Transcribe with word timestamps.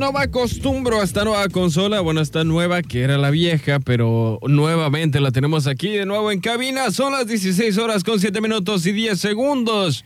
No 0.00 0.10
me 0.10 0.20
acostumbro 0.20 1.00
a 1.00 1.04
esta 1.04 1.22
nueva 1.22 1.46
consola, 1.48 2.00
bueno, 2.00 2.22
esta 2.22 2.44
nueva 2.44 2.82
que 2.82 3.02
era 3.02 3.18
la 3.18 3.30
vieja, 3.30 3.78
pero 3.78 4.38
nuevamente 4.42 5.20
la 5.20 5.30
tenemos 5.32 5.66
aquí 5.66 5.90
de 5.90 6.06
nuevo 6.06 6.32
en 6.32 6.40
cabina. 6.40 6.90
Son 6.90 7.12
las 7.12 7.26
16 7.26 7.76
horas 7.76 8.02
con 8.02 8.18
7 8.18 8.40
minutos 8.40 8.86
y 8.86 8.92
10 8.92 9.20
segundos. 9.20 10.04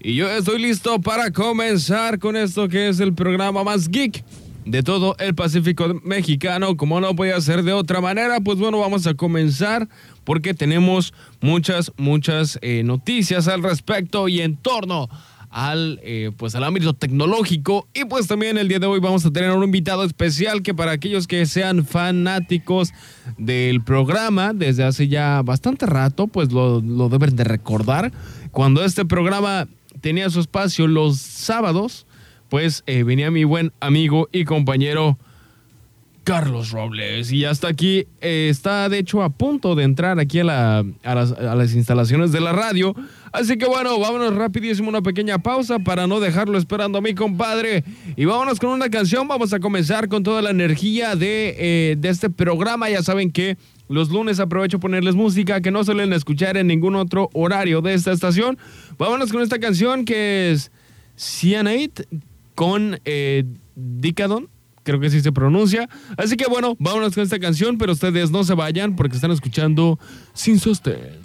Y 0.00 0.14
yo 0.14 0.30
estoy 0.30 0.62
listo 0.62 0.98
para 1.00 1.30
comenzar 1.30 2.18
con 2.18 2.36
esto 2.36 2.68
que 2.68 2.88
es 2.88 3.00
el 3.00 3.12
programa 3.12 3.62
más 3.62 3.88
geek 3.88 4.24
de 4.64 4.82
todo 4.82 5.14
el 5.18 5.34
Pacífico 5.34 6.00
mexicano. 6.02 6.76
Como 6.78 6.98
no 7.00 7.14
podía 7.14 7.38
ser 7.42 7.64
de 7.64 7.74
otra 7.74 8.00
manera, 8.00 8.40
pues 8.40 8.58
bueno, 8.58 8.78
vamos 8.78 9.06
a 9.06 9.12
comenzar 9.12 9.88
porque 10.24 10.54
tenemos 10.54 11.12
muchas, 11.42 11.92
muchas 11.98 12.58
eh, 12.62 12.82
noticias 12.82 13.46
al 13.46 13.62
respecto 13.62 14.28
y 14.28 14.40
en 14.40 14.56
torno 14.56 15.10
al, 15.52 16.00
eh, 16.02 16.32
pues 16.36 16.54
al 16.54 16.64
ámbito 16.64 16.94
tecnológico. 16.94 17.86
Y 17.94 18.06
pues 18.06 18.26
también 18.26 18.58
el 18.58 18.68
día 18.68 18.78
de 18.78 18.86
hoy 18.86 18.98
vamos 18.98 19.24
a 19.24 19.30
tener 19.30 19.50
un 19.52 19.62
invitado 19.62 20.02
especial 20.02 20.62
que 20.62 20.74
para 20.74 20.92
aquellos 20.92 21.26
que 21.26 21.46
sean 21.46 21.84
fanáticos 21.84 22.92
del 23.38 23.82
programa 23.82 24.52
desde 24.54 24.82
hace 24.82 25.08
ya 25.08 25.42
bastante 25.42 25.86
rato, 25.86 26.26
pues 26.26 26.50
lo, 26.50 26.80
deben 27.08 27.36
de 27.36 27.44
recordar. 27.44 28.12
Cuando 28.50 28.84
este 28.84 29.04
programa 29.04 29.68
tenía 30.00 30.30
su 30.30 30.40
espacio 30.40 30.86
los 30.88 31.18
sábados, 31.18 32.06
pues 32.48 32.82
eh, 32.86 33.02
venía 33.02 33.30
mi 33.30 33.44
buen 33.44 33.72
amigo 33.80 34.28
y 34.32 34.44
compañero 34.44 35.18
Carlos 36.24 36.70
Robles. 36.70 37.32
Y 37.32 37.44
hasta 37.44 37.68
aquí 37.68 38.06
eh, 38.20 38.48
está, 38.50 38.88
de 38.88 38.98
hecho, 38.98 39.22
a 39.22 39.30
punto 39.30 39.74
de 39.74 39.84
entrar 39.84 40.20
aquí 40.20 40.40
a, 40.40 40.44
la, 40.44 40.84
a, 41.02 41.14
las, 41.14 41.74
instalaciones 41.74 42.32
de 42.32 42.40
la 42.40 42.52
radio. 42.52 42.94
Así 43.32 43.56
que 43.56 43.66
bueno, 43.66 43.98
vámonos 43.98 44.34
rapidísimo, 44.34 44.88
una 44.88 45.02
pequeña 45.02 45.38
pausa 45.38 45.78
para 45.78 46.06
no 46.06 46.20
dejarlo 46.20 46.58
esperando 46.58 46.98
a 46.98 47.00
mi 47.00 47.14
compadre. 47.14 47.82
Y 48.16 48.24
vámonos 48.24 48.60
con 48.60 48.70
una 48.70 48.88
canción. 48.88 49.26
Vamos 49.26 49.52
a 49.52 49.60
comenzar 49.60 50.08
con 50.08 50.22
toda 50.22 50.42
la 50.42 50.50
energía 50.50 51.16
de, 51.16 51.56
eh, 51.58 51.96
de 51.98 52.08
este 52.08 52.30
programa. 52.30 52.88
Ya 52.88 53.02
saben 53.02 53.32
que 53.32 53.56
los 53.88 54.10
lunes 54.10 54.38
aprovecho 54.38 54.80
ponerles 54.80 55.14
música 55.14 55.60
que 55.60 55.70
no 55.70 55.82
suelen 55.84 56.12
escuchar 56.12 56.56
en 56.56 56.68
ningún 56.68 56.94
otro 56.94 57.30
horario 57.32 57.80
de 57.82 57.94
esta 57.94 58.12
estación. 58.12 58.58
Vámonos 58.96 59.32
con 59.32 59.42
esta 59.42 59.58
canción 59.58 60.04
que 60.04 60.52
es 60.52 60.70
Cyanide 61.16 62.06
con 62.54 63.00
eh, 63.04 63.44
Dicadon. 63.74 64.51
Creo 64.82 65.00
que 65.00 65.06
así 65.06 65.20
se 65.20 65.32
pronuncia. 65.32 65.88
Así 66.16 66.36
que 66.36 66.46
bueno, 66.46 66.76
vámonos 66.78 67.14
con 67.14 67.22
esta 67.22 67.38
canción, 67.38 67.78
pero 67.78 67.92
ustedes 67.92 68.30
no 68.30 68.44
se 68.44 68.54
vayan 68.54 68.96
porque 68.96 69.16
están 69.16 69.30
escuchando 69.30 69.98
Sin 70.34 70.58
Sostén. 70.58 71.20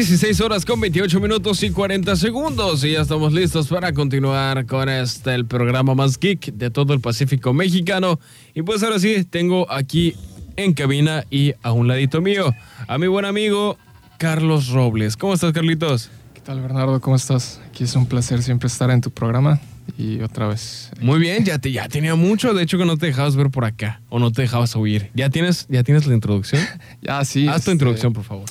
16 0.00 0.40
horas 0.40 0.64
con 0.64 0.80
28 0.80 1.20
minutos 1.20 1.62
y 1.62 1.68
40 1.68 2.16
segundos 2.16 2.82
y 2.84 2.92
ya 2.92 3.02
estamos 3.02 3.34
listos 3.34 3.68
para 3.68 3.92
continuar 3.92 4.64
con 4.64 4.88
este, 4.88 5.34
el 5.34 5.44
programa 5.44 5.94
más 5.94 6.18
geek 6.18 6.54
de 6.54 6.70
todo 6.70 6.94
el 6.94 7.00
Pacífico 7.00 7.52
mexicano. 7.52 8.18
Y 8.54 8.62
pues 8.62 8.82
ahora 8.82 8.98
sí, 8.98 9.24
tengo 9.28 9.70
aquí 9.70 10.14
en 10.56 10.72
cabina 10.72 11.26
y 11.30 11.52
a 11.62 11.72
un 11.72 11.86
ladito 11.86 12.22
mío 12.22 12.54
a 12.88 12.96
mi 12.96 13.08
buen 13.08 13.26
amigo 13.26 13.76
Carlos 14.16 14.68
Robles. 14.68 15.18
¿Cómo 15.18 15.34
estás, 15.34 15.52
Carlitos? 15.52 16.08
¿Qué 16.32 16.40
tal, 16.40 16.62
Bernardo? 16.62 16.98
¿Cómo 17.02 17.16
estás? 17.16 17.60
Aquí 17.68 17.84
es 17.84 17.94
un 17.94 18.06
placer 18.06 18.42
siempre 18.42 18.68
estar 18.68 18.90
en 18.90 19.02
tu 19.02 19.10
programa 19.10 19.60
y 19.98 20.22
otra 20.22 20.48
vez. 20.48 20.92
Muy 21.02 21.18
bien, 21.18 21.44
ya, 21.44 21.58
te, 21.58 21.72
ya 21.72 21.88
tenía 21.88 22.14
mucho, 22.14 22.54
de 22.54 22.62
hecho 22.62 22.78
que 22.78 22.86
no 22.86 22.96
te 22.96 23.04
dejabas 23.04 23.36
ver 23.36 23.50
por 23.50 23.66
acá 23.66 24.00
o 24.08 24.18
no 24.18 24.32
te 24.32 24.40
dejabas 24.40 24.74
oír. 24.76 25.10
¿Ya 25.12 25.28
tienes, 25.28 25.66
ya 25.68 25.82
tienes 25.82 26.06
la 26.06 26.14
introducción? 26.14 26.62
ya, 27.02 27.22
sí. 27.26 27.46
Haz 27.48 27.56
tu 27.56 27.58
este... 27.58 27.72
introducción, 27.72 28.14
por 28.14 28.24
favor. 28.24 28.48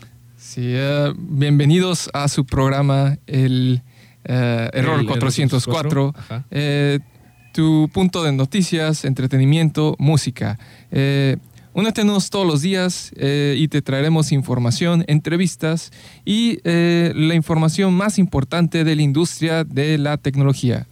Sí, 0.60 0.76
uh, 0.76 1.16
bienvenidos 1.18 2.10
a 2.12 2.28
su 2.28 2.46
programa 2.46 3.18
El 3.28 3.82
uh, 4.28 4.34
Error 4.74 5.00
el 5.00 5.06
404. 5.06 6.14
Eh, 6.52 7.00
tu 7.54 7.90
punto 7.94 8.24
de 8.24 8.34
noticias, 8.34 9.06
entretenimiento, 9.06 9.96
música. 10.00 10.60
Eh, 10.92 11.38
únetenos 11.74 12.30
todos 12.30 12.46
los 12.46 12.62
días 12.62 13.14
eh, 13.16 13.56
y 13.58 13.70
te 13.70 13.82
traeremos 13.82 14.34
información, 14.34 15.06
entrevistas 15.08 15.94
y 16.26 16.60
eh, 16.66 17.14
la 17.16 17.36
información 17.36 17.94
más 17.94 18.20
importante 18.20 18.84
de 18.84 18.98
la 18.98 19.02
industria 19.02 19.64
de 19.64 19.98
la 19.98 20.18
tecnología. 20.18 20.88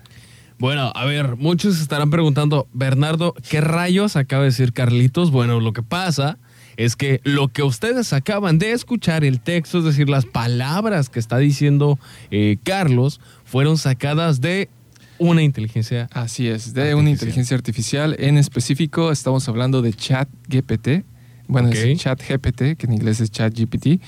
Bueno, 0.59 0.94
a 0.95 1.03
ver, 1.03 1.35
muchos 1.35 1.81
estarán 1.81 2.09
preguntando, 2.09 2.69
Bernardo, 2.72 3.35
¿qué 3.49 3.59
rayos 3.59 4.16
acaba 4.16 4.44
de 4.44 4.49
decir 4.49 4.72
Carlitos? 4.72 5.29
Bueno, 5.29 5.59
lo 5.59 5.73
que 5.73 5.84
pasa 5.84 6.38
es 6.78 6.96
que 6.96 7.20
lo 7.24 7.50
que 7.50 7.64
ustedes 7.64 8.14
acaban 8.14 8.60
de 8.60 8.72
escuchar, 8.72 9.24
el 9.24 9.42
texto, 9.42 9.80
es 9.80 9.84
decir, 9.84 10.10
las 10.10 10.26
palabras 10.26 11.10
que 11.10 11.20
está 11.20 11.38
diciendo 11.38 12.00
eh, 12.32 12.58
Carlos, 12.64 13.20
fueron 13.44 13.78
sacadas 13.78 14.40
de 14.40 14.70
una 15.18 15.42
inteligencia. 15.42 16.08
Así 16.12 16.48
es, 16.48 16.74
de 16.74 16.82
artificial. 16.82 17.00
una 17.00 17.10
inteligencia 17.10 17.58
artificial. 17.58 18.16
En 18.20 18.38
específico, 18.38 19.12
estamos 19.12 19.50
hablando 19.50 19.82
de 19.82 19.94
ChatGPT. 19.94 21.04
Bueno, 21.48 21.70
okay. 21.70 21.94
es 21.94 22.00
ChatGPT, 22.00 22.78
que 22.78 22.86
en 22.86 22.94
inglés 22.94 23.20
es 23.20 23.32
ChatGPT 23.32 24.00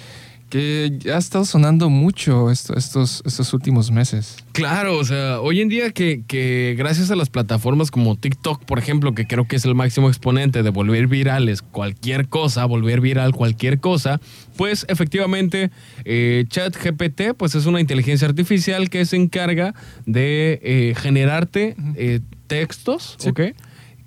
que 0.50 0.92
ya 1.00 1.16
ha 1.16 1.20
estado 1.20 1.46
sonando 1.46 1.90
mucho 1.90 2.52
esto, 2.52 2.76
estos, 2.76 3.22
estos 3.26 3.54
últimos 3.54 3.92
meses. 3.92 4.38
Claro, 4.52 4.98
o 4.98 5.04
sea, 5.04 5.40
hoy 5.40 5.62
en 5.62 5.70
día 5.70 5.92
que, 5.92 6.24
que, 6.28 6.76
gracias 6.78 7.12
a 7.12 7.16
las 7.16 7.30
plataformas 7.30 7.92
como 7.92 8.16
TikTok, 8.16 8.66
por 8.66 8.80
ejemplo, 8.80 9.14
que 9.14 9.28
creo 9.28 9.48
que 9.48 9.56
es 9.56 9.66
el 9.66 9.76
máximo 9.76 10.10
exponente 10.10 10.64
de 10.64 10.70
volver 10.70 11.08
virales 11.08 11.62
cualquier 11.62 12.28
cosa, 12.28 12.66
volver 12.66 13.00
viral 13.00 13.34
cualquier 13.34 13.80
cosa, 13.80 14.20
pues 14.58 14.86
efectivamente 14.90 15.72
eh, 16.04 16.46
ChatGPT 16.48 17.34
pues 17.38 17.56
es 17.56 17.66
una 17.66 17.80
inteligencia 17.80 18.28
artificial 18.28 18.90
que 18.90 19.06
se 19.06 19.16
encarga 19.16 19.74
de 20.06 20.60
eh, 20.64 20.96
generarte 20.98 21.76
eh, 21.96 22.20
textos, 22.48 23.16
sí. 23.20 23.30
¿ok? 23.30 23.42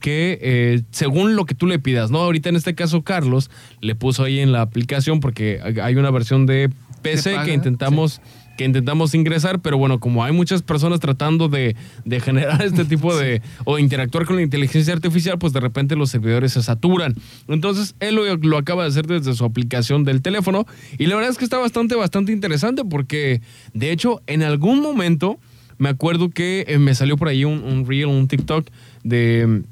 Que 0.02 0.38
eh, 0.42 0.82
según 0.90 1.36
lo 1.36 1.46
que 1.46 1.54
tú 1.54 1.66
le 1.66 1.78
pidas, 1.78 2.10
¿no? 2.10 2.18
Ahorita 2.18 2.50
en 2.50 2.56
este 2.56 2.74
caso 2.74 3.02
Carlos 3.02 3.50
le 3.80 3.94
puso 3.94 4.24
ahí 4.24 4.40
en 4.40 4.52
la 4.52 4.60
aplicación 4.60 5.20
porque 5.20 5.60
hay 5.82 5.94
una 5.94 6.10
versión 6.10 6.44
de 6.44 6.68
PC 7.00 7.36
que 7.46 7.54
intentamos... 7.54 8.20
Sí 8.22 8.42
que 8.56 8.64
intentamos 8.64 9.14
ingresar, 9.14 9.60
pero 9.60 9.78
bueno, 9.78 10.00
como 10.00 10.24
hay 10.24 10.32
muchas 10.32 10.62
personas 10.62 11.00
tratando 11.00 11.48
de, 11.48 11.74
de 12.04 12.20
generar 12.20 12.62
este 12.64 12.84
tipo 12.84 13.16
de, 13.16 13.42
o 13.64 13.78
interactuar 13.78 14.26
con 14.26 14.36
la 14.36 14.42
inteligencia 14.42 14.92
artificial, 14.92 15.38
pues 15.38 15.52
de 15.52 15.60
repente 15.60 15.96
los 15.96 16.10
servidores 16.10 16.52
se 16.52 16.62
saturan. 16.62 17.14
Entonces, 17.48 17.94
él 18.00 18.14
lo, 18.14 18.36
lo, 18.36 18.58
acaba 18.58 18.82
de 18.82 18.90
hacer 18.90 19.06
desde 19.06 19.34
su 19.34 19.44
aplicación 19.44 20.04
del 20.04 20.22
teléfono 20.22 20.66
y 20.98 21.06
la 21.06 21.14
verdad 21.14 21.30
es 21.30 21.38
que 21.38 21.44
está 21.44 21.58
bastante, 21.58 21.94
bastante 21.94 22.32
interesante 22.32 22.84
porque, 22.84 23.40
de 23.72 23.90
hecho, 23.90 24.20
en 24.26 24.42
algún 24.42 24.80
momento 24.80 25.38
me 25.78 25.88
acuerdo 25.88 26.30
que 26.30 26.64
eh, 26.68 26.78
me 26.78 26.94
salió 26.94 27.16
por 27.16 27.28
ahí 27.28 27.44
un, 27.44 27.64
un 27.64 27.86
reel, 27.86 28.06
un 28.06 28.28
TikTok 28.28 28.68
de 29.02 29.62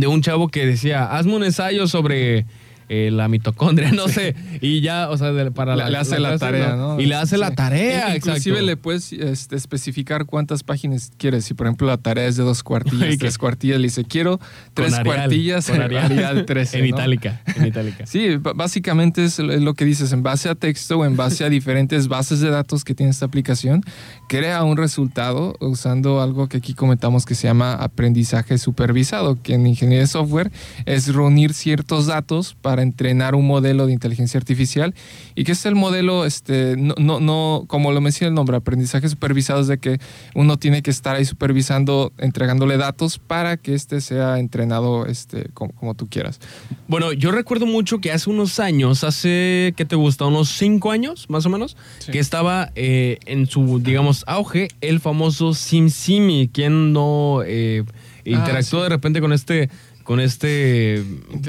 de 0.00 0.06
un 0.06 0.22
chavo 0.22 0.48
que 0.48 0.66
decía, 0.66 1.04
hazme 1.04 1.34
un 1.36 1.44
ensayo 1.44 1.86
sobre 1.86 2.46
eh, 2.88 3.10
la 3.12 3.28
mitocondria, 3.28 3.92
no 3.92 4.08
sé, 4.08 4.34
y 4.60 4.80
ya, 4.80 5.10
o 5.10 5.16
sea, 5.16 5.32
de, 5.32 5.50
para 5.50 5.76
le, 5.76 5.84
la, 5.84 5.90
le 5.90 5.98
hace 5.98 6.18
la, 6.18 6.30
la 6.30 6.38
tarea, 6.38 6.76
¿no? 6.76 7.00
Y 7.00 7.06
le 7.06 7.14
hace 7.14 7.36
sí. 7.36 7.40
la 7.40 7.50
tarea, 7.52 8.16
Inclusive 8.16 8.56
exacto. 8.56 8.66
le 8.66 8.76
puedes 8.76 9.12
este, 9.12 9.56
especificar 9.56 10.26
cuántas 10.26 10.62
páginas 10.62 11.12
quieres. 11.16 11.44
Si, 11.44 11.54
por 11.54 11.66
ejemplo, 11.66 11.86
la 11.86 11.98
tarea 11.98 12.26
es 12.26 12.36
de 12.36 12.42
dos 12.42 12.62
cuartillas, 12.62 13.18
tres 13.18 13.38
cuartillas, 13.38 13.78
le 13.78 13.84
dice, 13.84 14.04
quiero 14.04 14.40
tres 14.74 14.94
Arial, 14.94 15.16
cuartillas 15.16 15.70
con 15.70 15.80
Arial, 15.80 16.04
Arial 16.04 16.46
13, 16.46 16.78
en 16.78 16.82
¿no? 16.82 16.88
itálica, 16.88 17.42
en 17.56 17.66
itálica. 17.66 18.04
Sí, 18.14 18.36
básicamente 18.36 19.24
es 19.24 19.38
lo 19.38 19.74
que 19.74 19.84
dices, 19.84 20.12
en 20.12 20.22
base 20.22 20.48
a 20.48 20.54
texto 20.54 20.98
o 20.98 21.04
en 21.04 21.16
base 21.16 21.44
a 21.44 21.48
diferentes 21.50 22.08
bases 22.08 22.40
de 22.40 22.50
datos 22.50 22.84
que 22.84 22.94
tiene 22.94 23.10
esta 23.10 23.26
aplicación, 23.26 23.82
crea 24.28 24.62
un 24.62 24.76
resultado 24.76 25.56
usando 25.60 26.20
algo 26.20 26.48
que 26.48 26.58
aquí 26.58 26.74
comentamos 26.74 27.24
que 27.24 27.34
se 27.34 27.46
llama 27.46 27.74
aprendizaje 27.74 28.58
supervisado, 28.58 29.40
que 29.42 29.54
en 29.54 29.66
ingeniería 29.66 30.00
de 30.00 30.06
software 30.06 30.52
es 30.86 31.12
reunir 31.12 31.54
ciertos 31.54 32.06
datos 32.06 32.56
para 32.60 32.73
para 32.74 32.82
entrenar 32.82 33.36
un 33.36 33.46
modelo 33.46 33.86
de 33.86 33.92
inteligencia 33.92 34.36
artificial 34.36 34.96
y 35.36 35.44
que 35.44 35.52
es 35.52 35.64
el 35.64 35.76
modelo, 35.76 36.24
este, 36.24 36.76
no, 36.76 36.96
no, 36.98 37.20
no 37.20 37.66
como 37.68 37.92
lo 37.92 38.00
menciona 38.00 38.30
el 38.30 38.34
nombre, 38.34 38.56
aprendizaje 38.56 39.08
supervisado, 39.08 39.60
es 39.60 39.68
de 39.68 39.78
que 39.78 40.00
uno 40.34 40.56
tiene 40.56 40.82
que 40.82 40.90
estar 40.90 41.14
ahí 41.14 41.24
supervisando, 41.24 42.12
entregándole 42.18 42.76
datos 42.76 43.20
para 43.20 43.58
que 43.58 43.74
este 43.74 44.00
sea 44.00 44.40
entrenado 44.40 45.06
este, 45.06 45.50
como, 45.54 45.94
tú 45.94 46.08
quieras. 46.08 46.40
Bueno, 46.88 47.12
yo 47.12 47.30
recuerdo 47.30 47.64
mucho 47.64 48.00
que 48.00 48.10
hace 48.10 48.28
unos 48.28 48.58
años, 48.58 49.04
hace, 49.04 49.72
¿qué 49.76 49.84
te 49.84 49.94
gusta? 49.94 50.24
Unos 50.26 50.48
cinco 50.48 50.90
años, 50.90 51.30
más 51.30 51.46
o 51.46 51.50
menos, 51.50 51.76
que 52.10 52.18
estaba 52.18 52.72
eh, 52.74 53.18
en 53.26 53.46
su, 53.46 53.78
digamos, 53.78 54.24
auge 54.26 54.66
el 54.80 54.98
famoso 54.98 55.54
SimSimi, 55.54 56.50
quien 56.52 56.92
no 56.92 57.42
eh, 57.46 57.84
interactuó 58.24 58.80
ah, 58.80 58.82
de 58.82 58.88
repente 58.88 59.20
con 59.20 59.32
este 59.32 59.70
con 60.04 60.20
este 60.20 60.96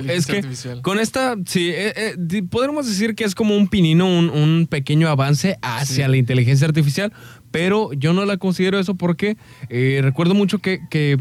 es 0.08 0.26
que 0.26 0.38
artificial. 0.38 0.82
con 0.82 1.00
esta 1.00 1.36
sí 1.46 1.70
eh, 1.70 2.16
eh, 2.18 2.44
podríamos 2.50 2.88
decir 2.88 3.14
que 3.14 3.26
es 3.26 3.36
como 3.36 3.56
un 3.56 3.68
pinino 3.68 4.08
un, 4.08 4.68
pequeño 4.68 5.10
avance 5.10 5.60
hacia 5.62 6.08
la 6.08 6.18
inteligencia 6.18 6.66
artificial 6.66 7.14
pero 7.52 7.94
yo 7.94 8.14
no 8.14 8.26
la 8.26 8.38
considero 8.38 8.80
eso 8.80 8.96
porque 8.96 9.38
eh, 9.70 10.00
recuerdo 10.02 10.34
mucho 10.34 10.60
que, 10.60 11.20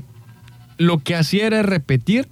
lo 0.78 0.98
que 0.98 1.14
hacía 1.14 1.46
era 1.46 1.62
repetir 1.62 2.28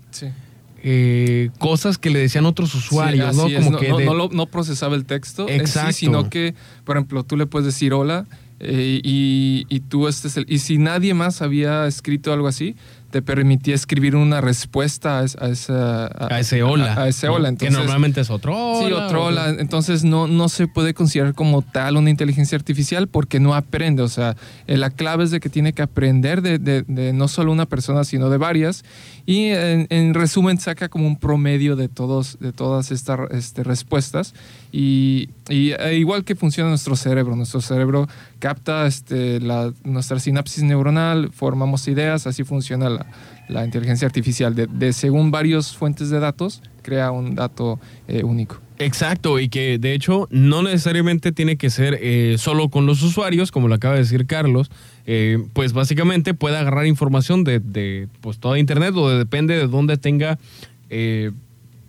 cosas 1.59 1.99
que 1.99 2.11
le 2.11 2.19
decían 2.19 2.45
otros 2.45 2.75
usuarios, 2.75 3.37
¿no? 3.37 3.43
Como 3.43 3.79
que 3.79 3.89
no, 3.91 4.47
procesaba 4.47 4.97
el 4.97 5.05
texto, 5.05 5.49
Exacto. 5.49 5.93
sino 5.93 6.29
que, 6.29 6.57
por 6.85 6.97
ejemplo, 6.97 7.23
tú 7.23 7.37
le 7.37 7.47
puedes 7.47 7.67
decir 7.67 7.93
hola 7.93 8.27
y, 8.61 9.65
y, 9.69 9.81
tú 9.81 10.09
este 10.09 10.27
es 10.27 10.37
el, 10.37 10.47
y 10.49 10.59
si 10.59 10.79
nadie 10.79 11.15
más 11.15 11.41
había 11.41 11.87
escrito 11.87 12.33
algo 12.33 12.49
así, 12.49 12.75
te 13.12 13.20
permitía 13.20 13.75
escribir 13.75 14.17
una 14.17 14.41
respuesta 14.41 15.20
a, 15.20 15.25
esa, 15.25 16.06
a, 16.19 16.41
ese 16.41 16.62
hola. 16.62 16.94
A, 16.94 17.09
ese 17.09 17.29
hola. 17.29 17.55
que 17.55 17.70
normalmente 17.70 18.23
es 18.23 18.31
otro 18.31 18.56
hola. 18.56 18.88
Sí, 18.88 18.93
otro 18.93 19.25
hola. 19.26 19.50
Entonces 19.50 20.03
no, 20.03 20.26
no 20.26 20.49
se 20.49 20.67
puede 20.67 20.94
considerar 20.94 21.35
como 21.35 21.61
tal 21.61 21.99
una 21.99 22.09
inteligencia 22.09 22.56
artificial 22.56 23.09
porque 23.09 23.38
no 23.38 23.55
aprende. 23.55 24.03
O 24.03 24.09
sea, 24.09 24.35
eh, 24.67 24.79
la 24.79 24.88
clave 24.88 25.25
es 25.25 25.31
de 25.31 25.41
que 25.41 25.50
tiene 25.50 25.75
que 25.75 25.82
aprender 25.82 26.41
de, 26.41 26.59
de, 26.59 27.12
no 27.12 27.29
solo 27.29 27.53
una 27.53 27.67
persona, 27.67 28.05
sino 28.05 28.31
de 28.31 28.38
varias. 28.38 28.82
Y 29.26 29.49
en, 29.50 30.15
resumen 30.15 30.58
saca 30.58 30.88
como 30.88 31.06
un 31.06 31.17
promedio 31.17 31.76
de, 31.76 31.88
todos, 31.88 32.38
de 32.41 32.53
todas 32.53 32.91
estas 32.91 33.20
este, 33.31 33.62
respuestas. 33.62 34.32
Y, 34.73 35.29
e 35.49 35.97
igual 35.97 36.25
que 36.25 36.35
funciona 36.35 36.71
nuestro 36.71 36.97
cerebro. 36.97 37.37
Nuestro 37.37 37.61
cerebro 37.61 38.09
capta 38.39 38.87
este, 38.87 39.39
la, 39.39 39.73
nuestra 39.85 40.19
sinapsis 40.19 40.63
neuronal, 40.65 41.31
formamos 41.31 41.87
ideas, 41.89 42.27
así 42.27 42.43
funciona 42.43 43.07
la 43.49 43.65
inteligencia 43.65 44.07
artificial. 44.07 44.55
De, 44.55 44.93
según 44.95 45.31
varias 45.31 45.77
fuentes 45.77 46.09
de 46.09 46.21
datos, 46.21 46.63
crea 46.81 47.11
un 47.11 47.35
dato 47.35 47.79
eh, 48.09 48.25
único. 48.25 48.61
Exacto, 48.79 49.39
y 49.39 49.49
que 49.49 49.79
de 49.79 49.93
hecho 49.93 50.27
no 50.31 50.63
necesariamente 50.63 51.31
tiene 51.31 51.57
que 51.57 51.71
ser 51.71 51.99
eh, 52.01 52.37
solo 52.39 52.69
con 52.69 52.87
los 52.87 53.03
usuarios, 53.03 53.53
como 53.53 53.69
lo 53.69 53.75
acaba 53.75 53.95
de 53.95 54.01
decir 54.01 54.27
Carlos, 54.27 54.71
eh, 55.07 55.39
pues 55.53 55.73
básicamente 55.73 56.35
puede 56.35 56.57
agarrar 56.57 56.87
información 56.87 57.45
de, 57.45 57.61
de 57.61 58.09
pues, 58.23 58.39
toda 58.39 58.59
Internet 58.59 58.95
o 58.97 59.09
depende 59.11 59.57
de 59.57 59.69
dónde 59.69 59.99
tenga 59.99 60.39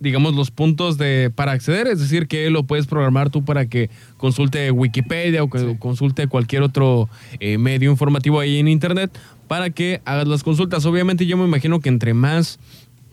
digamos, 0.03 0.35
los 0.35 0.51
puntos 0.51 0.97
de, 1.00 1.31
para 1.33 1.53
acceder, 1.53 1.88
es 1.88 2.00
decir, 2.00 2.27
que 2.27 2.50
lo 2.51 2.63
puedes 2.63 2.85
programar 2.85 3.31
tú 3.31 3.44
para 3.44 3.65
que 3.65 3.89
consulte 4.17 4.69
Wikipedia 4.69 5.41
o 5.44 5.50
que 5.50 5.77
consulte 5.79 6.27
cualquier 6.27 6.61
otro 6.61 7.09
medio 7.39 7.89
informativo 7.89 8.39
ahí 8.39 8.59
en 8.59 8.67
Internet 8.67 9.11
para 9.47 9.69
que 9.69 10.01
hagas 10.05 10.27
las 10.27 10.44
consultas. 10.44 10.85
Obviamente 10.85 11.25
yo 11.25 11.38
me 11.38 11.45
imagino 11.45 11.79
que 11.79 11.89
entre 11.89 12.13
más 12.13 12.59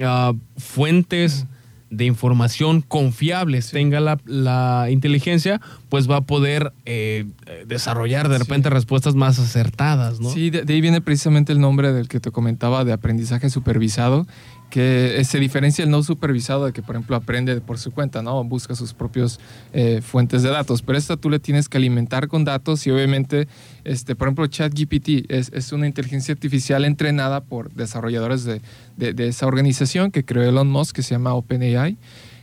ah, 0.02 0.32
fuentes 0.56 1.46
de 1.90 2.04
información 2.04 2.82
confiables 2.82 3.72
tenga 3.72 4.00
la, 4.25 4.87
inteligencia, 4.90 5.60
pues 5.88 6.08
va 6.08 6.19
a 6.19 6.20
poder 6.20 6.72
eh, 6.87 7.26
desarrollar 7.66 8.28
de 8.28 8.38
repente 8.38 8.70
respuestas 8.70 9.16
más 9.16 9.40
acertadas, 9.40 10.20
¿no? 10.20 10.31
Sí, 10.31 10.50
de, 10.50 10.72
ahí 10.72 10.81
viene 10.81 11.00
precisamente 11.00 11.52
el 11.52 11.60
nombre 11.60 11.92
del 11.92 12.08
que 12.08 12.20
te 12.20 12.31
comentaba 12.31 12.84
de 12.84 12.92
aprendizaje 12.92 13.50
supervisado, 13.50 14.28
que 14.70 15.22
se 15.25 15.38
diferencia 15.38 15.84
el 15.84 15.90
no 15.90 16.02
supervisado 16.02 16.67
de 16.67 16.72
que, 16.72 16.81
por 16.81 16.94
ejemplo, 16.94 17.17
aprende 17.17 17.61
por 17.61 17.78
su 17.78 17.90
cuenta, 17.90 18.22
¿no? 18.22 18.43
Busca 18.44 18.75
sus 18.75 18.94
propios 18.94 19.40
eh, 19.72 20.00
fuentes 20.02 20.43
de 20.43 20.50
datos. 20.50 20.82
Pero 20.82 20.96
esta 20.96 21.17
tú 21.17 21.28
le 21.28 21.40
tienes 21.40 21.69
que 21.69 21.76
alimentar 21.76 22.28
con 22.28 22.44
datos 22.44 22.87
y 22.87 22.90
obviamente, 22.90 23.49
este, 23.84 24.14
por 24.14 24.28
ejemplo, 24.28 24.46
ChatGPT 24.46 25.31
es, 25.31 25.50
es 25.52 25.72
una 25.72 25.87
inteligencia 25.87 26.32
artificial 26.32 26.84
entrenada 26.84 27.40
por 27.43 27.72
desarrolladores 27.72 28.44
de, 28.44 28.62
de, 28.96 29.12
de 29.12 29.28
esa 29.28 29.46
organización 29.46 30.11
que 30.11 30.25
creó 30.25 30.49
Elon 30.49 30.70
Musk, 30.70 30.96
que 30.96 31.02
se 31.02 31.14
llama 31.14 31.34
OpenAI. 31.34 31.99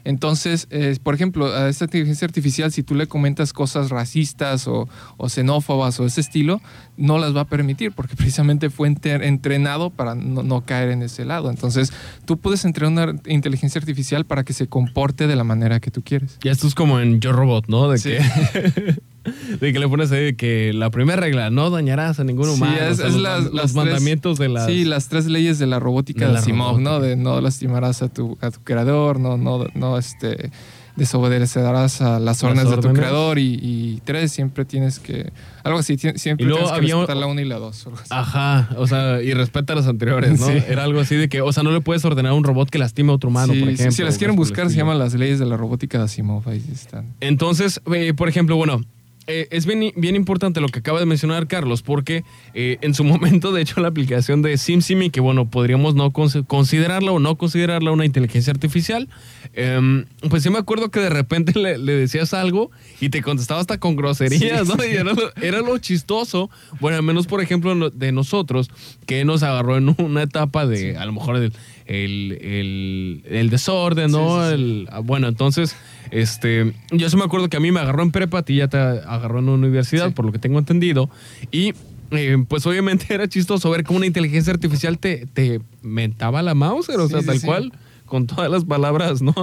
Entonces, 0.07 0.67
eh, 0.69 0.95
por 1.03 1.15
ejemplo, 1.15 1.53
a 1.53 1.67
esta 1.67 1.83
inteligencia 1.83 2.25
artificial, 2.25 2.71
si 2.71 2.81
tú 2.81 2.95
le 2.95 3.07
comentas 3.07 3.51
cosas 3.51 3.89
racistas 3.89 4.65
o, 4.65 4.87
xenófobas 5.27 5.99
o 5.99 6.05
ese 6.05 6.21
estilo, 6.21 6.61
no 6.95 7.17
las 7.17 7.35
va 7.35 7.41
a 7.41 7.45
permitir 7.45 7.91
porque 7.91 8.15
precisamente 8.17 8.69
fue 8.69 8.87
entrenado 8.87 9.89
para 9.89 10.15
no, 10.15 10.61
caer 10.61 10.91
en 10.91 11.03
ese 11.03 11.25
lado. 11.25 11.49
Entonces, 11.49 11.91
tú 12.23 12.37
puedes 12.37 12.63
entrenar 12.63 13.09
una 13.09 13.21
inteligencia 13.27 13.79
artificial 13.79 14.23
para 14.23 14.45
que 14.45 14.53
se 14.53 14.67
comporte 14.67 15.27
de 15.27 15.35
la 15.35 15.43
manera 15.43 15.81
que 15.81 15.91
tú 15.91 16.01
quieres. 16.01 16.37
Ya 16.41 16.53
esto 16.53 16.67
es 16.67 16.73
como 16.73 17.01
en 17.01 17.19
Yo 17.19 17.33
Robot, 17.33 17.65
¿no? 17.67 17.89
De 17.89 17.99
que 17.99 18.21
de 19.59 19.73
que 19.73 19.79
le 19.79 19.87
pones 19.87 20.11
ahí 20.11 20.35
que 20.35 20.73
la 20.73 20.89
primera 20.89 21.19
regla, 21.19 21.49
no 21.49 21.69
dañarás 21.69 22.19
a 22.19 22.23
ningún 22.23 22.49
humano. 22.49 22.75
Sí, 22.93 23.03
es, 23.03 23.13
los, 23.13 23.73
mandamientos 23.73 24.37
de 24.37 24.49
las... 24.49 24.67
Sí, 24.67 24.85
las 24.85 25.09
tres 25.09 25.25
leyes 25.25 25.59
de 25.59 25.67
la 25.67 25.79
robótica 25.79 26.29
de, 26.29 26.37
Asimov, 26.37 26.79
¿no? 26.79 26.99
De 26.99 27.15
no 27.15 27.39
lastimarás 27.41 28.01
a 28.01 28.09
tu, 28.09 28.37
a 28.41 28.51
tu 28.51 28.61
creador, 28.63 29.19
no, 29.19 29.37
no, 29.37 29.65
no 29.73 29.97
este, 29.97 30.51
desobedecerás 30.97 32.01
a 32.01 32.19
las 32.19 32.43
órdenes, 32.43 32.69
de 32.69 32.77
tu 32.77 32.91
creador 32.91 33.39
y, 33.39 34.01
tres, 34.03 34.31
siempre 34.31 34.65
tienes 34.65 34.99
que... 34.99 35.31
Algo 35.63 35.79
así, 35.79 35.97
siempre 35.97 36.45
tienes 36.45 36.71
que 36.71 36.81
respetar 36.81 37.17
la 37.17 37.27
una 37.27 37.41
y 37.41 37.45
la 37.45 37.57
dos. 37.57 37.87
Ajá, 38.09 38.69
o 38.77 38.87
sea, 38.87 39.21
y 39.21 39.33
respeta 39.33 39.75
las 39.75 39.87
anteriores, 39.87 40.39
¿no? 40.39 40.49
Era 40.67 40.83
algo 40.83 40.99
así 40.99 41.15
de 41.15 41.29
que, 41.29 41.41
o 41.41 41.51
sea, 41.53 41.63
no 41.63 41.71
le 41.71 41.81
puedes 41.81 42.03
ordenar 42.03 42.31
a 42.31 42.35
un 42.35 42.43
robot 42.43 42.69
que 42.69 42.79
lastime 42.79 43.11
a 43.11 43.15
otro 43.15 43.29
humano, 43.29 43.53
por 43.53 43.69
ejemplo. 43.69 43.91
si 43.91 44.03
las 44.03 44.17
quieren 44.17 44.35
buscar, 44.35 44.69
se 44.69 44.77
llaman 44.77 44.97
las 44.97 45.13
leyes 45.13 45.39
de 45.39 45.45
la 45.45 45.57
robótica 45.57 45.99
de 45.99 46.05
Asimov, 46.05 46.47
ahí 46.49 46.63
están. 46.73 47.13
Entonces, 47.19 47.81
eh, 47.93 48.13
por 48.13 48.29
ejemplo, 48.29 48.55
bueno, 48.55 48.81
eh, 49.27 49.47
es 49.51 49.65
bien, 49.65 49.91
bien, 49.97 50.15
importante 50.15 50.61
lo 50.61 50.69
que 50.69 50.79
acaba 50.79 50.99
de 50.99 51.05
mencionar 51.05 51.47
Carlos, 51.47 51.81
porque 51.81 52.23
eh, 52.53 52.77
en 52.81 52.93
su 52.93 53.03
momento, 53.05 53.51
de 53.51 53.61
hecho, 53.61 53.81
la 53.81 53.89
aplicación 53.89 54.41
de 54.41 54.57
SimSimi, 54.57 55.09
que 55.09 55.19
bueno, 55.19 55.49
podríamos 55.49 55.95
no 55.95 56.11
considerarla 56.11 57.11
o 57.11 57.19
no 57.19 57.37
considerarla 57.37 57.91
una 57.91 58.05
inteligencia 58.05 58.51
artificial, 58.51 59.09
em, 59.53 60.05
pues 60.29 60.43
sí 60.43 60.49
me 60.49 60.57
acuerdo 60.57 60.91
que 60.91 61.01
de 61.01 61.09
repente 61.09 61.59
le, 61.59 61.77
decías 61.77 62.33
algo 62.33 62.71
y 63.01 63.09
te 63.09 63.21
contestaba 63.21 63.59
hasta 63.59 63.79
con 63.79 63.95
groserías, 63.95 64.67
¿no? 64.67 64.75
Y 64.83 64.95
era 65.41 65.61
lo, 65.61 65.77
chistoso, 65.77 66.49
bueno, 66.79 66.97
al 66.97 67.03
menos 67.03 67.27
por 67.27 67.41
ejemplo 67.41 67.89
de 67.89 68.11
nosotros, 68.11 68.69
que 69.05 69.25
nos 69.25 69.43
agarró 69.43 69.77
en 69.77 69.93
una 69.99 70.23
etapa 70.23 70.65
de, 70.65 70.97
a 70.97 71.05
lo 71.05 71.11
mejor, 71.11 71.51
el, 71.87 73.23
el, 73.29 73.49
desorden, 73.49 74.11
¿no? 74.11 74.39
Ah, 74.39 74.99
bueno, 74.99 75.27
entonces 75.27 75.75
este, 76.11 76.73
yo 76.91 77.09
se 77.09 77.17
me 77.17 77.23
acuerdo 77.23 77.49
que 77.49 77.57
a 77.57 77.59
mí 77.59 77.71
me 77.71 77.79
agarró 77.79 78.03
en 78.03 78.11
prepa, 78.11 78.39
a 78.39 78.43
ti 78.43 78.57
ya 78.57 78.67
te 78.67 78.77
agarró 78.77 79.39
en 79.39 79.49
universidad, 79.49 80.13
por 80.13 80.25
lo 80.25 80.31
que 80.31 80.39
tengo 80.39 80.59
entendido. 80.59 81.09
Y 81.51 81.73
eh, 82.11 82.37
pues 82.47 82.65
obviamente 82.65 83.05
era 83.13 83.27
chistoso 83.27 83.69
ver 83.69 83.83
cómo 83.83 83.97
una 83.97 84.05
inteligencia 84.05 84.53
artificial 84.53 84.99
te, 84.99 85.25
te 85.27 85.61
mentaba 85.81 86.41
la 86.41 86.53
mouse, 86.53 86.89
o 86.89 87.07
sea, 87.07 87.21
tal 87.21 87.41
cual 87.41 87.71
con 88.05 88.25
todas 88.25 88.49
las 88.49 88.65
palabras, 88.65 89.21
¿no? 89.21 89.33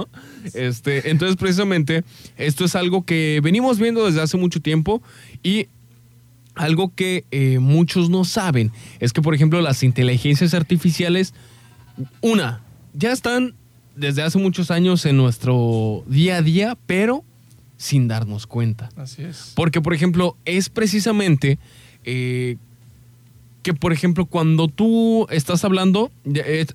Este, 0.53 1.11
entonces, 1.11 1.37
precisamente, 1.37 2.03
esto 2.35 2.65
es 2.65 2.75
algo 2.75 3.05
que 3.05 3.39
venimos 3.43 3.79
viendo 3.79 4.05
desde 4.05 4.21
hace 4.21 4.37
mucho 4.37 4.59
tiempo 4.59 5.01
y 5.43 5.67
algo 6.55 6.93
que 6.93 7.25
eh, 7.31 7.59
muchos 7.59 8.09
no 8.09 8.25
saben 8.25 8.71
es 8.99 9.13
que, 9.13 9.21
por 9.21 9.35
ejemplo, 9.35 9.61
las 9.61 9.83
inteligencias 9.83 10.53
artificiales, 10.53 11.33
una, 12.21 12.61
ya 12.93 13.11
están 13.11 13.55
desde 13.95 14.21
hace 14.21 14.37
muchos 14.37 14.71
años 14.71 15.05
en 15.05 15.17
nuestro 15.17 16.03
día 16.07 16.37
a 16.37 16.41
día, 16.41 16.77
pero 16.85 17.23
sin 17.77 18.07
darnos 18.07 18.47
cuenta. 18.47 18.89
Así 18.95 19.23
es. 19.23 19.53
Porque, 19.55 19.81
por 19.81 19.93
ejemplo, 19.93 20.37
es 20.45 20.69
precisamente 20.69 21.59
eh, 22.03 22.57
que, 23.65 23.73
por 23.73 23.91
ejemplo, 23.91 24.27
cuando 24.27 24.67
tú 24.67 25.25
estás 25.31 25.65
hablando, 25.65 26.11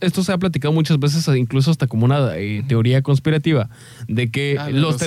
esto 0.00 0.24
se 0.24 0.32
ha 0.32 0.38
platicado 0.38 0.74
muchas 0.74 0.98
veces, 0.98 1.24
incluso 1.36 1.70
hasta 1.70 1.86
como 1.86 2.04
una 2.04 2.36
eh, 2.36 2.64
teoría 2.66 3.00
conspirativa, 3.00 3.70
de 4.08 4.28
que 4.32 4.56
ah, 4.58 4.70
los, 4.70 5.00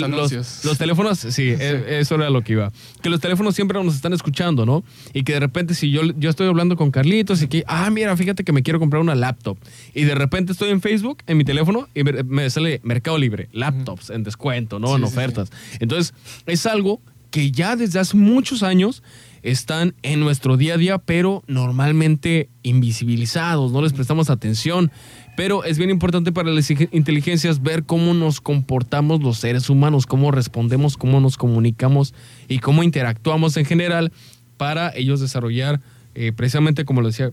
los, 0.63 0.77
teléfonos, 0.77 1.19
sí, 1.19 1.49
e, 1.49 1.99
eso 1.99 2.15
era 2.15 2.29
lo 2.29 2.41
que 2.41 2.53
iba, 2.53 2.71
que 3.01 3.09
los 3.09 3.19
teléfonos 3.19 3.53
siempre 3.53 3.83
nos 3.83 3.95
están 3.95 4.13
escuchando, 4.13 4.65
¿no? 4.65 4.85
Y 5.13 5.23
que 5.23 5.33
de 5.33 5.41
repente 5.41 5.73
si 5.73 5.91
yo, 5.91 6.03
yo 6.17 6.29
estoy 6.29 6.47
hablando 6.47 6.77
con 6.77 6.89
Carlitos 6.89 7.41
y 7.41 7.49
que, 7.49 7.65
ah, 7.67 7.89
mira, 7.89 8.15
fíjate 8.15 8.45
que 8.45 8.53
me 8.53 8.63
quiero 8.63 8.79
comprar 8.79 9.01
una 9.01 9.13
laptop, 9.13 9.57
y 9.93 10.05
de 10.05 10.15
repente 10.15 10.53
estoy 10.53 10.69
en 10.69 10.79
Facebook, 10.79 11.17
en 11.27 11.35
mi 11.35 11.43
teléfono, 11.43 11.89
y 11.93 12.03
me 12.05 12.49
sale 12.49 12.79
Mercado 12.85 13.17
Libre, 13.17 13.49
laptops 13.51 14.09
en 14.09 14.23
descuento, 14.23 14.79
¿no? 14.79 14.95
en 14.95 15.03
ofertas. 15.03 15.51
Entonces, 15.81 16.13
es 16.45 16.65
algo 16.65 17.01
que 17.29 17.51
ya 17.51 17.75
desde 17.75 17.99
hace 17.99 18.15
muchos 18.15 18.63
años 18.63 19.03
están 19.43 19.93
en 20.01 20.21
nuestro 20.21 20.57
día 20.57 20.75
a 20.75 20.77
día, 20.77 20.97
pero 20.97 21.43
normalmente 21.47 22.49
invisibilizados, 22.63 23.71
no 23.71 23.81
les 23.81 23.93
prestamos 23.93 24.29
atención. 24.29 24.91
Pero 25.35 25.63
es 25.63 25.77
bien 25.77 25.89
importante 25.89 26.31
para 26.31 26.51
las 26.51 26.69
inteligencias 26.69 27.61
ver 27.61 27.85
cómo 27.85 28.13
nos 28.13 28.39
comportamos 28.39 29.21
los 29.21 29.39
seres 29.39 29.69
humanos, 29.69 30.05
cómo 30.05 30.31
respondemos, 30.31 30.95
cómo 30.95 31.19
nos 31.19 31.37
comunicamos 31.37 32.13
y 32.47 32.59
cómo 32.59 32.83
interactuamos 32.83 33.57
en 33.57 33.65
general 33.65 34.11
para 34.57 34.93
ellos 34.95 35.19
desarrollar, 35.19 35.81
eh, 36.13 36.31
precisamente 36.33 36.85
como 36.85 37.01
lo 37.01 37.07
decía, 37.07 37.31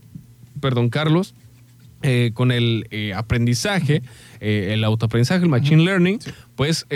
perdón, 0.59 0.89
Carlos, 0.89 1.35
eh, 2.01 2.31
con 2.33 2.51
el 2.51 2.87
eh, 2.89 3.13
aprendizaje, 3.13 4.01
el 4.39 4.83
autoaprendizaje, 4.83 5.43
el 5.43 5.49
machine 5.49 5.83
learning, 5.83 6.19
pues 6.55 6.87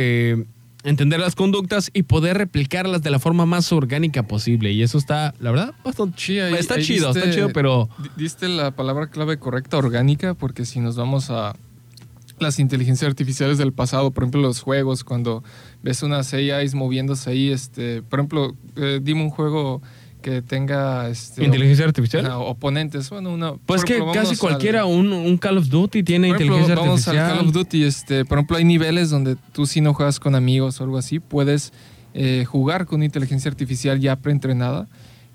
entender 0.86 1.20
las 1.20 1.36
conductas 1.36 1.90
y 1.94 2.04
poder 2.04 2.38
replicarlas 2.38 3.02
de 3.02 3.10
la 3.10 3.20
forma 3.20 3.46
más 3.46 3.74
orgánica 3.74 4.24
posible. 4.24 4.72
Y 4.72 4.84
eso 4.84 4.98
está, 4.98 5.34
la 5.40 5.52
verdad, 5.52 5.74
bastante 5.84 6.16
chido. 6.16 6.48
Está 6.48 6.80
chido, 6.80 7.10
está 7.12 7.30
chido, 7.32 7.50
pero... 7.52 7.90
Diste 8.16 8.48
la 8.48 8.72
palabra 8.72 9.08
clave 9.08 9.38
correcta, 9.38 9.78
orgánica, 9.78 10.36
porque 10.36 10.66
si 10.66 10.80
nos 10.80 10.96
vamos 10.96 11.30
a 11.32 11.56
las 12.40 12.60
inteligencias 12.60 13.10
artificiales 13.10 13.58
del 13.58 13.74
pasado, 13.74 14.12
por 14.12 14.24
ejemplo, 14.24 14.42
los 14.42 14.62
juegos, 14.62 15.04
cuando 15.04 15.44
ves 15.82 16.04
unas 16.04 16.34
AIs 16.34 16.76
moviéndose 16.76 17.30
ahí, 17.30 17.50
este, 17.50 18.02
por 18.04 18.20
ejemplo, 18.20 18.56
eh, 18.76 19.00
dime 19.02 19.24
un 19.24 19.30
juego 19.30 19.82
que 20.26 20.42
tenga 20.42 21.08
este, 21.08 21.44
inteligencia 21.44 21.86
artificial 21.86 22.26
oponentes. 22.32 23.12
Bueno 23.12 23.32
una 23.32 23.54
pues 23.54 23.86
que 23.86 24.04
casi 24.12 24.36
cualquiera 24.36 24.86
un, 24.86 25.38
Call 25.38 25.60
of 25.60 25.68
Duty 25.70 26.02
tiene 26.02 26.30
inteligencia 26.30 26.74
artificial 26.74 27.16
vamos 27.16 27.30
al 27.30 27.38
Call 27.38 27.48
of 27.48 27.54
Duty 27.54 27.84
este 27.84 28.26
por 28.26 28.40
ejemplo 28.40 28.58
hay 28.58 28.64
niveles 28.64 29.12
donde 29.12 29.36
tú 29.52 29.68
si 29.68 29.82
no 29.82 29.94
juegas 29.94 30.20
con 30.20 30.34
amigos 30.34 30.82
o 30.82 30.84
algo 30.84 30.98
así 30.98 31.20
puedes 31.20 31.74
eh, 32.16 32.44
jugar 32.48 32.88
con 32.88 33.04
inteligencia 33.04 33.52
artificial 33.52 34.00
ya 34.00 34.16
preentrenada 34.16 34.88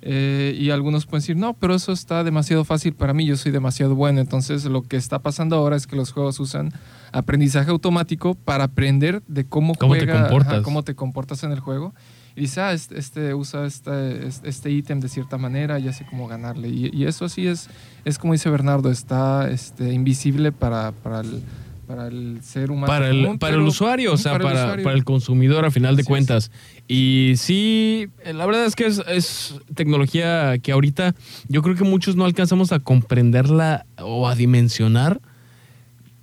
eh, 0.02 0.56
y 0.58 0.70
algunos 0.70 1.06
pueden 1.06 1.20
decir 1.20 1.36
no 1.36 1.54
pero 1.54 1.76
eso 1.76 1.92
está 1.92 2.24
demasiado 2.24 2.64
fácil 2.64 2.92
para 2.92 3.14
mí 3.14 3.24
yo 3.24 3.36
soy 3.36 3.52
demasiado 3.52 3.94
bueno 3.94 4.20
entonces 4.20 4.64
lo 4.64 4.82
que 4.82 4.96
está 4.96 5.20
pasando 5.20 5.54
ahora 5.54 5.76
es 5.76 5.86
que 5.86 5.94
los 5.94 6.10
juegos 6.10 6.40
usan 6.40 6.72
aprendizaje 7.12 7.70
automático 7.70 8.34
para 8.34 8.64
aprender 8.64 9.22
de 9.28 9.44
cómo, 9.44 9.76
¿Cómo 9.76 9.94
te 9.94 10.08
comportas. 10.08 10.62
cómo 10.62 10.82
te 10.82 10.96
comportas 10.96 11.44
en 11.44 11.52
el 11.52 11.60
juego 11.60 11.94
y 12.36 12.42
dice, 12.42 12.60
ah, 12.60 12.72
este, 12.72 13.34
usa 13.34 13.66
este, 13.66 14.26
este 14.26 14.70
ítem 14.70 15.00
de 15.00 15.08
cierta 15.08 15.36
manera, 15.36 15.78
ya 15.78 15.92
sé 15.92 16.06
cómo 16.08 16.28
ganarle. 16.28 16.68
Y, 16.68 17.04
eso 17.04 17.28
sí 17.28 17.46
es, 17.46 17.68
es 18.04 18.18
como 18.18 18.32
dice 18.32 18.50
Bernardo, 18.50 18.90
está 18.90 19.50
este, 19.50 19.92
invisible 19.92 20.52
para, 20.52 20.92
para, 20.92 21.20
el, 21.20 21.42
para 21.86 22.06
el 22.06 22.40
ser 22.42 22.70
humano. 22.70 22.86
Para 22.86 23.10
el, 23.10 23.38
para 23.38 23.56
el 23.56 23.62
usuario, 23.62 24.12
o 24.12 24.16
sea, 24.16 24.38
para, 24.38 24.76
para, 24.76 24.92
el 24.92 25.04
consumidor 25.04 25.64
a 25.64 25.70
final 25.70 25.96
de 25.96 26.04
cuentas. 26.04 26.50
Y 26.86 27.34
sí, 27.36 28.08
la 28.24 28.46
verdad 28.46 28.64
es 28.64 28.76
que 28.76 28.86
es, 28.86 29.02
es, 29.08 29.54
tecnología 29.74 30.58
que 30.58 30.72
ahorita 30.72 31.14
yo 31.48 31.62
creo 31.62 31.74
que 31.74 31.84
muchos 31.84 32.16
no 32.16 32.24
alcanzamos 32.24 32.72
a 32.72 32.78
comprenderla 32.78 33.86
o 33.98 34.28
a 34.28 34.34
dimensionar 34.34 35.20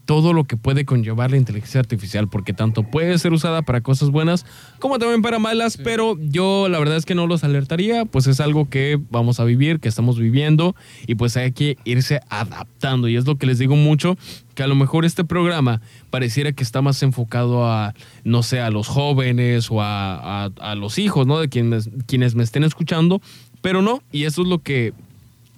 todo 0.08 0.32
lo 0.32 0.46
que 0.46 0.56
puede 0.56 0.86
conllevar 0.86 1.32
la 1.32 1.38
inteligencia 1.38 1.82
artificial, 1.82 2.30
porque 2.30 2.54
tanto 2.54 2.84
puede 2.84 3.20
ser 3.20 3.34
usada 3.34 3.62
para 3.62 3.82
cosas 3.82 4.10
buenas 4.10 4.46
como 4.80 5.00
también 5.00 5.22
para 5.22 5.38
malas, 5.38 5.78
pero 5.78 6.18
yo 6.18 6.70
la 6.70 6.80
verdad 6.80 6.96
es 6.96 7.06
que 7.06 7.14
no 7.14 7.28
los 7.28 7.44
alertaría, 7.44 8.06
pues 8.06 8.26
es 8.26 8.40
algo 8.40 8.70
que 8.70 8.98
vamos 9.12 9.42
a 9.42 9.44
vivir, 9.44 9.82
que 9.82 9.90
estamos 9.90 10.18
viviendo 10.18 10.78
y 11.08 11.16
pues 11.16 11.36
hay 11.36 11.52
que 11.52 11.78
irse 11.84 12.22
adaptando 12.30 13.10
y 13.10 13.18
es 13.18 13.28
lo 13.28 13.36
que 13.36 13.48
les 13.48 13.60
digo 13.60 13.76
mucho, 13.76 14.18
que 14.56 14.64
a 14.64 14.68
lo 14.68 14.76
mejor 14.76 15.04
este 15.04 15.26
programa 15.26 15.82
pareciera 16.10 16.54
que 16.54 16.64
está 16.64 16.82
más 16.82 17.04
enfocado 17.04 17.70
a, 17.70 17.94
no 18.24 18.44
sé, 18.44 18.62
a 18.62 18.70
los 18.70 18.88
jóvenes 18.88 19.68
o 19.70 19.82
a, 19.82 20.50
los 20.78 21.00
hijos, 21.00 21.28
¿no? 21.28 21.38
De 21.40 21.50
quienes, 21.50 21.90
quienes 22.06 22.34
me 22.34 22.44
estén 22.44 22.64
escuchando, 22.64 23.22
pero 23.62 23.82
no, 23.82 24.02
y 24.14 24.24
eso 24.24 24.44
es 24.44 24.48
lo 24.48 24.60
que 24.60 24.94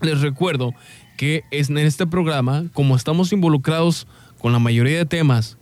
les 0.02 0.22
recuerdo, 0.22 0.74
que 1.18 1.44
es 1.52 1.70
en 1.70 1.78
este 1.78 2.08
programa, 2.08 2.64
como 2.74 2.96
estamos 2.96 3.32
involucrados 3.32 4.08
con 4.40 4.54
la 4.54 4.60
mayoría 4.60 4.98
de 4.98 5.06
temas 5.06 5.58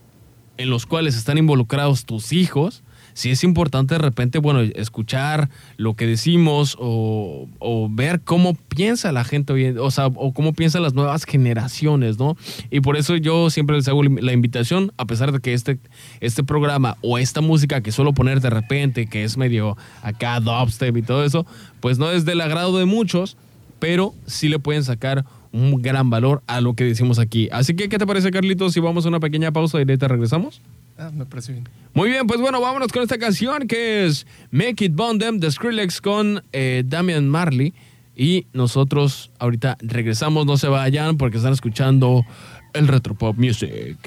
en 0.57 0.69
los 0.69 0.86
cuales 0.86 1.15
están 1.15 1.38
involucrados 1.38 2.05
tus 2.05 2.34
hijos, 2.34 2.84
si 3.13 3.31
es 3.31 3.43
importante 3.43 3.96
de 3.96 4.00
repente, 4.00 4.38
bueno, 4.38 4.62
escuchar 4.62 5.50
lo 5.77 5.96
que 5.96 6.05
decimos 6.05 6.77
o, 6.79 7.48
ver 7.89 8.22
cómo 8.22 8.53
piensa 8.53 9.12
la 9.12 9.24
gente, 9.24 9.79
o 9.79 9.89
sea, 9.89 10.07
o 10.07 10.34
cómo 10.34 10.53
piensan 10.53 10.84
las 10.84 10.93
nuevas 10.93 11.25
generaciones, 11.25 12.19
¿no? 12.19 12.38
Y 12.69 12.81
por 12.81 12.96
eso 12.96 13.15
yo 13.15 13.50
siempre 13.50 13.75
les 13.75 13.88
hago 13.88 14.03
la 14.03 14.34
invitación, 14.34 14.91
a 14.98 15.05
pesar 15.05 15.31
de 15.31 15.39
que 15.39 15.53
este, 15.53 15.79
este 16.19 16.43
programa 16.43 16.98
o 17.01 17.17
esta 17.17 17.41
música 17.41 17.81
que 17.81 17.91
suelo 17.91 18.13
poner 18.13 18.39
de 18.39 18.51
repente, 18.51 19.07
que 19.07 19.24
es 19.24 19.36
medio 19.36 19.77
acá 20.03 20.39
dubstep 20.39 20.96
y 20.96 21.01
todo 21.01 21.25
eso, 21.25 21.48
pues 21.79 21.98
no 21.98 22.12
es 22.12 22.24
del 22.24 22.39
agrado 22.39 22.77
de 22.77 22.86
muchos, 22.86 23.36
pero 23.79 24.13
sí 24.27 24.48
le 24.48 24.60
pueden 24.60 24.84
sacar 24.84 25.25
un 25.57 25.81
gran 25.81 26.09
valor 26.09 26.43
a 26.47 26.61
lo 26.61 26.73
que 26.73 26.83
decimos 26.83 27.19
aquí. 27.19 27.49
Así 27.51 27.75
que, 27.75 27.89
¿qué 27.89 27.97
te 27.97 28.05
parece, 28.05 28.31
Carlitos? 28.31 28.73
Si 28.73 28.79
vamos 28.79 29.05
a 29.05 29.09
una 29.09 29.19
pequeña 29.19 29.51
pausa 29.51 29.81
y 29.81 29.85
de 29.85 29.97
te 29.97 30.07
regresamos. 30.07 30.61
Ah, 30.97 31.11
me 31.13 31.25
parece 31.25 31.53
bien. 31.53 31.69
Muy 31.93 32.09
bien, 32.09 32.27
pues 32.27 32.39
bueno, 32.39 32.59
vámonos 32.61 32.91
con 32.91 33.03
esta 33.03 33.17
canción 33.17 33.67
que 33.67 34.05
es 34.05 34.25
Make 34.51 34.85
It 34.85 34.95
Bond 34.95 35.21
Them 35.21 35.39
de 35.39 35.51
Skrillex 35.51 36.01
con 36.01 36.43
eh, 36.53 36.83
Damian 36.85 37.27
Marley. 37.29 37.73
Y 38.15 38.47
nosotros 38.53 39.31
ahorita 39.37 39.77
regresamos, 39.79 40.45
no 40.45 40.57
se 40.57 40.67
vayan 40.67 41.17
porque 41.17 41.37
están 41.37 41.53
escuchando 41.53 42.25
el 42.73 42.87
Retropop 42.87 43.37
Music. 43.37 43.97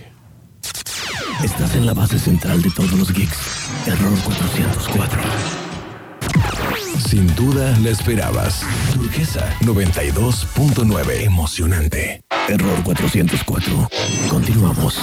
Estás 1.45 1.75
en 1.77 1.87
la 1.87 1.95
base 1.95 2.19
central 2.19 2.61
de 2.61 2.71
todos 2.71 2.93
los 2.93 3.13
geeks. 3.13 3.71
Error 3.87 4.19
404. 4.25 5.60
Sin 7.11 7.27
duda 7.35 7.77
la 7.81 7.91
esperabas. 7.91 8.63
Turquesa 8.95 9.45
92.9. 9.63 11.25
Emocionante. 11.25 12.23
Error 12.49 12.85
404. 12.85 13.91
Continuamos. 14.29 14.97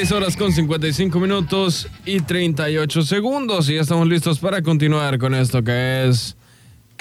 6 0.02 0.14
horas 0.14 0.36
con 0.36 0.52
55 0.52 1.20
minutos 1.20 1.88
y 2.08 2.22
38 2.22 3.04
segundos. 3.04 3.70
Y 3.70 3.76
ya 3.76 3.82
estamos 3.82 4.08
listos 4.08 4.40
para 4.40 4.64
continuar 4.64 5.20
con 5.20 5.36
esto 5.36 5.64
que 5.64 6.08
es 6.08 6.36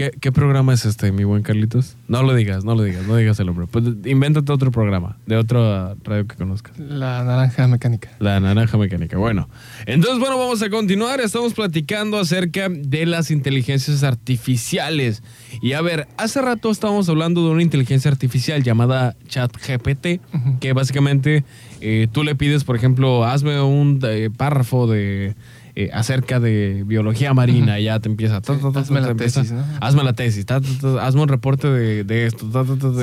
¿Qué, 0.09 0.33
programa 0.33 0.73
es 0.73 0.87
este, 0.87 1.13
mi 1.13 1.25
buen 1.25 1.43
Carlitos? 1.43 1.99
No 2.09 2.23
lo 2.23 2.35
digas, 2.35 2.65
no 2.65 2.75
lo 2.75 2.83
digas, 2.85 3.07
no 3.07 3.17
digas 3.17 3.39
el 3.39 3.47
nombre. 3.47 3.67
Pues 3.67 3.85
invéntate 4.07 4.51
otro 4.51 4.71
programa 4.71 5.19
de 5.27 5.37
otra 5.37 5.95
radio 6.05 6.27
que 6.27 6.37
conozcas. 6.37 6.79
La 6.79 7.23
Naranja 7.23 7.67
Mecánica. 7.67 8.09
La 8.19 8.41
Naranja 8.41 8.79
Mecánica. 8.79 9.19
Bueno, 9.19 9.51
entonces, 9.85 10.19
bueno, 10.19 10.39
vamos 10.39 10.63
a 10.63 10.71
continuar. 10.71 11.21
Estamos 11.21 11.53
platicando 11.53 12.19
acerca 12.19 12.71
de 12.71 13.05
las 13.05 13.31
inteligencias 13.31 14.03
artificiales. 14.03 15.23
Y 15.61 15.75
a 15.75 15.83
ver, 15.83 16.09
hace 16.17 16.41
rato 16.41 16.71
estábamos 16.71 17.07
hablando 17.11 17.45
de 17.45 17.51
una 17.51 17.63
inteligencia 17.63 18.11
artificial 18.11 18.63
llamada 18.63 19.17
ChatGPT, 19.29 20.23
que 20.61 20.73
básicamente 20.73 21.45
eh, 21.83 22.09
tú 22.11 22.25
le 22.25 22.35
pides, 22.35 22.65
por 22.65 22.75
ejemplo, 22.75 23.27
hazme 23.27 23.61
un 23.61 24.01
eh, 24.03 24.31
párrafo 24.35 24.87
de 24.87 25.35
eh, 25.77 25.91
acerca 25.93 26.41
de 26.41 26.83
biología 26.85 27.33
marina, 27.33 27.79
ya 27.79 28.01
te 28.01 28.09
empieza. 28.09 28.39
hazme 28.39 29.01
la 29.01 29.15
tesis, 29.15 29.53
¿no? 29.53 29.65
Hazme 29.81 30.03
la 30.03 30.13
tesis, 30.13 30.45
hazme 31.01 31.23
un 31.23 31.29
reporte 31.29 31.69
de, 31.69 32.27
esto, 32.27 32.49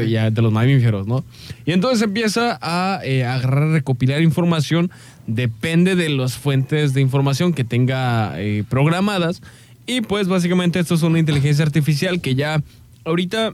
ya, 0.05 0.29
de 0.29 0.41
los 0.41 0.51
mamíferos, 0.51 1.07
¿no? 1.07 1.23
Y 1.65 1.71
entonces 1.71 2.01
empieza 2.01 2.59
a 2.61 2.99
eh, 3.03 3.25
agarrar, 3.25 3.69
recopilar 3.69 4.21
información, 4.21 4.91
depende 5.27 5.95
de 5.95 6.09
las 6.09 6.37
fuentes 6.37 6.93
de 6.93 7.01
información 7.01 7.53
que 7.53 7.63
tenga 7.63 8.33
eh, 8.39 8.63
programadas. 8.67 9.41
Y 9.85 10.01
pues 10.01 10.27
básicamente 10.27 10.79
esto 10.79 10.95
es 10.95 11.03
una 11.03 11.19
inteligencia 11.19 11.63
artificial 11.63 12.19
que 12.19 12.35
ya 12.35 12.61
ahorita 13.05 13.53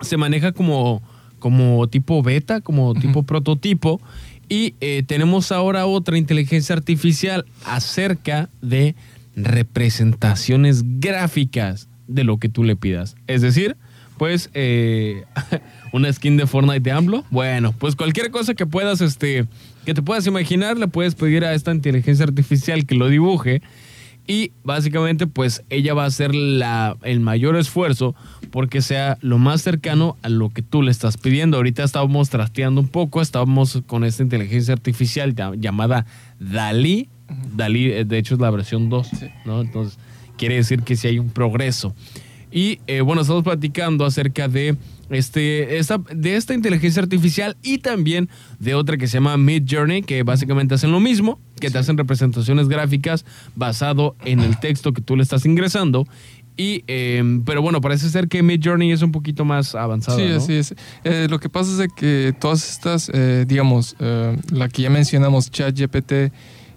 se 0.00 0.16
maneja 0.16 0.52
como, 0.52 1.02
como 1.40 1.88
tipo 1.88 2.22
beta, 2.22 2.60
como 2.60 2.94
tipo 2.94 3.24
prototipo. 3.24 4.00
Y 4.48 4.74
eh, 4.80 5.02
tenemos 5.06 5.52
ahora 5.52 5.86
otra 5.86 6.16
inteligencia 6.16 6.74
artificial 6.74 7.44
acerca 7.64 8.48
de 8.62 8.94
representaciones 9.36 10.82
gráficas 11.00 11.88
de 12.06 12.24
lo 12.24 12.38
que 12.38 12.48
tú 12.48 12.64
le 12.64 12.76
pidas. 12.76 13.16
Es 13.26 13.42
decir, 13.42 13.76
pues 14.16 14.50
eh, 14.54 15.24
una 15.92 16.12
skin 16.12 16.36
de 16.36 16.46
Fortnite 16.46 16.80
de 16.80 16.92
AMLO. 16.92 17.24
Bueno, 17.30 17.72
pues 17.78 17.96
cualquier 17.96 18.30
cosa 18.30 18.54
que 18.54 18.66
puedas, 18.66 19.00
este, 19.00 19.46
que 19.84 19.94
te 19.94 20.02
puedas 20.02 20.26
imaginar, 20.26 20.76
le 20.76 20.88
puedes 20.88 21.14
pedir 21.14 21.44
a 21.44 21.54
esta 21.54 21.72
inteligencia 21.72 22.24
artificial 22.24 22.84
que 22.84 22.94
lo 22.94 23.08
dibuje. 23.08 23.62
Y 24.28 24.52
básicamente 24.62 25.26
pues 25.26 25.64
ella 25.70 25.94
va 25.94 26.04
a 26.04 26.06
hacer 26.06 26.34
la, 26.34 26.96
el 27.02 27.18
mayor 27.18 27.56
esfuerzo 27.56 28.14
porque 28.50 28.82
sea 28.82 29.16
lo 29.22 29.38
más 29.38 29.62
cercano 29.62 30.18
a 30.22 30.28
lo 30.28 30.50
que 30.50 30.60
tú 30.60 30.82
le 30.82 30.90
estás 30.90 31.16
pidiendo. 31.16 31.56
Ahorita 31.56 31.82
estábamos 31.82 32.28
trasteando 32.28 32.82
un 32.82 32.88
poco, 32.88 33.22
estábamos 33.22 33.82
con 33.86 34.04
esta 34.04 34.22
inteligencia 34.22 34.74
artificial 34.74 35.34
llamada 35.58 36.04
Dalí. 36.38 37.08
Dalí, 37.56 37.90
eh, 37.90 38.04
de 38.04 38.18
hecho, 38.18 38.34
es 38.34 38.40
la 38.40 38.50
versión 38.50 38.90
2, 38.90 39.10
¿no? 39.46 39.62
Entonces, 39.62 39.98
quiere 40.36 40.56
decir 40.56 40.82
que 40.82 40.94
sí 40.94 41.08
hay 41.08 41.18
un 41.18 41.30
progreso. 41.30 41.94
Y 42.52 42.80
eh, 42.86 43.00
bueno, 43.00 43.22
estamos 43.22 43.44
platicando 43.44 44.04
acerca 44.04 44.46
de, 44.46 44.76
este, 45.10 45.78
esta, 45.78 45.98
de 45.98 46.36
esta 46.36 46.54
inteligencia 46.54 47.02
artificial 47.02 47.56
y 47.62 47.78
también 47.78 48.28
de 48.58 48.74
otra 48.74 48.96
que 48.96 49.06
se 49.06 49.14
llama 49.14 49.36
Mid 49.36 49.64
Journey, 49.68 50.02
que 50.02 50.22
básicamente 50.22 50.74
hacen 50.74 50.92
lo 50.92 51.00
mismo, 51.00 51.40
que 51.60 51.70
te 51.70 51.78
hacen 51.78 51.96
representaciones 51.96 52.68
gráficas 52.68 53.24
basado 53.56 54.16
en 54.24 54.40
el 54.40 54.58
texto 54.60 54.92
que 54.92 55.02
tú 55.02 55.16
le 55.16 55.22
estás 55.22 55.44
ingresando. 55.46 56.06
Y, 56.56 56.82
em, 56.88 57.44
pero 57.44 57.62
bueno, 57.62 57.80
parece 57.80 58.10
ser 58.10 58.26
que 58.26 58.42
Mid 58.42 58.60
Journey 58.64 58.90
es 58.90 59.02
un 59.02 59.12
poquito 59.12 59.44
más 59.44 59.76
avanzado. 59.76 60.18
Sí, 60.18 60.24
así 60.24 60.54
es. 60.54 60.74
Eh, 61.04 61.28
lo 61.30 61.38
que 61.38 61.48
pasa 61.48 61.84
es 61.84 61.92
que 61.92 62.34
todas 62.38 62.68
estas, 62.68 63.10
eh, 63.14 63.44
digamos, 63.46 63.94
la 63.98 64.68
que 64.68 64.82
ya 64.82 64.90
mencionamos, 64.90 65.50
ChatGPT 65.50 66.32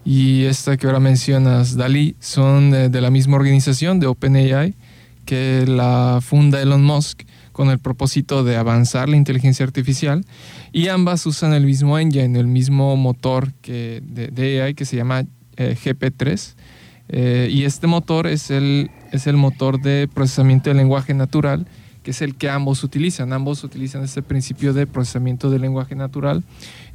y 0.05 0.43
esta 0.43 0.77
que 0.77 0.85
ahora 0.85 0.99
mencionas, 0.99 1.75
DALI, 1.75 2.15
son 2.19 2.71
de 2.71 3.01
la 3.01 3.09
misma 3.09 3.37
organización 3.37 3.99
de 3.99 4.07
OpenAI 4.07 4.75
que 5.25 5.65
la 5.67 6.19
funda 6.21 6.61
Elon 6.61 6.83
Musk 6.83 7.23
con 7.51 7.69
el 7.69 7.79
propósito 7.79 8.43
de 8.43 8.57
avanzar 8.57 9.09
la 9.09 9.17
inteligencia 9.17 9.65
artificial 9.65 10.25
y 10.71 10.87
ambas 10.87 11.25
usan 11.25 11.53
el 11.53 11.65
mismo 11.65 11.97
engine, 11.99 12.39
el 12.39 12.47
mismo 12.47 12.95
motor 12.95 13.53
que 13.61 14.01
de, 14.05 14.61
AI 14.61 14.73
que 14.73 14.85
se 14.85 14.95
llama 14.95 15.25
eh, 15.57 15.77
GP3 15.81 16.53
eh, 17.09 17.49
y 17.51 17.63
este 17.63 17.87
motor 17.87 18.27
es 18.27 18.51
el, 18.51 18.89
es 19.11 19.27
el 19.27 19.37
motor 19.37 19.81
de 19.81 20.09
procesamiento 20.13 20.69
del 20.69 20.77
lenguaje 20.77 21.13
natural 21.13 21.67
que 22.03 22.11
es 22.11 22.21
el 22.23 22.33
que 22.33 22.49
ambos 22.49 22.83
utilizan. 22.83 23.31
Ambos 23.31 23.63
utilizan 23.63 24.03
este 24.03 24.23
principio 24.23 24.73
de 24.73 24.87
procesamiento 24.87 25.51
del 25.51 25.61
lenguaje 25.61 25.93
natural, 25.93 26.43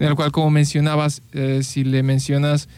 en 0.01 0.09
el 0.09 0.17
cual, 0.17 0.33
como 0.33 0.51
mencionabas, 0.51 1.23
eh, 1.33 1.61
si 1.63 1.85
le 1.85 2.03
mencionas 2.03 2.69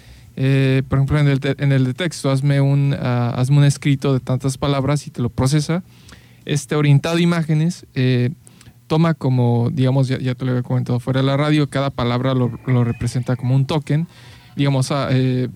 eh, 0.41 0.85
por 0.89 0.99
ejemplo, 0.99 1.19
en 1.19 1.27
el, 1.27 1.41
en 1.59 1.73
el 1.73 1.85
de 1.85 1.95
texto, 1.95 2.31
hazme 2.31 2.61
un, 2.61 2.95
ah, 2.97 3.33
hazme 3.35 3.59
un 3.59 3.65
escrito 3.65 4.15
de 4.15 4.21
tantas 4.21 4.57
palabras 4.57 5.09
y 5.09 5.11
te 5.11 5.21
lo 5.21 5.31
procesa. 5.31 5.83
Este 6.49 6.75
orientado 6.75 7.17
a 7.17 7.21
imágenes 7.21 7.87
eh, 7.95 8.31
toma 8.87 9.15
como, 9.15 9.71
digamos, 9.73 10.09
ya, 10.09 10.19
ya, 10.19 10.35
te 10.35 10.45
lo 10.45 10.53
había 10.53 10.63
comentado 10.63 10.99
fuera 10.99 11.21
de 11.21 11.27
la 11.27 11.37
radio, 11.37 11.69
cada 11.69 11.91
palabra 11.91 12.35
lo, 12.35 12.59
lo 12.67 12.85
representa 12.85 13.37
como 13.37 13.55
un 13.55 13.67
token. 13.67 14.09
Digamos, 14.57 14.91
ah, 14.91 15.09
eh, 15.11 15.49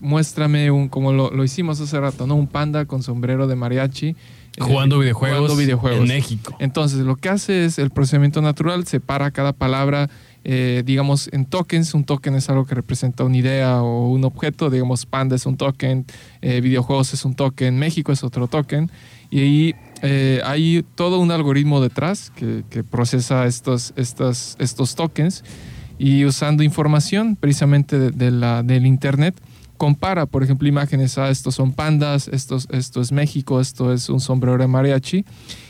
muéstrame 0.00 0.70
un, 0.70 0.88
como 0.88 1.12
lo, 1.12 1.30
lo, 1.30 1.44
hicimos 1.44 1.80
hace 1.80 2.00
rato, 2.00 2.26
¿no? 2.26 2.34
Un 2.34 2.48
panda 2.48 2.86
con 2.86 3.02
sombrero 3.02 3.46
de 3.46 3.56
mariachi. 3.56 4.16
Jugando 4.58 4.98
videojuegos, 4.98 5.38
jugando 5.38 5.56
videojuegos 5.56 6.00
en 6.00 6.08
México. 6.08 6.56
Entonces, 6.58 7.00
lo 7.00 7.16
que 7.16 7.28
hace 7.28 7.64
es 7.64 7.78
el 7.78 7.90
procesamiento 7.90 8.42
natural, 8.42 8.86
separa 8.86 9.30
cada 9.30 9.52
palabra 9.52 10.08
eh, 10.44 10.82
digamos, 10.84 11.28
en 11.32 11.44
tokens. 11.44 11.94
Un 11.94 12.04
token 12.04 12.34
es 12.34 12.48
algo 12.48 12.66
que 12.66 12.74
representa 12.74 13.24
una 13.24 13.36
idea 13.36 13.82
o 13.82 14.08
un 14.08 14.24
objeto. 14.24 14.70
Digamos, 14.70 15.06
Panda 15.06 15.36
es 15.36 15.46
un 15.46 15.56
token, 15.56 16.06
eh, 16.40 16.60
videojuegos 16.60 17.14
es 17.14 17.24
un 17.24 17.34
token, 17.34 17.78
México 17.78 18.12
es 18.12 18.24
otro 18.24 18.48
token. 18.48 18.90
Y 19.30 19.40
ahí 19.40 19.74
eh, 20.02 20.40
hay 20.44 20.84
todo 20.94 21.20
un 21.20 21.30
algoritmo 21.30 21.80
detrás 21.80 22.30
que, 22.34 22.64
procesa 22.84 23.46
estos, 23.46 23.92
estos, 23.96 24.56
estos 24.58 24.94
tokens 24.94 25.44
y 25.98 26.24
usando 26.24 26.62
información 26.62 27.36
precisamente 27.36 28.10
de, 28.10 28.30
la, 28.30 28.62
del 28.62 28.86
Internet 28.86 29.34
compara, 29.82 30.26
por 30.26 30.44
ejemplo, 30.44 30.68
imágenes, 30.68 31.18
a 31.18 31.24
ah, 31.24 31.30
estos 31.30 31.56
son 31.56 31.72
pandas, 31.72 32.28
estos, 32.28 32.68
esto 32.70 33.00
es 33.00 33.10
México, 33.10 33.60
esto 33.60 33.92
es 33.92 34.08
un 34.10 34.20
sombrero 34.20 34.56
de 34.56 34.68
mariachi, 34.68 35.24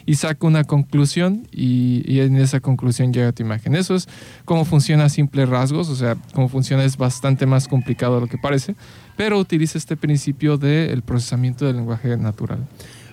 y 0.05 0.15
saca 0.17 0.47
una 0.47 0.65
conclusión 0.65 1.49
y, 1.51 2.21
en 2.21 2.37
esa 2.37 2.61
conclusión 2.61 3.15
llega 3.15 3.33
tu 3.33 3.43
imagen. 3.43 3.75
Eso 3.75 3.95
es 3.95 4.07
cómo 4.45 4.67
funciona 4.67 5.07
a 5.07 5.09
simples 5.09 5.49
rasgos, 5.49 5.89
o 5.89 5.97
sea, 5.97 6.19
cómo 6.35 6.51
funciona 6.51 6.85
es 6.85 6.99
bastante 6.99 7.47
más 7.47 7.69
complicado 7.69 8.17
de 8.17 8.21
lo 8.21 8.27
que 8.27 8.37
parece, 8.37 8.75
pero 9.17 9.39
utiliza 9.39 9.79
este 9.79 9.97
principio 9.97 10.59
del 10.59 11.01
procesamiento 11.01 11.65
del 11.65 11.77
lenguaje 11.77 12.15
natural. 12.19 12.59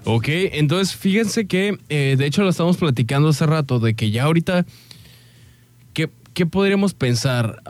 Ok, 0.05 0.27
entonces 0.29 0.95
fíjense 0.95 1.47
que, 1.47 1.77
eh, 1.89 2.15
de 2.17 2.25
hecho 2.25 2.43
lo 2.43 2.49
estamos 2.49 2.77
platicando 2.77 3.29
hace 3.29 3.45
rato, 3.45 3.79
de 3.79 3.93
que 3.93 4.11
ya 4.11 4.23
ahorita, 4.23 4.65
¿qué, 5.93 6.09
qué 6.33 6.45
podríamos 6.45 6.93
pensar? 6.93 7.61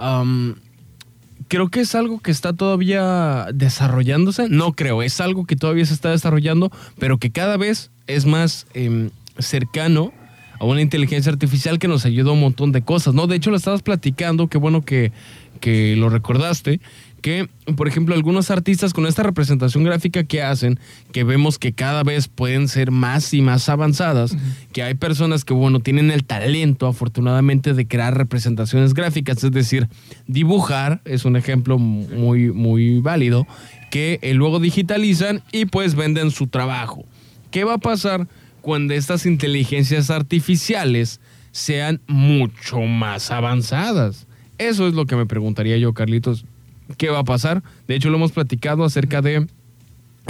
creo 1.48 1.70
que 1.70 1.80
es 1.82 1.96
algo 1.96 2.20
que 2.20 2.32
está 2.32 2.54
todavía 2.54 3.48
desarrollándose. 3.54 4.48
No 4.50 4.74
creo, 4.74 5.02
es 5.02 5.20
algo 5.20 5.46
que 5.46 5.56
todavía 5.56 5.86
se 5.86 5.96
está 5.96 6.12
desarrollando, 6.12 6.72
pero 7.00 7.18
que 7.18 7.32
cada 7.32 7.58
vez 7.58 7.92
es 8.08 8.26
más 8.26 8.68
em, 8.74 9.10
cercano 9.40 10.14
a 10.60 10.66
una 10.66 10.82
inteligencia 10.82 11.32
artificial 11.32 11.80
que 11.80 11.88
nos 11.88 12.06
ayuda 12.06 12.30
a 12.30 12.34
un 12.34 12.42
montón 12.42 12.72
de 12.72 12.84
cosas, 12.84 13.14
¿no? 13.14 13.28
De 13.28 13.36
hecho, 13.36 13.50
lo 13.50 13.58
estabas 13.58 13.82
platicando, 13.82 14.48
qué 14.48 14.58
bueno 14.58 14.84
que, 14.84 15.12
que 15.60 15.96
lo 15.96 16.10
recordaste, 16.10 16.80
que, 17.20 17.50
por 17.76 17.88
ejemplo, 17.88 18.16
algunos 18.16 18.52
artistas 18.52 18.94
con 18.94 19.06
esta 19.06 19.24
representación 19.24 19.84
gráfica 19.84 20.24
que 20.24 20.42
hacen, 20.42 20.80
que 21.12 21.24
vemos 21.24 21.60
que 21.60 21.74
cada 21.74 22.04
vez 22.04 22.28
pueden 22.28 22.68
ser 22.68 22.92
más 22.92 23.34
y 23.34 23.42
más 23.42 23.70
avanzadas, 23.70 24.36
que 24.72 24.84
hay 24.84 24.96
personas 24.96 25.46
que, 25.46 25.54
bueno, 25.54 25.80
tienen 25.80 26.12
el 26.12 26.24
talento, 26.24 26.88
afortunadamente, 26.88 27.74
de 27.74 27.88
crear 27.88 28.18
representaciones 28.18 28.94
gráficas, 28.94 29.44
es 29.44 29.52
decir, 29.52 29.88
dibujar, 30.28 31.02
es 31.06 31.26
un 31.26 31.36
ejemplo 31.36 31.78
muy, 31.78 32.52
muy 32.52 33.00
válido, 33.00 33.48
que 33.92 34.20
eh, 34.22 34.34
luego 34.34 34.60
digitalizan 34.60 35.42
y 35.52 35.66
pues 35.66 35.96
venden 35.96 36.32
su 36.32 36.48
trabajo. 36.48 37.06
¿Qué 37.52 37.64
va 37.64 37.76
a 37.76 37.80
pasar 37.80 38.28
cuando 38.62 38.94
estas 38.94 39.26
inteligencias 39.26 40.10
artificiales 40.10 41.20
sean 41.52 42.02
mucho 42.08 42.82
más 42.82 43.32
avanzadas? 43.32 44.28
Eso 44.58 44.88
es 44.88 44.94
lo 44.94 45.06
que 45.06 45.16
me 45.16 45.26
preguntaría 45.26 45.78
yo, 45.78 45.94
Carlitos 45.94 46.46
qué 46.98 47.10
va 47.10 47.20
a 47.20 47.24
pasar. 47.24 47.64
De 47.88 47.96
hecho, 47.96 48.10
lo 48.10 48.18
hemos 48.18 48.32
platicado 48.32 48.84
acerca 48.84 49.22
de 49.22 49.48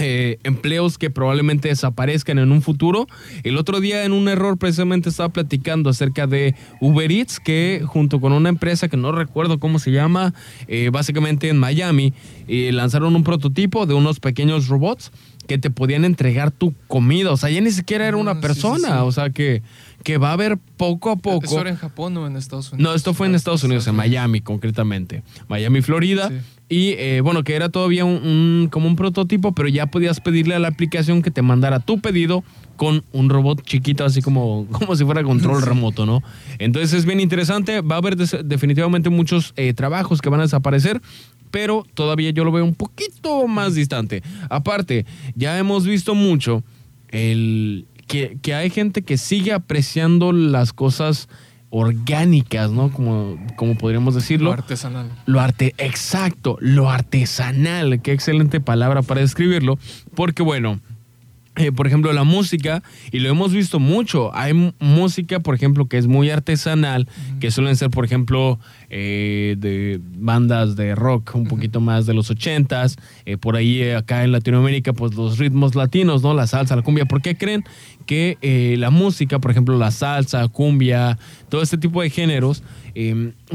eh, 0.02 0.38
empleos 0.44 0.96
que 0.96 1.10
probablemente 1.10 1.68
desaparezcan 1.68 2.38
en 2.38 2.52
un 2.52 2.62
futuro. 2.62 3.06
El 3.42 3.58
otro 3.58 3.80
día 3.80 4.04
en 4.04 4.12
un 4.12 4.28
error 4.28 4.56
precisamente 4.56 5.10
estaba 5.10 5.28
platicando 5.28 5.90
acerca 5.90 6.26
de 6.26 6.54
Uber 6.80 7.12
Eats, 7.12 7.38
que 7.38 7.82
junto 7.84 8.18
con 8.18 8.32
una 8.32 8.48
empresa 8.48 8.88
que 8.88 8.96
no 8.96 9.12
recuerdo 9.12 9.60
cómo 9.60 9.78
se 9.78 9.90
llama, 9.90 10.32
eh, 10.68 10.88
básicamente 10.90 11.50
en 11.50 11.58
Miami, 11.58 12.14
eh, 12.48 12.72
lanzaron 12.72 13.14
un 13.14 13.24
prototipo 13.24 13.84
de 13.84 13.92
unos 13.92 14.20
pequeños 14.20 14.68
robots 14.68 15.12
que 15.46 15.58
te 15.58 15.68
podían 15.68 16.04
entregar 16.04 16.50
tu 16.50 16.74
comida. 16.86 17.32
O 17.32 17.36
sea, 17.36 17.50
ya 17.50 17.60
ni 17.60 17.70
siquiera 17.70 18.06
era 18.06 18.16
una 18.16 18.34
mm, 18.34 18.40
persona. 18.40 19.04
O 19.04 19.12
sea, 19.12 19.30
que, 19.30 19.62
que 20.02 20.18
va 20.18 20.30
a 20.30 20.32
haber 20.32 20.58
poco 20.76 21.10
a 21.10 21.16
poco. 21.16 21.44
¿Esto 21.44 21.60
era 21.60 21.70
en 21.70 21.76
Japón 21.76 22.16
o 22.16 22.26
en 22.26 22.36
Estados 22.36 22.72
Unidos? 22.72 22.90
No, 22.90 22.94
esto 22.94 23.14
fue 23.14 23.26
en 23.26 23.34
Estados 23.34 23.64
Unidos, 23.64 23.86
en 23.86 23.94
Miami 23.94 24.40
concretamente. 24.40 25.22
Miami, 25.48 25.82
Florida. 25.82 26.30
Y 26.68 26.90
eh, 26.98 27.20
bueno, 27.20 27.42
que 27.42 27.56
era 27.56 27.68
todavía 27.68 28.04
un, 28.04 28.68
como 28.70 28.86
un 28.86 28.94
prototipo, 28.94 29.52
pero 29.52 29.68
ya 29.68 29.86
podías 29.86 30.20
pedirle 30.20 30.54
a 30.54 30.60
la 30.60 30.68
aplicación 30.68 31.20
que 31.20 31.32
te 31.32 31.42
mandara 31.42 31.80
tu 31.80 32.00
pedido 32.00 32.44
con 32.76 33.02
un 33.12 33.28
robot 33.28 33.62
chiquito, 33.62 34.04
así 34.04 34.22
como, 34.22 34.66
como 34.72 34.94
si 34.94 35.04
fuera 35.04 35.22
control 35.24 35.62
remoto, 35.62 36.06
¿no? 36.06 36.22
Entonces 36.58 36.92
es 36.92 37.04
bien 37.04 37.18
interesante. 37.20 37.80
Va 37.80 37.96
a 37.96 37.98
haber 37.98 38.16
definitivamente 38.16 39.10
muchos 39.10 39.52
eh, 39.56 39.74
trabajos 39.74 40.20
que 40.20 40.28
van 40.28 40.40
a 40.40 40.44
desaparecer 40.44 41.00
pero 41.50 41.84
todavía 41.94 42.30
yo 42.30 42.44
lo 42.44 42.52
veo 42.52 42.64
un 42.64 42.76
poquito 42.76 43.48
más 43.48 43.74
distante. 43.74 44.22
Aparte, 44.48 45.04
ya 45.34 45.58
hemos 45.58 45.84
visto 45.84 46.14
mucho 46.14 46.62
el, 47.08 47.86
que, 48.10 48.54
hay 48.54 48.70
gente 48.70 49.02
que 49.02 49.16
sigue 49.16 49.52
apreciando 49.52 50.32
las 50.32 50.72
cosas 50.72 51.28
orgánicas, 51.70 52.70
¿no? 52.72 52.90
Como, 52.90 53.38
como 53.54 53.76
podríamos 53.78 54.16
decirlo. 54.16 54.50
Lo 54.50 54.54
artesanal. 54.54 55.08
Lo 55.26 55.40
arte, 55.40 55.74
exacto, 55.78 56.58
lo 56.60 56.90
artesanal. 56.90 58.00
Qué 58.02 58.12
excelente 58.12 58.60
palabra 58.60 59.02
para 59.02 59.20
describirlo. 59.20 59.78
Porque 60.16 60.42
bueno, 60.42 60.80
eh, 61.56 61.72
por 61.72 61.88
ejemplo, 61.88 62.12
la 62.12 62.22
música, 62.22 62.82
y 63.10 63.18
lo 63.18 63.28
hemos 63.28 63.52
visto 63.52 63.80
mucho. 63.80 64.34
Hay 64.34 64.72
música, 64.78 65.40
por 65.40 65.56
ejemplo, 65.56 65.86
que 65.86 65.98
es 65.98 66.06
muy 66.06 66.30
artesanal, 66.30 67.08
que 67.40 67.50
suelen 67.50 67.74
ser, 67.74 67.90
por 67.90 68.04
ejemplo, 68.04 68.60
eh, 68.88 69.56
de 69.58 70.00
bandas 70.16 70.76
de 70.76 70.94
rock 70.94 71.34
un 71.34 71.48
poquito 71.48 71.80
más 71.80 72.06
de 72.06 72.14
los 72.14 72.30
ochentas. 72.30 72.96
Eh, 73.26 73.36
por 73.36 73.56
ahí, 73.56 73.90
acá 73.90 74.22
en 74.22 74.30
Latinoamérica, 74.30 74.92
pues 74.92 75.14
los 75.14 75.38
ritmos 75.38 75.74
latinos, 75.74 76.22
¿no? 76.22 76.34
La 76.34 76.46
salsa, 76.46 76.76
la 76.76 76.82
cumbia. 76.82 77.04
¿Por 77.04 77.20
qué 77.20 77.36
creen 77.36 77.64
que 78.06 78.38
la 78.78 78.90
música, 78.90 79.38
por 79.38 79.50
ejemplo, 79.50 79.76
la 79.76 79.90
salsa, 79.90 80.46
cumbia, 80.48 81.18
todo 81.48 81.62
este 81.62 81.78
tipo 81.78 82.00
de 82.00 82.10
géneros, 82.10 82.62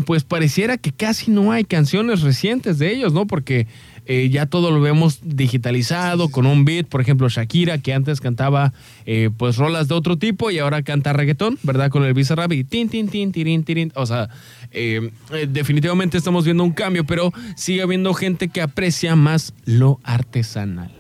pues 0.06 0.24
pareciera 0.24 0.78
que 0.78 0.92
casi 0.92 1.32
no 1.32 1.52
hay 1.52 1.64
canciones 1.66 2.22
recientes 2.22 2.78
de 2.78 2.94
ellos, 2.94 3.14
¿no? 3.14 3.28
Porque 3.28 3.68
eh, 4.06 4.30
ya 4.30 4.46
todo 4.46 4.72
lo 4.72 4.82
vemos 4.82 5.20
digitalizado 5.24 6.30
con 6.30 6.46
un 6.46 6.66
beat, 6.66 6.88
por 6.88 7.02
ejemplo 7.02 7.30
Shakira 7.30 7.78
que 7.78 7.94
antes 7.94 8.22
cantaba 8.22 8.74
eh, 9.06 9.30
pues 9.36 9.58
rolas 9.58 9.88
de 9.88 9.96
otro 9.96 10.18
tipo 10.18 10.52
y 10.52 10.60
ahora 10.60 10.84
canta 10.84 11.14
reggaetón, 11.14 11.58
¿verdad? 11.64 11.90
Con 11.90 12.04
el 12.04 12.14
Bizarrap 12.14 12.52
y 12.54 12.64
tin, 12.64 12.90
tin, 12.90 13.08
tin, 13.10 13.32
tirin, 13.32 13.64
tirin. 13.64 13.92
O 13.96 14.06
sea, 14.06 14.30
eh, 14.72 15.12
definitivamente 15.50 16.18
estamos 16.18 16.46
viendo 16.46 16.64
un 16.64 16.72
cambio, 16.72 17.06
pero 17.06 17.32
sigue 17.56 17.82
habiendo 17.82 18.14
gente 18.14 18.50
que 18.50 18.62
aprecia 18.62 19.16
más 19.16 19.54
lo 19.66 20.00
artesanal. 20.04 20.92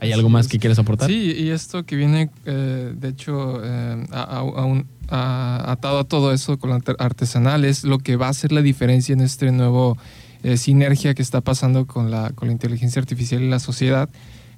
¿Hay 0.00 0.12
algo 0.12 0.30
más 0.30 0.48
que 0.48 0.58
quieres 0.58 0.78
aportar? 0.78 1.08
Sí, 1.08 1.34
y 1.36 1.50
esto 1.50 1.84
que 1.84 1.94
viene, 1.94 2.30
eh, 2.46 2.92
de 2.96 3.08
hecho, 3.08 3.60
eh, 3.62 4.06
atado 5.10 5.98
a 5.98 6.04
todo 6.04 6.32
eso 6.32 6.58
con 6.58 6.70
la 6.70 6.80
artesanal 6.98 7.66
es 7.66 7.84
lo 7.84 7.98
que 7.98 8.16
va 8.16 8.28
a 8.28 8.30
hacer 8.30 8.50
la 8.50 8.62
diferencia 8.62 9.12
en 9.12 9.20
este 9.20 9.52
nuevo 9.52 9.98
eh, 10.42 10.56
sinergia 10.56 11.14
que 11.14 11.22
está 11.22 11.40
pasando 11.40 11.86
con 11.86 12.10
la, 12.10 12.30
con 12.30 12.48
la 12.48 12.52
inteligencia 12.52 13.00
artificial 13.00 13.42
y 13.42 13.48
la 13.48 13.58
sociedad 13.58 14.08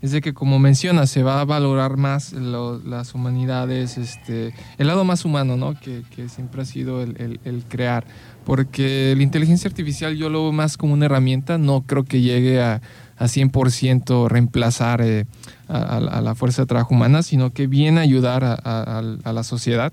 es 0.03 0.11
de 0.11 0.21
que, 0.21 0.35
como 0.35 0.59
menciona, 0.59 1.07
se 1.07 1.23
va 1.23 1.41
a 1.41 1.45
valorar 1.45 1.97
más 1.97 2.33
las 2.33 3.15
humanidades, 3.15 3.99
este, 3.99 4.53
el 4.77 4.89
lado 4.89 5.05
más 5.05 5.25
humano, 5.25 5.57
¿no? 5.57 5.79
Que, 5.79 6.03
que 6.15 6.29
siempre 6.29 6.63
ha 6.63 6.65
sido 6.65 7.03
el, 7.03 7.65
crear. 7.69 8.05
Porque 8.45 9.15
la 9.17 9.23
inteligencia 9.23 9.69
artificial 9.69 10.17
yo 10.17 10.29
lo 10.29 10.43
veo 10.43 10.53
más 10.53 10.77
como 10.77 10.95
una 10.95 11.07
herramienta, 11.07 11.57
no 11.57 11.83
creo 11.83 12.03
que 12.03 12.21
llegue 12.21 12.61
a, 12.61 12.83
a 13.17 13.25
100% 13.27 14.29
reemplazar 14.29 15.03
eh, 15.03 15.25
a, 15.69 16.01
la 16.01 16.35
fuerza 16.35 16.63
de 16.63 16.67
trabajo 16.67 16.97
humana, 16.97 17.23
sino 17.23 17.53
que 17.53 17.69
viene 17.69 18.01
a 18.01 18.03
ayudar 18.03 18.43
a 18.45 19.33
la 19.33 19.43
sociedad 19.45 19.93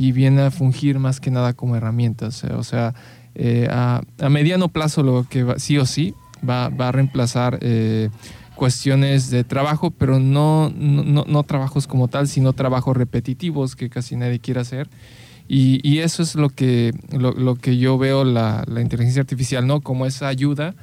y 0.00 0.12
viene 0.12 0.42
a 0.42 0.52
fungir 0.52 1.00
más 1.00 1.18
que 1.18 1.32
nada 1.32 1.54
como 1.54 1.74
herramientas. 1.74 2.44
O 2.44 2.62
sea, 2.62 2.94
eh, 3.34 3.68
a, 3.70 4.02
mediano 4.28 4.68
plazo 4.68 5.02
lo 5.02 5.26
que 5.28 5.54
sí 5.58 5.78
o 5.78 5.86
sí 5.86 6.14
va, 6.48 6.68
va 6.68 6.88
a 6.88 6.92
reemplazar 6.92 7.58
eh, 7.60 8.10
cuestiones 8.54 9.30
de 9.30 9.44
trabajo, 9.44 9.90
pero 9.90 10.18
no, 10.18 10.70
no, 10.74 11.24
no, 11.26 11.42
trabajos 11.44 11.86
como 11.86 12.08
tal, 12.08 12.28
sino 12.28 12.52
trabajos 12.52 12.96
repetitivos 12.96 13.76
que 13.76 13.88
casi 13.88 14.16
nadie 14.16 14.40
quiere 14.40 14.60
hacer. 14.60 14.88
Y, 15.46 15.80
y 15.88 16.00
eso 16.00 16.22
es 16.22 16.34
lo 16.34 16.50
que, 16.50 16.92
lo, 17.10 17.32
lo 17.32 17.54
que 17.54 17.78
yo 17.78 17.96
veo 17.96 18.24
la, 18.24 18.64
la, 18.66 18.82
inteligencia 18.82 19.22
artificial, 19.22 19.66
¿no? 19.66 19.80
Como 19.80 20.04
esa 20.04 20.28
ayuda 20.28 20.74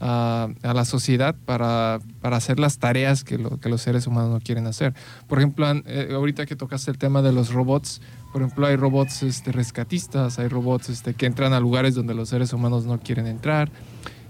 a, 0.00 0.48
a 0.62 0.74
la 0.74 0.84
sociedad 0.84 1.36
para, 1.44 2.00
para, 2.20 2.36
hacer 2.36 2.58
las 2.58 2.78
tareas 2.78 3.22
que, 3.22 3.38
lo, 3.38 3.60
que, 3.60 3.68
los 3.68 3.82
seres 3.82 4.06
humanos 4.06 4.30
no 4.30 4.40
quieren 4.40 4.66
hacer. 4.66 4.94
Por 5.28 5.38
ejemplo, 5.38 5.70
eh, 5.86 6.08
ahorita 6.12 6.46
que 6.46 6.56
tocaste 6.56 6.90
el 6.90 6.98
tema 6.98 7.22
de 7.22 7.32
los 7.32 7.52
robots, 7.52 8.00
por 8.38 8.46
ejemplo, 8.46 8.66
hay 8.68 8.76
robots 8.76 9.24
este, 9.24 9.50
rescatistas, 9.50 10.38
hay 10.38 10.46
robots 10.46 10.90
este, 10.90 11.12
que 11.12 11.26
entran 11.26 11.52
a 11.52 11.58
lugares 11.58 11.96
donde 11.96 12.14
los 12.14 12.28
seres 12.28 12.52
humanos 12.52 12.84
no 12.86 13.00
quieren 13.00 13.26
entrar. 13.26 13.68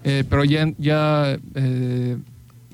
Eh, 0.02 0.24
pero 0.30 0.44
ya, 0.44 0.72
ya 0.78 1.38
eh, 1.54 2.16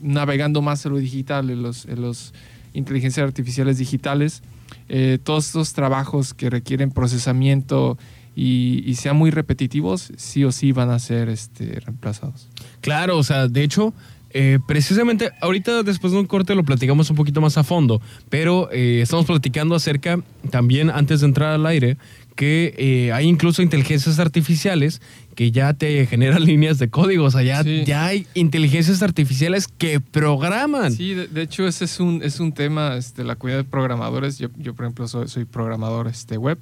navegando 0.01 0.63
más 0.63 0.87
en 0.87 0.93
lo 0.93 0.99
digital, 0.99 1.51
en 1.51 1.61
los, 1.61 1.87
en 1.87 2.03
los 2.03 2.33
inteligencias 2.73 3.27
artificiales 3.27 3.79
digitales, 3.79 4.45
eh, 4.89 5.19
todos 5.21 5.47
estos 5.47 5.73
trabajos 5.73 6.35
que 6.35 6.51
requieren 6.51 6.93
procesamiento 6.93 7.99
y, 8.37 8.95
sean 8.95 9.17
muy 9.17 9.33
repetitivos, 9.33 10.13
sí 10.17 10.45
o 10.45 10.53
sí 10.53 10.71
van 10.71 10.91
a 10.91 11.01
ser 11.01 11.29
este, 11.29 11.81
reemplazados. 11.81 12.49
Claro, 12.81 13.19
o 13.19 13.25
sea, 13.25 13.49
de 13.49 13.65
hecho, 13.65 13.93
eh, 14.37 14.59
precisamente 14.67 15.31
ahorita 15.41 15.85
después 15.85 16.13
de 16.13 16.19
un 16.19 16.27
corte 16.27 16.57
lo 16.57 16.65
platicamos 16.65 17.09
un 17.09 17.15
poquito 17.15 17.41
más 17.41 17.57
a 17.57 17.63
fondo, 17.63 18.03
pero 18.29 18.69
eh, 18.73 19.01
estamos 19.01 19.27
platicando 19.27 19.77
acerca 19.77 20.21
también 20.51 20.91
antes 20.91 21.21
de 21.21 21.27
entrar 21.27 21.53
al 21.53 21.65
aire 21.67 21.97
que 22.35 22.75
eh, 22.77 23.13
hay 23.13 23.29
incluso 23.29 23.63
inteligencias 23.63 24.19
artificiales 24.19 25.01
que 25.37 25.53
ya 25.53 25.73
te 25.75 26.05
generan 26.11 26.45
líneas 26.45 26.81
de 26.81 26.91
código, 26.91 27.27
o 27.27 27.31
sea, 27.31 27.43
ya, 27.43 27.63
ya 27.63 28.07
hay 28.07 28.27
inteligencias 28.35 29.03
artificiales 29.03 29.69
que 29.69 30.01
programan. 30.01 30.93
Sí, 30.93 31.15
de, 31.15 31.43
hecho 31.43 31.69
ese 31.69 31.85
es 31.85 32.01
un, 32.01 32.21
es 32.25 32.41
un 32.41 32.51
tema, 32.51 32.97
este, 32.97 33.23
la 33.23 33.37
comunidad 33.37 33.63
de 33.63 33.71
programadores, 33.71 34.39
yo, 34.39 34.49
yo 34.57 34.75
por 34.75 34.87
ejemplo 34.87 35.07
soy, 35.07 35.29
soy 35.29 35.45
programador 35.45 36.09
este, 36.09 36.39
web, 36.39 36.59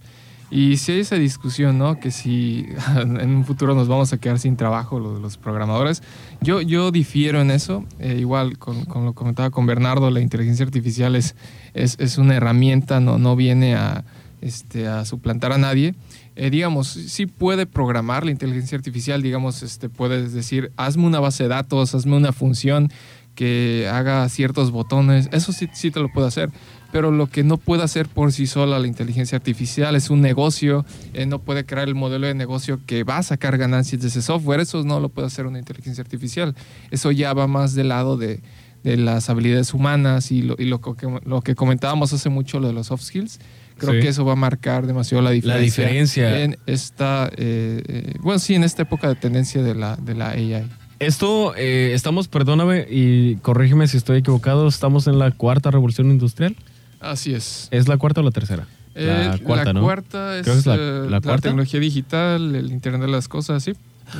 y 0.54 0.76
si 0.76 0.92
hay 0.92 1.00
esa 1.00 1.16
discusión, 1.16 1.78
¿no? 1.78 1.98
Que 1.98 2.10
si 2.10 2.66
en 2.96 3.34
un 3.34 3.46
futuro 3.46 3.74
nos 3.74 3.88
vamos 3.88 4.12
a 4.12 4.18
quedar 4.18 4.38
sin 4.38 4.58
trabajo 4.58 5.00
los, 5.00 5.38
programadores. 5.38 6.02
Yo, 6.42 6.60
yo 6.60 6.90
difiero 6.90 7.40
en 7.40 7.50
eso. 7.50 7.86
Eh, 7.98 8.18
igual, 8.20 8.58
con, 8.58 8.84
con, 8.84 9.06
lo 9.06 9.14
comentaba 9.14 9.48
con 9.48 9.64
Bernardo, 9.64 10.10
la 10.10 10.20
inteligencia 10.20 10.66
artificial 10.66 11.16
es, 11.16 11.36
es, 11.72 11.96
es 11.98 12.18
una 12.18 12.36
herramienta, 12.36 13.00
no, 13.00 13.16
no 13.16 13.34
viene 13.34 13.76
a, 13.76 14.04
este, 14.42 14.86
suplantar 15.06 15.52
a 15.52 15.58
nadie. 15.58 15.94
Eh, 16.36 16.50
digamos, 16.50 16.88
sí 16.88 17.26
puede 17.26 17.64
programar 17.64 18.24
la 18.24 18.30
inteligencia 18.30 18.76
artificial, 18.76 19.22
digamos, 19.22 19.62
este, 19.62 19.88
puedes 19.88 20.32
decir, 20.32 20.72
hazme 20.76 21.06
una 21.06 21.20
base 21.20 21.44
de 21.44 21.48
datos, 21.48 21.94
hazme 21.94 22.16
una 22.16 22.32
función 22.32 22.90
que 23.34 23.88
haga 23.90 24.28
ciertos 24.28 24.70
botones, 24.70 25.28
eso 25.32 25.52
sí, 25.52 25.68
sí 25.72 25.90
te 25.90 26.00
lo 26.00 26.12
puede 26.12 26.28
hacer, 26.28 26.50
pero 26.92 27.10
lo 27.10 27.26
que 27.26 27.42
no 27.42 27.56
puede 27.56 27.82
hacer 27.82 28.08
por 28.08 28.32
sí 28.32 28.46
sola 28.46 28.78
la 28.78 28.86
inteligencia 28.86 29.36
artificial 29.36 29.96
es 29.96 30.10
un 30.10 30.20
negocio, 30.20 30.84
eh, 31.14 31.26
no 31.26 31.38
puede 31.38 31.64
crear 31.64 31.88
el 31.88 31.94
modelo 31.94 32.26
de 32.26 32.34
negocio 32.34 32.80
que 32.86 33.04
va 33.04 33.18
a 33.18 33.22
sacar 33.22 33.56
ganancias 33.56 34.02
de 34.02 34.08
ese 34.08 34.22
software, 34.22 34.60
eso 34.60 34.82
no 34.84 35.00
lo 35.00 35.08
puede 35.08 35.26
hacer 35.26 35.46
una 35.46 35.58
inteligencia 35.58 36.02
artificial, 36.02 36.54
eso 36.90 37.10
ya 37.10 37.32
va 37.32 37.46
más 37.46 37.74
del 37.74 37.88
lado 37.88 38.16
de, 38.16 38.42
de 38.82 38.96
las 38.96 39.30
habilidades 39.30 39.72
humanas 39.74 40.30
y, 40.30 40.42
lo, 40.42 40.56
y 40.58 40.66
lo, 40.66 40.80
que, 40.80 41.08
lo 41.24 41.40
que 41.40 41.54
comentábamos 41.54 42.12
hace 42.12 42.28
mucho, 42.28 42.60
lo 42.60 42.68
de 42.68 42.74
los 42.74 42.88
soft 42.88 43.02
skills, 43.02 43.38
creo 43.76 44.00
que 44.00 44.08
eso 44.08 44.24
va 44.24 44.32
a 44.32 44.36
marcar 44.36 44.86
demasiado 44.86 45.22
la 45.22 45.30
diferencia. 45.30 45.84
La 45.84 45.90
diferencia. 45.90 46.40
En 46.42 46.58
esta, 46.66 47.30
eh, 47.36 47.82
eh, 47.86 48.14
bueno, 48.20 48.38
sí, 48.38 48.54
en 48.54 48.64
esta 48.64 48.82
época 48.82 49.08
de 49.08 49.14
tendencia 49.14 49.62
de 49.62 49.74
la, 49.74 49.96
de 49.96 50.14
la 50.14 50.30
AI. 50.30 50.68
Esto, 51.02 51.54
eh, 51.56 51.92
estamos, 51.94 52.28
perdóname 52.28 52.86
y 52.88 53.36
corrígeme 53.36 53.88
si 53.88 53.96
estoy 53.96 54.18
equivocado, 54.18 54.68
estamos 54.68 55.06
en 55.06 55.18
la 55.18 55.30
cuarta 55.30 55.70
revolución 55.70 56.10
industrial. 56.10 56.56
Así 57.00 57.34
es. 57.34 57.68
¿Es 57.70 57.88
la 57.88 57.96
cuarta 57.96 58.20
o 58.20 58.24
la 58.24 58.30
tercera? 58.30 58.66
La 58.94 59.38
cuarta, 59.42 59.72
la 59.72 59.80
cuarta 59.80 60.38
es, 60.38 60.66
la, 60.66 61.20
tecnología 61.40 61.80
digital, 61.80 62.54
el 62.54 62.70
Internet 62.70 63.00
de 63.00 63.08
las 63.08 63.26
cosas, 63.26 63.64
sí. 63.64 63.72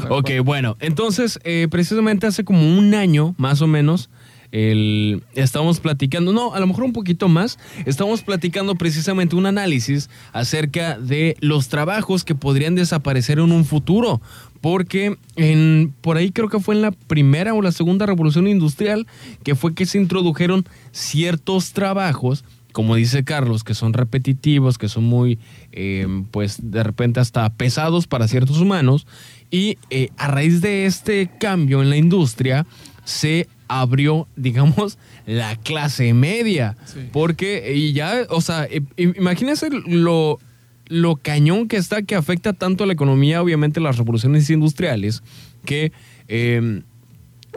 Ok, 0.08 0.30
bueno, 0.42 0.76
entonces, 0.80 1.38
precisamente 1.70 2.26
hace 2.26 2.44
como 2.44 2.76
un 2.76 2.94
año, 2.94 3.34
más 3.36 3.60
o 3.60 3.66
menos, 3.66 4.08
estamos 4.52 5.80
platicando, 5.80 6.32
no, 6.32 6.54
a 6.54 6.60
lo 6.60 6.66
mejor 6.66 6.84
un 6.84 6.92
poquito 6.92 7.28
más, 7.28 7.58
estamos 7.86 8.22
platicando 8.22 8.74
precisamente 8.74 9.34
un 9.34 9.46
análisis 9.46 10.10
acerca 10.32 10.98
de 10.98 11.36
los 11.40 11.68
trabajos 11.68 12.22
que 12.24 12.34
podrían 12.34 12.74
desaparecer 12.74 13.38
en 13.38 13.50
un 13.52 13.64
futuro. 13.64 14.20
Porque 14.60 15.16
en, 15.34 15.92
por 16.02 16.16
ahí 16.16 16.30
creo 16.30 16.48
que 16.48 16.60
fue 16.60 16.76
en 16.76 16.82
la 16.82 16.92
primera 16.92 17.52
o 17.52 17.62
la 17.62 17.72
segunda 17.72 18.06
revolución 18.06 18.46
industrial 18.46 19.08
que 19.42 19.56
fue 19.56 19.74
que 19.74 19.86
se 19.86 19.98
introdujeron 19.98 20.64
ciertos 20.92 21.72
trabajos 21.72 22.44
como 22.72 22.94
dice 22.94 23.22
Carlos, 23.22 23.64
que 23.64 23.74
son 23.74 23.92
repetitivos, 23.92 24.78
que 24.78 24.88
son 24.88 25.04
muy, 25.04 25.38
eh, 25.72 26.06
pues 26.30 26.58
de 26.62 26.82
repente 26.82 27.20
hasta 27.20 27.50
pesados 27.50 28.06
para 28.06 28.28
ciertos 28.28 28.58
humanos. 28.58 29.06
Y 29.50 29.76
eh, 29.90 30.08
a 30.16 30.28
raíz 30.28 30.62
de 30.62 30.86
este 30.86 31.30
cambio 31.38 31.82
en 31.82 31.90
la 31.90 31.98
industria, 31.98 32.66
se 33.04 33.46
abrió, 33.68 34.28
digamos, 34.36 34.98
la 35.26 35.56
clase 35.56 36.12
media. 36.14 36.76
Porque, 37.12 37.74
y 37.74 37.92
ya, 37.92 38.26
o 38.28 38.40
sea, 38.40 38.68
imagínense 38.96 39.70
lo, 39.70 40.38
lo 40.86 41.16
cañón 41.16 41.68
que 41.68 41.76
está, 41.76 42.02
que 42.02 42.14
afecta 42.14 42.52
tanto 42.52 42.84
a 42.84 42.86
la 42.86 42.92
economía, 42.92 43.42
obviamente 43.42 43.80
las 43.80 43.96
revoluciones 43.96 44.48
industriales, 44.50 45.22
que, 45.64 45.92
em, 46.28 46.82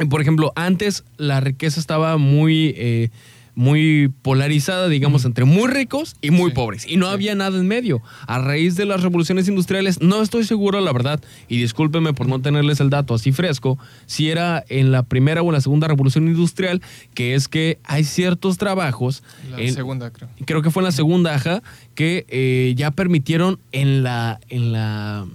por 0.10 0.22
ejemplo, 0.22 0.52
antes 0.56 1.04
la 1.18 1.40
riqueza 1.40 1.80
estaba 1.80 2.18
muy... 2.18 2.74
Eh, 2.78 3.10
muy 3.56 4.12
polarizada, 4.22 4.88
digamos, 4.90 5.26
entre 5.26 5.46
muy 5.46 5.70
ricos 5.70 6.16
y 6.22 6.32
muy 6.32 6.52
pobres. 6.52 6.86
Y 6.88 6.98
no 6.98 7.08
había 7.08 7.36
nada 7.36 7.58
en 7.58 7.68
medio. 7.68 8.02
A 8.28 8.40
raíz 8.40 8.76
de 8.76 8.86
las 8.86 9.02
revoluciones 9.02 9.48
industriales, 9.48 10.02
no 10.02 10.22
estoy 10.22 10.44
seguro, 10.44 10.82
la 10.82 10.92
verdad, 10.92 11.22
y 11.48 11.58
discúlpeme 11.58 12.14
por 12.14 12.28
no 12.28 12.42
tenerles 12.42 12.80
el 12.82 12.90
dato 12.90 13.14
así 13.14 13.32
fresco, 13.32 13.80
si 14.06 14.30
era 14.30 14.64
en 14.70 14.92
la 14.92 15.04
primera 15.04 15.42
o 15.42 15.48
en 15.48 15.54
la 15.54 15.62
segunda 15.62 15.88
revolución 15.88 16.28
industrial, 16.28 16.82
que 17.14 17.34
es 17.36 17.48
que 17.48 17.80
hay 17.84 18.04
ciertos 18.04 18.58
trabajos. 18.58 19.24
La 19.50 19.72
segunda, 19.72 20.12
creo. 20.12 20.30
Creo 20.46 20.62
que 20.62 20.72
fue 20.72 20.82
en 20.82 20.86
la 20.86 20.92
segunda, 20.92 21.34
ajá, 21.34 21.64
que 21.96 22.26
eh, 22.30 22.74
ya 22.76 22.92
permitieron 22.92 23.60
en 23.72 24.04
la. 24.04 24.40
En 24.50 24.72
la 24.72 25.26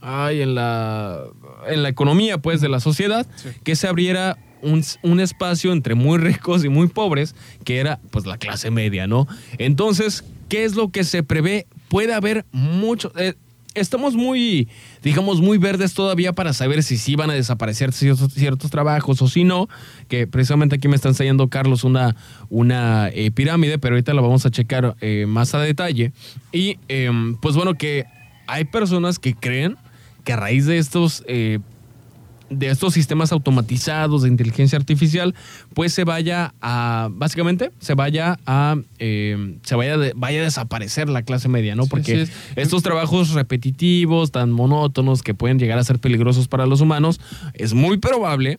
ay, 0.00 0.42
en 0.42 0.54
la, 0.54 1.24
en 1.66 1.82
la 1.82 1.88
economía, 1.88 2.38
pues, 2.38 2.60
de 2.60 2.68
la 2.68 2.80
sociedad, 2.80 3.26
que 3.64 3.76
se 3.76 3.88
abriera 3.88 4.38
un, 4.62 5.20
espacio 5.20 5.72
entre 5.72 5.94
muy 5.94 6.18
ricos 6.18 6.64
y 6.64 6.68
muy 6.68 6.88
pobres, 6.88 7.34
que 7.64 7.78
era 7.78 8.00
pues 8.10 8.26
la 8.26 8.38
clase 8.38 8.70
media, 8.70 9.06
¿no? 9.06 9.26
Entonces, 9.58 10.24
¿qué 10.48 10.64
es 10.64 10.74
lo 10.74 10.90
que 10.90 11.04
se 11.04 11.22
prevé? 11.22 11.66
Puede 11.88 12.14
haber 12.14 12.44
mucho... 12.52 13.12
Eh, 13.16 13.34
estamos 13.74 14.14
muy, 14.14 14.68
digamos, 15.02 15.40
muy 15.40 15.58
verdes 15.58 15.94
todavía 15.94 16.32
para 16.32 16.52
saber 16.52 16.82
si 16.82 16.96
sí 16.96 17.16
van 17.16 17.30
a 17.30 17.34
desaparecer 17.34 17.92
ciertos, 17.92 18.32
ciertos 18.32 18.70
trabajos 18.70 19.22
o 19.22 19.28
si 19.28 19.44
no, 19.44 19.68
que 20.08 20.26
precisamente 20.26 20.76
aquí 20.76 20.88
me 20.88 20.96
está 20.96 21.08
enseñando 21.08 21.48
Carlos 21.48 21.84
una, 21.84 22.16
una 22.48 23.08
eh, 23.10 23.30
pirámide, 23.30 23.78
pero 23.78 23.94
ahorita 23.94 24.14
la 24.14 24.22
vamos 24.22 24.46
a 24.46 24.50
checar 24.50 24.96
eh, 25.00 25.26
más 25.26 25.54
a 25.54 25.60
detalle. 25.60 26.12
Y 26.52 26.78
em, 26.88 27.36
pues 27.36 27.54
bueno, 27.54 27.74
que 27.74 28.06
hay 28.46 28.64
personas 28.64 29.18
que 29.18 29.34
creen 29.34 29.76
que 30.24 30.32
a 30.32 30.36
raíz 30.36 30.66
de 30.66 30.78
estos 30.78 31.24
de 32.50 32.68
estos 32.68 32.94
sistemas 32.94 33.32
automatizados 33.32 34.22
de 34.22 34.28
inteligencia 34.28 34.78
artificial, 34.78 35.34
pues 35.74 35.92
se 35.92 36.04
vaya 36.04 36.54
a, 36.60 37.08
básicamente, 37.10 37.70
se 37.78 37.94
vaya 37.94 38.38
a, 38.46 38.76
eh, 38.98 39.58
se 39.62 39.74
vaya, 39.74 39.96
vaya 40.16 40.40
a 40.40 40.44
desaparecer 40.44 41.08
la 41.08 41.22
clase 41.22 41.48
media, 41.48 41.74
¿no? 41.74 41.86
Porque 41.86 42.28
estos 42.56 42.82
trabajos 42.82 43.30
repetitivos, 43.30 44.32
tan 44.32 44.50
monótonos, 44.50 45.22
que 45.22 45.34
pueden 45.34 45.58
llegar 45.58 45.78
a 45.78 45.84
ser 45.84 45.98
peligrosos 45.98 46.48
para 46.48 46.66
los 46.66 46.80
humanos, 46.80 47.20
es 47.54 47.74
muy 47.74 47.98
probable 47.98 48.58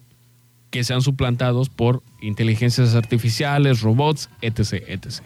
que 0.69 0.84
sean 0.84 1.02
suplantados 1.02 1.69
por 1.69 2.04
inteligencias 2.21 2.95
artificiales, 2.95 3.82
robots, 3.82 4.30
etc. 4.41 4.84
etc. 4.88 5.21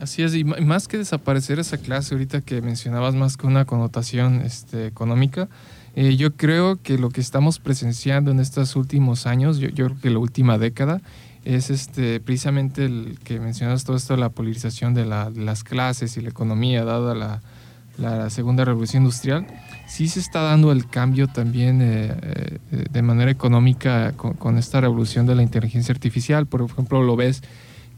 Así 0.00 0.22
es, 0.22 0.34
y 0.34 0.42
más 0.42 0.88
que 0.88 0.98
desaparecer 0.98 1.60
esa 1.60 1.78
clase 1.78 2.14
ahorita 2.14 2.40
que 2.40 2.60
mencionabas 2.60 3.14
más 3.14 3.36
que 3.36 3.46
una 3.46 3.64
connotación 3.66 4.42
este, 4.44 4.86
económica, 4.86 5.48
eh, 5.94 6.16
yo 6.16 6.34
creo 6.34 6.80
que 6.82 6.96
lo 6.96 7.10
que 7.10 7.20
estamos 7.20 7.58
presenciando 7.58 8.30
en 8.30 8.40
estos 8.40 8.76
últimos 8.76 9.26
años, 9.26 9.58
yo, 9.58 9.70
creo 9.72 10.00
que 10.00 10.10
la 10.10 10.18
última 10.18 10.58
década, 10.58 11.02
es 11.44 11.70
este, 11.70 12.20
precisamente 12.20 12.84
el 12.84 13.18
que 13.24 13.40
mencionas 13.40 13.84
todo 13.84 13.96
esto, 13.96 14.16
la 14.16 14.30
polarización 14.30 14.94
de, 14.94 15.04
las 15.04 15.64
clases 15.64 16.16
y 16.16 16.20
la 16.20 16.30
economía, 16.30 16.84
dada 16.84 17.14
la, 17.14 18.30
segunda 18.30 18.64
revolución 18.64 19.02
industrial, 19.02 19.46
sí 19.86 20.08
se 20.08 20.20
está 20.20 20.40
dando 20.40 20.72
el 20.72 20.88
cambio 20.88 21.28
también 21.28 21.82
eh, 21.82 22.14
eh, 22.70 22.84
de 22.90 23.02
manera 23.02 23.30
económica 23.30 24.12
con, 24.12 24.32
con, 24.32 24.56
esta 24.56 24.80
revolución 24.80 25.26
de 25.26 25.34
la 25.34 25.42
inteligencia 25.42 25.92
artificial. 25.92 26.46
Por 26.46 26.62
ejemplo, 26.62 27.02
lo 27.02 27.16
ves 27.16 27.42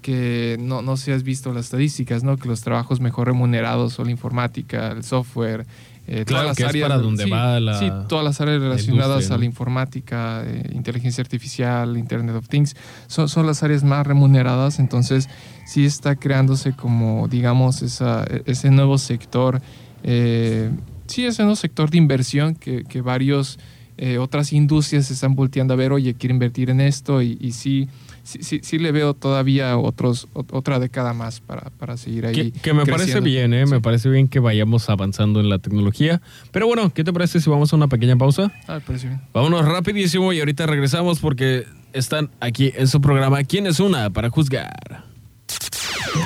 que 0.05 0.59
no, 0.61 0.83
no 0.83 0.99
sé 0.99 1.05
si 1.07 1.13
has 1.13 1.23
visto 1.23 1.51
las 1.55 1.65
estadísticas, 1.65 2.23
¿no? 2.23 2.37
Que 2.37 2.47
los 2.47 2.61
trabajos 2.61 3.01
mejor 3.01 3.27
remunerados 3.27 3.95
son 3.95 4.05
la 4.05 4.11
informática, 4.11 4.93
el 4.93 5.03
software, 5.03 5.65
eh, 6.07 6.25
todas 6.27 6.45
las 6.45 6.61
áreas 6.61 6.89
para 6.89 7.01
donde 7.01 7.25
va 7.27 7.59
la 7.61 7.79
sí, 7.79 7.91
todas 8.09 8.25
las 8.25 8.41
áreas 8.41 8.61
relacionadas 8.61 9.31
a 9.31 9.39
la 9.39 9.45
informática, 9.45 10.43
eh, 10.45 10.71
inteligencia 10.75 11.23
artificial, 11.23 11.97
Internet 11.97 12.37
of 12.37 12.49
Things, 12.49 12.77
son, 13.07 13.29
son, 13.29 13.47
las 13.47 13.63
áreas 13.63 13.85
más 13.85 14.07
remuneradas, 14.07 14.79
entonces 14.79 15.29
sí 15.65 15.87
está 15.87 16.17
creándose 16.17 16.75
como, 16.75 17.27
digamos, 17.29 17.81
esa, 17.81 18.25
ese 18.45 18.71
nuevo 18.71 18.99
sector, 18.99 19.63
eh, 20.03 20.71
sí, 21.07 21.25
ese 21.25 21.43
nuevo 21.43 21.57
sector 21.57 21.89
de 21.89 21.99
inversión 21.99 22.55
que, 22.55 22.85
que 22.85 23.01
varios 23.01 23.59
eh, 23.97 24.19
otras 24.19 24.53
industrias 24.53 25.07
se 25.07 25.15
están 25.15 25.37
volteando 25.37 25.73
a 25.73 25.77
ver, 25.77 25.93
oye, 25.93 26.15
quiero 26.15 26.35
invertir 26.35 26.69
en 26.69 26.81
esto 26.81 27.23
y, 27.23 27.39
y 27.41 27.53
sí 27.53 27.89
sí, 28.25 28.61
sí, 28.63 28.79
le 28.79 28.91
veo 28.91 29.15
todavía 29.15 29.77
otros, 29.77 30.29
otra 30.33 30.79
década 30.79 31.13
más 31.13 31.41
para, 31.41 31.71
para 31.79 31.97
seguir 31.97 32.27
ahí. 32.27 32.51
Que, 32.51 32.73
me 32.73 32.87
parece 32.87 33.21
bien, 33.21 33.55
¿eh? 33.55 33.67
me 33.67 33.81
parece 33.81 34.09
bien 34.09 34.29
que 34.29 34.41
vayamos 34.41 34.89
avanzando 34.91 35.41
en 35.41 35.49
la 35.49 35.59
tecnología. 35.59 36.21
Pero 36.51 36.67
bueno, 36.67 36.93
¿qué 36.93 37.05
te 37.05 37.13
parece 37.13 37.41
si 37.41 37.51
vamos 37.51 37.73
a 37.73 37.77
una 37.77 37.89
pequeña 37.89 38.17
pausa? 38.17 38.53
Ah, 38.67 38.81
parece 38.85 39.09
bien. 39.09 39.21
Vámonos 39.33 39.67
rapidísimo 39.67 40.33
y 40.33 40.41
ahorita 40.41 40.67
regresamos 40.67 41.21
porque 41.21 41.67
están 41.93 42.31
aquí 42.41 42.73
en 42.75 42.89
su 42.89 43.01
programa 43.01 43.45
¿Quién 43.45 43.67
es 43.67 43.79
una 43.79 44.11
para 44.11 44.31
juzgar? 44.31 45.05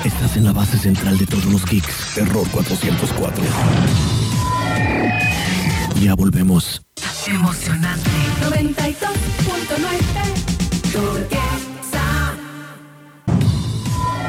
Estás 0.05 0.37
en 0.37 0.45
la 0.45 0.53
base 0.53 0.77
central 0.77 1.17
de 1.17 1.25
todos 1.25 1.45
los 1.45 1.65
geeks. 1.65 2.13
Terror 2.15 2.47
404. 2.51 3.43
Ya 6.01 6.15
volvemos. 6.15 6.81
Emocionante. 7.27 8.09
92.9. 8.41 11.38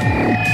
Yeah. 0.00 0.49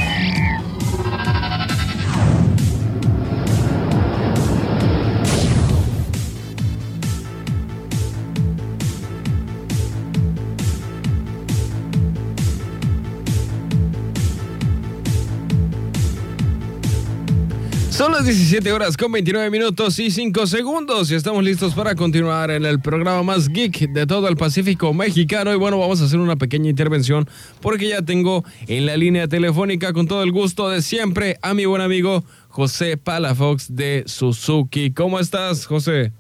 Son 17.97 18.13
las 18.13 18.27
17 18.27 18.75
horas 18.75 18.95
con 18.95 19.11
29 19.11 19.49
minutos 19.49 19.99
y 19.99 20.11
5 20.11 20.47
segundos 20.47 21.11
y 21.11 21.15
estamos 21.15 21.43
listos 21.43 21.75
para 21.75 21.95
continuar 21.95 22.51
en 22.51 22.67
el 22.67 22.79
programa 22.79 23.23
más 23.23 23.49
geek 23.49 23.91
de 23.91 24.07
todo 24.07 24.29
el 24.29 24.37
Pacífico 24.37 24.93
mexicano. 24.93 25.51
Y 25.55 25.57
bueno, 25.57 25.79
vamos 25.79 26.03
a 26.03 26.05
hacer 26.05 26.21
una 26.21 26.37
pequeña 26.37 26.69
intervención 26.69 27.25
porque 27.63 27.89
ya 27.89 28.03
tengo 28.03 28.45
en 28.69 28.85
la 28.85 28.99
línea 28.99 29.29
telefónica 29.29 29.95
con 29.95 30.07
todo 30.07 30.23
el 30.23 30.31
gusto 30.31 30.69
de 30.69 30.83
siempre 30.83 31.39
a 31.41 31.55
mi 31.55 31.65
buen 31.65 31.81
amigo 31.81 32.23
José 32.49 32.99
Palafox 32.99 33.75
de 33.75 34.03
Suzuki. 34.05 34.93
¿Cómo 34.93 35.19
estás, 35.19 35.65
José? 35.65 36.13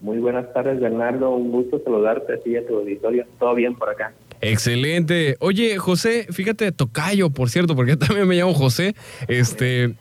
Muy 0.00 0.18
buenas 0.18 0.52
tardes, 0.52 0.80
Bernardo. 0.80 1.30
Un 1.30 1.52
gusto 1.52 1.80
saludarte 1.84 2.32
a 2.32 2.40
ti 2.40 2.50
y 2.50 2.56
a 2.56 2.66
tu 2.66 2.78
auditorio. 2.78 3.26
Todo 3.38 3.54
bien 3.54 3.76
por 3.76 3.90
acá. 3.90 4.12
Excelente. 4.50 5.36
Oye, 5.40 5.76
José, 5.78 6.26
fíjate, 6.30 6.70
Tocayo, 6.72 7.30
por 7.30 7.50
cierto, 7.50 7.74
porque 7.74 7.96
también 7.96 8.28
me 8.28 8.36
llamo 8.36 8.54
José. 8.54 8.94
Este, 9.28 9.94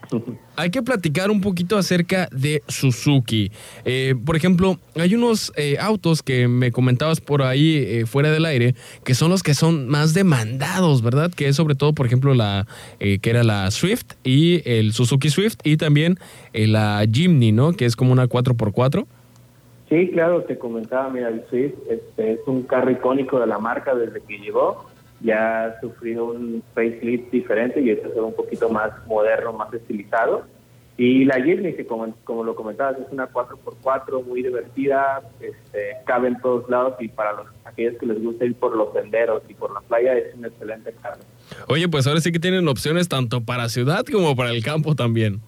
hay 0.55 0.69
que 0.69 0.81
platicar 0.81 1.31
un 1.31 1.41
poquito 1.41 1.77
acerca 1.77 2.29
de 2.31 2.63
Suzuki. 2.67 3.51
Eh, 3.85 4.15
por 4.25 4.35
ejemplo, 4.35 4.79
hay 4.95 5.15
unos 5.15 5.51
eh, 5.55 5.77
autos 5.79 6.21
que 6.21 6.47
me 6.47 6.71
comentabas 6.71 7.21
por 7.21 7.41
ahí 7.41 7.75
eh, 7.77 8.05
fuera 8.05 8.31
del 8.31 8.45
aire, 8.45 8.75
que 9.03 9.15
son 9.15 9.31
los 9.31 9.43
que 9.43 9.53
son 9.53 9.87
más 9.87 10.13
demandados, 10.13 11.01
¿verdad? 11.01 11.31
Que 11.33 11.47
es 11.47 11.55
sobre 11.55 11.75
todo, 11.75 11.93
por 11.93 12.05
ejemplo, 12.05 12.33
la 12.33 12.67
que 12.99 13.29
era 13.29 13.43
la 13.43 13.69
Swift 13.71 14.13
y 14.23 14.61
el 14.69 14.93
Suzuki 14.93 15.29
Swift 15.29 15.57
y 15.63 15.77
también 15.77 16.19
la 16.53 17.05
Jimny, 17.11 17.51
¿no? 17.51 17.73
Que 17.73 17.85
es 17.85 17.95
como 17.95 18.11
una 18.11 18.27
4x4. 18.27 19.05
Sí, 19.95 20.09
claro, 20.09 20.43
te 20.43 20.57
comentaba, 20.57 21.09
mira, 21.09 21.29
el 21.29 21.45
Swift 21.47 21.75
este, 21.89 22.33
es 22.33 22.39
un 22.47 22.63
carro 22.63 22.91
icónico 22.91 23.39
de 23.39 23.47
la 23.47 23.59
marca 23.59 23.95
desde 23.95 24.19
que 24.19 24.39
llegó. 24.39 24.89
Ya 25.21 25.63
ha 25.63 25.79
sufrido 25.79 26.25
un 26.25 26.61
facelift 26.73 27.31
diferente 27.31 27.79
y 27.79 27.91
este 27.91 28.09
es 28.09 28.15
un 28.17 28.33
poquito 28.33 28.67
más 28.67 28.91
moderno, 29.07 29.53
más 29.53 29.73
estilizado. 29.73 30.43
Y 30.97 31.23
la 31.23 31.41
Jimny, 31.41 31.75
que 31.75 31.85
como, 31.85 32.13
como 32.25 32.43
lo 32.43 32.55
comentabas, 32.55 32.99
es 32.99 33.09
una 33.09 33.31
4x4 33.31 34.25
muy 34.25 34.43
divertida, 34.43 35.21
este, 35.39 35.95
cabe 36.05 36.27
en 36.27 36.41
todos 36.41 36.69
lados 36.69 36.95
y 36.99 37.07
para 37.07 37.31
los 37.31 37.47
aquellos 37.63 37.97
que 37.97 38.05
les 38.05 38.21
gusta 38.21 38.43
ir 38.43 38.55
por 38.55 38.75
los 38.75 38.91
senderos 38.91 39.43
y 39.47 39.53
por 39.53 39.73
la 39.73 39.79
playa 39.79 40.17
es 40.17 40.35
un 40.35 40.43
excelente 40.43 40.93
carro. 41.01 41.21
Oye, 41.69 41.87
pues 41.87 42.05
ahora 42.05 42.19
sí 42.19 42.33
que 42.33 42.39
tienen 42.39 42.67
opciones 42.67 43.07
tanto 43.07 43.45
para 43.45 43.69
ciudad 43.69 44.03
como 44.11 44.35
para 44.35 44.49
el 44.51 44.61
campo 44.61 44.93
también. 44.93 45.39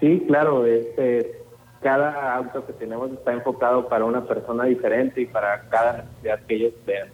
Sí, 0.00 0.24
claro, 0.26 0.64
este 0.64 1.45
cada 1.86 2.34
auto 2.34 2.66
que 2.66 2.72
tenemos 2.72 3.12
está 3.12 3.32
enfocado 3.32 3.88
para 3.88 4.04
una 4.04 4.26
persona 4.26 4.64
diferente 4.64 5.20
y 5.20 5.26
para 5.26 5.68
cada 5.68 6.02
necesidad 6.02 6.40
que 6.44 6.56
ellos 6.56 6.72
vean. 6.84 7.06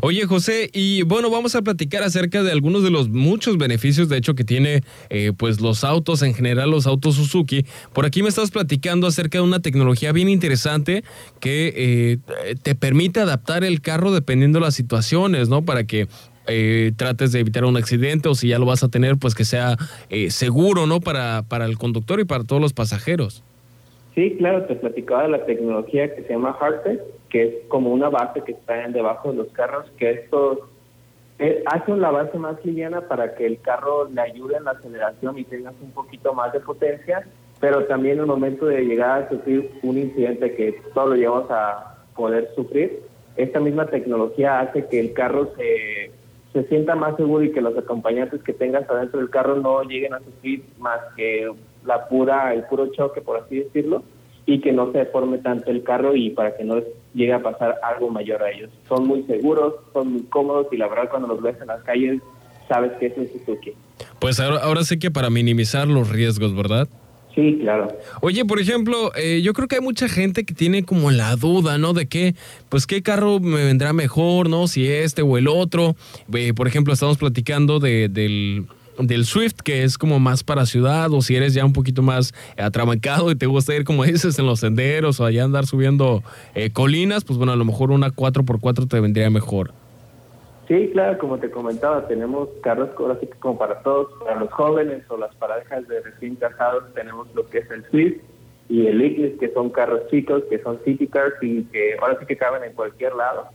Oye 0.00 0.24
José, 0.24 0.70
y 0.72 1.02
bueno, 1.02 1.28
vamos 1.28 1.54
a 1.56 1.60
platicar 1.60 2.02
acerca 2.02 2.42
de 2.42 2.50
algunos 2.50 2.82
de 2.82 2.90
los 2.90 3.10
muchos 3.10 3.58
beneficios, 3.58 4.08
de 4.08 4.16
hecho, 4.16 4.34
que 4.34 4.42
tiene 4.42 4.82
eh, 5.10 5.32
pues 5.36 5.60
los 5.60 5.84
autos 5.84 6.22
en 6.22 6.32
general, 6.32 6.70
los 6.70 6.86
autos 6.86 7.16
Suzuki. 7.16 7.66
Por 7.92 8.06
aquí 8.06 8.22
me 8.22 8.30
estás 8.30 8.50
platicando 8.50 9.06
acerca 9.06 9.36
de 9.36 9.44
una 9.44 9.60
tecnología 9.60 10.10
bien 10.12 10.30
interesante 10.30 11.04
que 11.38 11.74
eh, 11.76 12.56
te 12.62 12.74
permite 12.74 13.20
adaptar 13.20 13.62
el 13.62 13.82
carro 13.82 14.10
dependiendo 14.10 14.58
de 14.58 14.64
las 14.64 14.74
situaciones, 14.74 15.50
¿no? 15.50 15.66
Para 15.66 15.84
que 15.84 16.08
eh, 16.46 16.92
trates 16.96 17.32
de 17.32 17.40
evitar 17.40 17.66
un 17.66 17.76
accidente 17.76 18.30
o 18.30 18.34
si 18.34 18.48
ya 18.48 18.58
lo 18.58 18.64
vas 18.64 18.82
a 18.84 18.88
tener, 18.88 19.18
pues 19.18 19.34
que 19.34 19.44
sea 19.44 19.76
seguro, 20.30 20.86
¿no? 20.86 21.00
Para, 21.00 21.42
para 21.42 21.66
el 21.66 21.76
conductor 21.76 22.20
y 22.20 22.24
para 22.24 22.44
todos 22.44 22.62
los 22.62 22.72
pasajeros. 22.72 23.44
Sí, 24.14 24.36
claro, 24.38 24.64
te 24.64 24.76
platicaba 24.76 25.24
de 25.24 25.30
la 25.30 25.44
tecnología 25.44 26.14
que 26.14 26.22
se 26.22 26.32
llama 26.32 26.56
Hardtech, 26.60 27.00
que 27.30 27.42
es 27.42 27.54
como 27.68 27.92
una 27.92 28.08
base 28.08 28.42
que 28.42 28.52
está 28.52 28.86
debajo 28.88 29.32
de 29.32 29.38
los 29.38 29.48
carros, 29.48 29.90
que 29.98 30.10
esto 30.12 30.68
eh, 31.40 31.64
hace 31.66 31.96
la 31.96 32.12
base 32.12 32.38
más 32.38 32.64
liviana 32.64 33.00
para 33.08 33.34
que 33.34 33.44
el 33.44 33.60
carro 33.60 34.08
le 34.08 34.20
ayude 34.20 34.56
en 34.56 34.64
la 34.64 34.70
aceleración 34.72 35.36
y 35.36 35.44
tengas 35.44 35.74
un 35.82 35.90
poquito 35.90 36.32
más 36.32 36.52
de 36.52 36.60
potencia, 36.60 37.26
pero 37.58 37.86
también 37.86 38.14
en 38.16 38.20
el 38.20 38.26
momento 38.26 38.66
de 38.66 38.84
llegar 38.84 39.22
a 39.22 39.28
sufrir 39.28 39.68
un 39.82 39.98
incidente 39.98 40.54
que 40.54 40.80
todos 40.94 41.10
lo 41.10 41.16
llevamos 41.16 41.50
a 41.50 41.96
poder 42.14 42.50
sufrir, 42.54 43.02
esta 43.36 43.58
misma 43.58 43.86
tecnología 43.86 44.60
hace 44.60 44.86
que 44.86 45.00
el 45.00 45.12
carro 45.12 45.50
se, 45.56 46.12
se 46.52 46.68
sienta 46.68 46.94
más 46.94 47.16
seguro 47.16 47.42
y 47.42 47.50
que 47.50 47.60
los 47.60 47.76
acompañantes 47.76 48.44
que 48.44 48.52
tengas 48.52 48.88
adentro 48.88 49.18
del 49.18 49.30
carro 49.30 49.56
no 49.56 49.82
lleguen 49.82 50.14
a 50.14 50.20
sufrir 50.20 50.62
más 50.78 51.00
que 51.16 51.50
la 51.84 52.08
pura, 52.08 52.54
el 52.54 52.64
puro 52.64 52.86
choque, 52.92 53.20
por 53.20 53.38
así 53.38 53.60
decirlo, 53.60 54.02
y 54.46 54.60
que 54.60 54.72
no 54.72 54.92
se 54.92 54.98
deforme 54.98 55.38
tanto 55.38 55.70
el 55.70 55.82
carro 55.82 56.14
y 56.14 56.30
para 56.30 56.56
que 56.56 56.64
no 56.64 56.82
llegue 57.14 57.32
a 57.32 57.42
pasar 57.42 57.78
algo 57.82 58.10
mayor 58.10 58.42
a 58.42 58.50
ellos. 58.50 58.70
Son 58.88 59.06
muy 59.06 59.22
seguros, 59.24 59.74
son 59.92 60.12
muy 60.12 60.22
cómodos 60.24 60.66
y 60.72 60.76
la 60.76 60.88
verdad 60.88 61.08
cuando 61.10 61.28
los 61.28 61.42
ves 61.42 61.56
en 61.60 61.68
las 61.68 61.82
calles 61.82 62.20
sabes 62.68 62.92
que 62.98 63.06
es 63.06 63.16
un 63.16 63.28
Suzuki. 63.28 63.72
Pues 64.18 64.40
ahora, 64.40 64.58
ahora 64.58 64.84
sí 64.84 64.98
que 64.98 65.10
para 65.10 65.30
minimizar 65.30 65.86
los 65.86 66.10
riesgos, 66.10 66.54
¿verdad? 66.54 66.88
Sí, 67.34 67.58
claro. 67.60 67.88
Oye, 68.20 68.44
por 68.44 68.60
ejemplo, 68.60 69.10
eh, 69.16 69.42
yo 69.42 69.54
creo 69.54 69.66
que 69.66 69.76
hay 69.76 69.80
mucha 69.80 70.08
gente 70.08 70.44
que 70.44 70.54
tiene 70.54 70.84
como 70.84 71.10
la 71.10 71.34
duda, 71.34 71.78
¿no? 71.78 71.92
De 71.92 72.06
qué, 72.06 72.34
pues 72.68 72.86
qué 72.86 73.02
carro 73.02 73.40
me 73.40 73.64
vendrá 73.64 73.92
mejor, 73.92 74.48
¿no? 74.48 74.68
Si 74.68 74.86
este 74.86 75.22
o 75.22 75.36
el 75.36 75.48
otro. 75.48 75.96
Eh, 76.32 76.54
por 76.54 76.68
ejemplo, 76.68 76.92
estamos 76.92 77.18
platicando 77.18 77.80
de, 77.80 78.08
del 78.08 78.66
del 78.98 79.24
Swift, 79.24 79.56
que 79.64 79.84
es 79.84 79.98
como 79.98 80.20
más 80.20 80.44
para 80.44 80.66
ciudad, 80.66 81.12
o 81.12 81.22
si 81.22 81.36
eres 81.36 81.54
ya 81.54 81.64
un 81.64 81.72
poquito 81.72 82.02
más 82.02 82.32
atrabancado 82.56 83.30
y 83.30 83.36
te 83.36 83.46
gusta 83.46 83.74
ir, 83.74 83.84
como 83.84 84.04
dices, 84.04 84.38
en 84.38 84.46
los 84.46 84.60
senderos 84.60 85.20
o 85.20 85.24
allá 85.24 85.44
andar 85.44 85.66
subiendo 85.66 86.22
eh, 86.54 86.70
colinas, 86.70 87.24
pues 87.24 87.38
bueno, 87.38 87.52
a 87.52 87.56
lo 87.56 87.64
mejor 87.64 87.90
una 87.90 88.08
4x4 88.08 88.88
te 88.88 89.00
vendría 89.00 89.30
mejor. 89.30 89.72
Sí, 90.68 90.90
claro, 90.92 91.18
como 91.18 91.38
te 91.38 91.50
comentaba, 91.50 92.06
tenemos 92.08 92.48
carros 92.62 92.88
así 93.14 93.26
que 93.26 93.38
como 93.38 93.58
para 93.58 93.82
todos, 93.82 94.08
para 94.24 94.40
los 94.40 94.50
jóvenes 94.50 95.02
o 95.10 95.18
las 95.18 95.34
parejas 95.34 95.86
de 95.88 96.00
recién 96.00 96.36
casados, 96.36 96.84
tenemos 96.94 97.28
lo 97.34 97.46
que 97.50 97.58
es 97.58 97.70
el 97.70 97.84
Swift 97.90 98.22
y 98.70 98.86
el 98.86 99.02
Ignis, 99.02 99.38
que 99.38 99.52
son 99.52 99.68
carros 99.68 100.08
chicos, 100.10 100.42
que 100.48 100.58
son 100.62 100.80
city 100.84 101.06
cars 101.06 101.34
y 101.42 101.64
que 101.64 101.96
ahora 102.00 102.18
sí 102.18 102.24
que 102.24 102.36
caben 102.36 102.64
en 102.64 102.72
cualquier 102.72 103.14
lado 103.14 103.48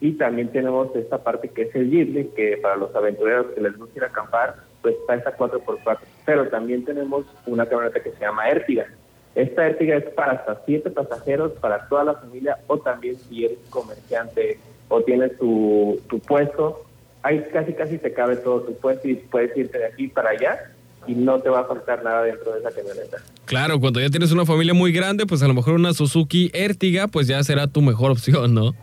Y 0.00 0.14
también 0.14 0.48
tenemos 0.48 0.94
esta 0.96 1.22
parte 1.22 1.50
que 1.50 1.62
es 1.62 1.74
el 1.76 1.88
Jeepney, 1.88 2.30
que 2.34 2.58
para 2.60 2.76
los 2.76 2.92
aventureros 2.96 3.46
que 3.54 3.60
les 3.60 3.76
gusta 3.78 3.98
ir 3.98 4.04
a 4.04 4.08
acampar, 4.08 4.56
está 4.88 5.14
esta 5.14 5.36
4x4. 5.36 5.98
Pero 6.24 6.48
también 6.48 6.84
tenemos 6.84 7.24
una 7.46 7.66
camioneta 7.66 8.02
que 8.02 8.12
se 8.12 8.20
llama 8.20 8.48
Ertiga. 8.48 8.86
Esta 9.34 9.66
Ertiga 9.66 9.96
es 9.96 10.04
para 10.14 10.32
hasta 10.32 10.62
siete 10.64 10.90
pasajeros, 10.90 11.52
para 11.60 11.88
toda 11.88 12.04
la 12.04 12.14
familia, 12.14 12.58
o 12.66 12.78
también 12.78 13.16
si 13.16 13.44
eres 13.44 13.58
comerciante 13.70 14.58
o 14.88 15.02
tienes 15.02 15.36
tu, 15.38 16.00
tu 16.08 16.18
puesto, 16.20 16.84
ahí 17.22 17.44
casi 17.52 17.72
casi 17.72 17.98
te 17.98 18.12
cabe 18.12 18.36
todo 18.36 18.62
tu 18.62 18.74
puesto 18.76 19.08
y 19.08 19.14
puedes 19.16 19.56
irte 19.56 19.78
de 19.78 19.86
aquí 19.86 20.08
para 20.08 20.30
allá 20.30 20.70
y 21.06 21.14
no 21.14 21.40
te 21.40 21.48
va 21.48 21.60
a 21.60 21.64
faltar 21.64 22.02
nada 22.02 22.22
dentro 22.22 22.52
de 22.52 22.60
esa 22.60 22.70
camioneta. 22.70 23.18
Claro, 23.44 23.78
cuando 23.78 24.00
ya 24.00 24.08
tienes 24.10 24.32
una 24.32 24.44
familia 24.44 24.74
muy 24.74 24.92
grande, 24.92 25.26
pues 25.26 25.42
a 25.42 25.48
lo 25.48 25.54
mejor 25.54 25.74
una 25.74 25.92
Suzuki 25.92 26.50
Ertiga, 26.52 27.06
pues 27.08 27.26
ya 27.26 27.42
será 27.42 27.66
tu 27.66 27.80
mejor 27.80 28.10
opción, 28.10 28.54
¿no? 28.54 28.74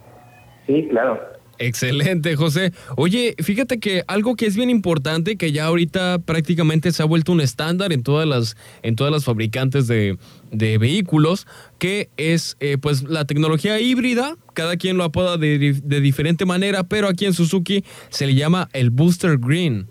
Sí, 0.67 0.87
claro. 0.89 1.19
Excelente, 1.59 2.35
José. 2.35 2.73
Oye, 2.97 3.35
fíjate 3.37 3.79
que 3.79 4.03
algo 4.07 4.35
que 4.35 4.47
es 4.47 4.55
bien 4.55 4.69
importante, 4.69 5.37
que 5.37 5.51
ya 5.51 5.65
ahorita 5.65 6.19
prácticamente 6.19 6.91
se 6.91 7.03
ha 7.03 7.05
vuelto 7.05 7.31
un 7.31 7.41
estándar 7.41 7.93
en 7.93 8.03
todas 8.03 8.27
las, 8.27 8.57
en 8.81 8.95
todas 8.95 9.13
las 9.13 9.23
fabricantes 9.23 9.87
de, 9.87 10.17
de 10.51 10.77
vehículos, 10.77 11.47
que 11.77 12.09
es 12.17 12.57
eh, 12.59 12.77
pues 12.77 13.03
la 13.03 13.25
tecnología 13.25 13.79
híbrida. 13.79 14.35
Cada 14.53 14.77
quien 14.77 14.97
lo 14.97 15.03
apoda 15.03 15.37
de, 15.37 15.79
de 15.83 16.01
diferente 16.01 16.45
manera, 16.45 16.83
pero 16.83 17.07
aquí 17.07 17.25
en 17.25 17.33
Suzuki 17.33 17.83
se 18.09 18.25
le 18.25 18.35
llama 18.35 18.69
el 18.73 18.89
Booster 18.89 19.37
Green. 19.37 19.87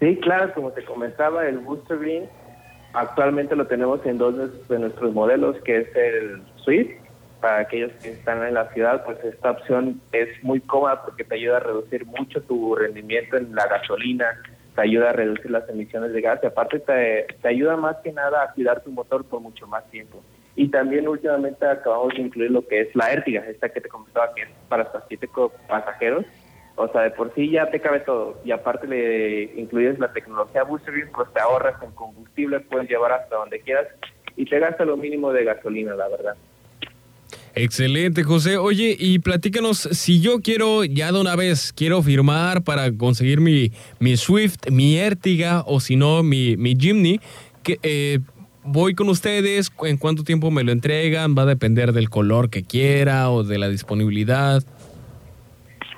Sí, 0.00 0.18
claro, 0.22 0.52
como 0.54 0.72
te 0.72 0.84
comentaba, 0.84 1.48
el 1.48 1.58
Booster 1.58 1.98
Green 1.98 2.24
actualmente 2.92 3.54
lo 3.56 3.66
tenemos 3.66 4.00
en 4.06 4.18
dos 4.18 4.34
de 4.68 4.78
nuestros 4.78 5.12
modelos, 5.12 5.56
que 5.64 5.78
es 5.78 5.88
el 5.94 6.42
Swift. 6.64 7.05
Para 7.46 7.60
aquellos 7.60 7.92
que 8.02 8.10
están 8.10 8.42
en 8.42 8.54
la 8.54 8.68
ciudad, 8.72 9.04
pues 9.04 9.22
esta 9.22 9.52
opción 9.52 10.00
es 10.10 10.28
muy 10.42 10.60
cómoda 10.60 11.04
porque 11.04 11.22
te 11.22 11.36
ayuda 11.36 11.58
a 11.58 11.60
reducir 11.60 12.04
mucho 12.04 12.42
tu 12.42 12.74
rendimiento 12.74 13.36
en 13.36 13.54
la 13.54 13.68
gasolina, 13.68 14.42
te 14.74 14.82
ayuda 14.82 15.10
a 15.10 15.12
reducir 15.12 15.52
las 15.52 15.68
emisiones 15.68 16.12
de 16.12 16.20
gas 16.22 16.40
y 16.42 16.46
aparte 16.46 16.80
te, 16.80 17.28
te 17.40 17.48
ayuda 17.48 17.76
más 17.76 17.98
que 18.02 18.10
nada 18.10 18.42
a 18.42 18.52
cuidar 18.52 18.82
tu 18.82 18.90
motor 18.90 19.24
por 19.26 19.38
mucho 19.40 19.64
más 19.68 19.88
tiempo. 19.92 20.20
Y 20.56 20.66
también 20.70 21.06
últimamente 21.06 21.64
acabamos 21.64 22.14
de 22.14 22.22
incluir 22.22 22.50
lo 22.50 22.66
que 22.66 22.80
es 22.80 22.96
la 22.96 23.12
Ertiga, 23.12 23.46
esta 23.46 23.68
que 23.68 23.80
te 23.80 23.88
comentaba 23.88 24.34
que 24.34 24.42
es 24.42 24.48
para 24.68 24.82
hasta 24.82 25.04
siete 25.06 25.30
pasajeros 25.68 26.26
o 26.74 26.88
sea, 26.88 27.02
de 27.02 27.10
por 27.12 27.32
sí 27.34 27.48
ya 27.48 27.70
te 27.70 27.80
cabe 27.80 28.00
todo. 28.00 28.40
Y 28.44 28.50
aparte 28.50 28.88
le 28.88 29.44
incluyes 29.54 30.00
la 30.00 30.12
tecnología 30.12 30.64
Booster 30.64 30.92
pues 31.14 31.32
te 31.32 31.40
ahorras 31.40 31.80
en 31.80 31.92
combustible, 31.92 32.58
puedes 32.58 32.90
llevar 32.90 33.12
hasta 33.12 33.36
donde 33.36 33.60
quieras 33.60 33.86
y 34.36 34.44
te 34.46 34.58
gasta 34.58 34.84
lo 34.84 34.96
mínimo 34.96 35.32
de 35.32 35.44
gasolina, 35.44 35.94
la 35.94 36.08
verdad. 36.08 36.36
Excelente, 37.58 38.22
José. 38.22 38.58
Oye, 38.58 38.94
y 38.98 39.18
platícanos, 39.18 39.78
si 39.78 40.20
yo 40.20 40.40
quiero 40.42 40.84
ya 40.84 41.10
de 41.10 41.18
una 41.18 41.36
vez, 41.36 41.72
quiero 41.72 42.02
firmar 42.02 42.62
para 42.64 42.92
conseguir 42.92 43.40
mi, 43.40 43.72
mi 43.98 44.18
Swift, 44.18 44.70
mi 44.70 44.98
Ertiga 44.98 45.64
o 45.66 45.80
si 45.80 45.96
no, 45.96 46.22
mi, 46.22 46.58
mi 46.58 46.76
Jimny, 46.76 47.18
que, 47.62 47.78
eh, 47.82 48.18
voy 48.62 48.94
con 48.94 49.08
ustedes, 49.08 49.72
¿en 49.84 49.96
cuánto 49.96 50.22
tiempo 50.22 50.50
me 50.50 50.64
lo 50.64 50.72
entregan? 50.72 51.34
¿Va 51.34 51.42
a 51.42 51.46
depender 51.46 51.92
del 51.92 52.10
color 52.10 52.50
que 52.50 52.62
quiera 52.62 53.30
o 53.30 53.42
de 53.42 53.56
la 53.56 53.68
disponibilidad? 53.68 54.62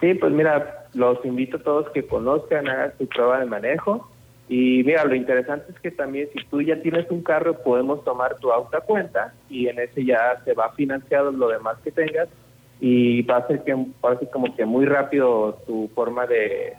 Sí, 0.00 0.14
pues 0.14 0.32
mira, 0.32 0.86
los 0.94 1.18
invito 1.24 1.56
a 1.56 1.60
todos 1.60 1.90
que 1.90 2.06
conozcan, 2.06 2.68
hagan 2.68 2.92
su 2.98 3.08
prueba 3.08 3.40
de 3.40 3.46
manejo. 3.46 4.08
Y 4.48 4.82
mira, 4.84 5.04
lo 5.04 5.14
interesante 5.14 5.72
es 5.72 5.80
que 5.80 5.90
también 5.90 6.28
si 6.32 6.44
tú 6.46 6.62
ya 6.62 6.80
tienes 6.80 7.10
un 7.10 7.22
carro, 7.22 7.62
podemos 7.62 8.02
tomar 8.04 8.36
tu 8.36 8.50
auto 8.50 8.76
a 8.76 8.80
cuenta 8.80 9.34
y 9.50 9.68
en 9.68 9.78
ese 9.78 10.04
ya 10.04 10.40
se 10.44 10.54
va 10.54 10.72
financiado 10.72 11.30
lo 11.30 11.48
demás 11.48 11.76
que 11.84 11.92
tengas 11.92 12.28
y 12.80 13.22
va 13.22 13.38
a 13.38 13.46
ser 13.46 13.62
que 13.64 13.72
ser 13.74 14.30
como 14.32 14.54
que 14.56 14.64
muy 14.64 14.86
rápido 14.86 15.60
tu 15.66 15.90
forma 15.94 16.26
de, 16.26 16.72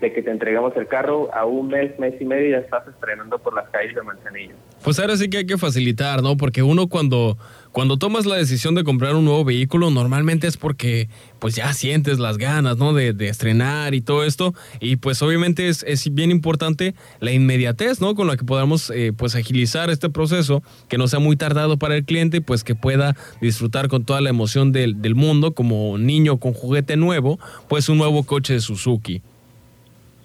de 0.00 0.12
que 0.12 0.22
te 0.22 0.30
entregamos 0.30 0.76
el 0.76 0.86
carro 0.86 1.32
a 1.34 1.44
un 1.44 1.68
mes, 1.68 1.98
mes 1.98 2.14
y 2.20 2.24
medio 2.24 2.50
ya 2.50 2.58
estás 2.58 2.86
estrenando 2.86 3.38
por 3.38 3.54
las 3.54 3.68
calles 3.70 3.94
de 3.94 4.02
Manzanillo. 4.02 4.54
Pues 4.84 4.98
ahora 5.00 5.16
sí 5.16 5.28
que 5.28 5.38
hay 5.38 5.46
que 5.46 5.58
facilitar, 5.58 6.22
¿no? 6.22 6.36
Porque 6.36 6.62
uno 6.62 6.88
cuando, 6.88 7.36
cuando 7.78 7.96
tomas 7.96 8.26
la 8.26 8.34
decisión 8.34 8.74
de 8.74 8.82
comprar 8.82 9.14
un 9.14 9.24
nuevo 9.24 9.44
vehículo, 9.44 9.90
normalmente 9.90 10.48
es 10.48 10.56
porque 10.56 11.08
pues 11.38 11.54
ya 11.54 11.72
sientes 11.72 12.18
las 12.18 12.36
ganas, 12.36 12.76
¿no? 12.76 12.92
De, 12.92 13.12
de 13.12 13.28
estrenar 13.28 13.94
y 13.94 14.00
todo 14.00 14.24
esto. 14.24 14.52
Y 14.80 14.96
pues 14.96 15.22
obviamente 15.22 15.68
es, 15.68 16.12
bien 16.12 16.32
importante 16.32 16.94
la 17.20 17.30
inmediatez, 17.30 18.00
¿no? 18.00 18.16
Con 18.16 18.26
la 18.26 18.36
que 18.36 18.44
podamos 18.44 18.90
eh, 18.90 19.12
pues 19.16 19.36
agilizar 19.36 19.90
este 19.90 20.10
proceso, 20.10 20.60
que 20.88 20.98
no 20.98 21.06
sea 21.06 21.20
muy 21.20 21.36
tardado 21.36 21.76
para 21.76 21.94
el 21.94 22.04
cliente, 22.04 22.40
pues 22.40 22.64
que 22.64 22.74
pueda 22.74 23.14
disfrutar 23.40 23.86
con 23.86 24.04
toda 24.04 24.20
la 24.22 24.30
emoción 24.30 24.72
del, 24.72 25.00
del 25.00 25.14
mundo, 25.14 25.54
como 25.54 25.98
niño 25.98 26.38
con 26.38 26.54
juguete 26.54 26.96
nuevo, 26.96 27.38
pues 27.68 27.88
un 27.88 27.98
nuevo 27.98 28.24
coche 28.24 28.54
de 28.54 28.60
Suzuki. 28.60 29.22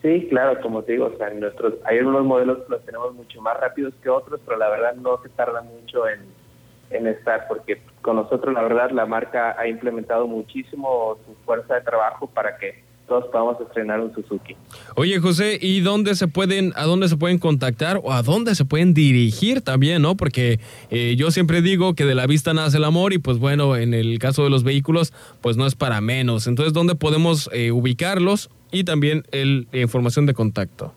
Sí, 0.02 0.26
claro, 0.28 0.60
como 0.60 0.82
te 0.82 0.94
digo, 0.94 1.12
o 1.14 1.18
sea, 1.20 1.30
nuestros, 1.30 1.76
hay 1.86 2.00
algunos 2.00 2.26
modelos 2.26 2.64
que 2.64 2.72
los 2.72 2.84
tenemos 2.84 3.14
mucho 3.14 3.40
más 3.44 3.60
rápidos 3.60 3.94
que 4.02 4.10
otros, 4.10 4.40
pero 4.44 4.58
la 4.58 4.70
verdad 4.70 4.96
no 4.96 5.22
se 5.22 5.30
tarda 5.30 5.62
mucho 5.62 6.10
en, 6.10 6.20
en 6.94 7.08
estar, 7.08 7.48
porque 7.48 7.82
con 8.02 8.16
nosotros 8.16 8.54
la 8.54 8.62
verdad 8.62 8.92
la 8.92 9.06
marca 9.06 9.56
ha 9.58 9.68
implementado 9.68 10.28
muchísimo 10.28 11.18
su 11.26 11.36
fuerza 11.46 11.76
de 11.76 11.82
trabajo 11.82 12.28
para 12.28 12.58
que 12.58 12.84
todos 13.08 13.26
podamos 13.26 13.60
estrenar 13.60 14.00
un 14.00 14.14
Suzuki. 14.14 14.56
Oye 14.96 15.20
José, 15.20 15.60
¿y 15.62 15.82
dónde 15.82 16.16
se 16.16 16.28
pueden, 16.28 16.72
a 16.76 16.86
dónde 16.86 17.10
se 17.10 17.18
pueden 17.18 17.38
contactar 17.38 18.00
o 18.02 18.14
a 18.14 18.22
dónde 18.22 18.56
se 18.56 18.66
pueden 18.66 18.94
dirigir 18.94 19.62
también, 19.62 20.02
no? 20.02 20.16
Porque 20.16 20.60
eh, 20.90 21.16
yo 21.18 21.30
siempre 21.32 21.62
digo 21.62 21.96
que 21.96 22.06
de 22.06 22.16
la 22.16 22.28
vista 22.28 22.54
nace 22.54 22.78
el 22.78 22.86
amor 22.86 23.14
y 23.14 23.18
pues 23.18 23.40
bueno, 23.40 23.76
en 23.76 23.94
el 23.94 24.20
caso 24.20 24.44
de 24.44 24.50
los 24.50 24.64
vehículos, 24.64 25.14
pues 25.42 25.58
no 25.58 25.66
es 25.66 25.76
para 25.76 26.00
menos. 26.02 26.48
Entonces, 26.48 26.74
¿dónde 26.74 26.96
podemos 26.96 27.50
eh, 27.54 27.72
ubicarlos 27.72 28.50
y 28.74 28.84
también 28.84 29.24
el, 29.32 29.68
información 29.72 30.26
de 30.26 30.34
contacto. 30.34 30.94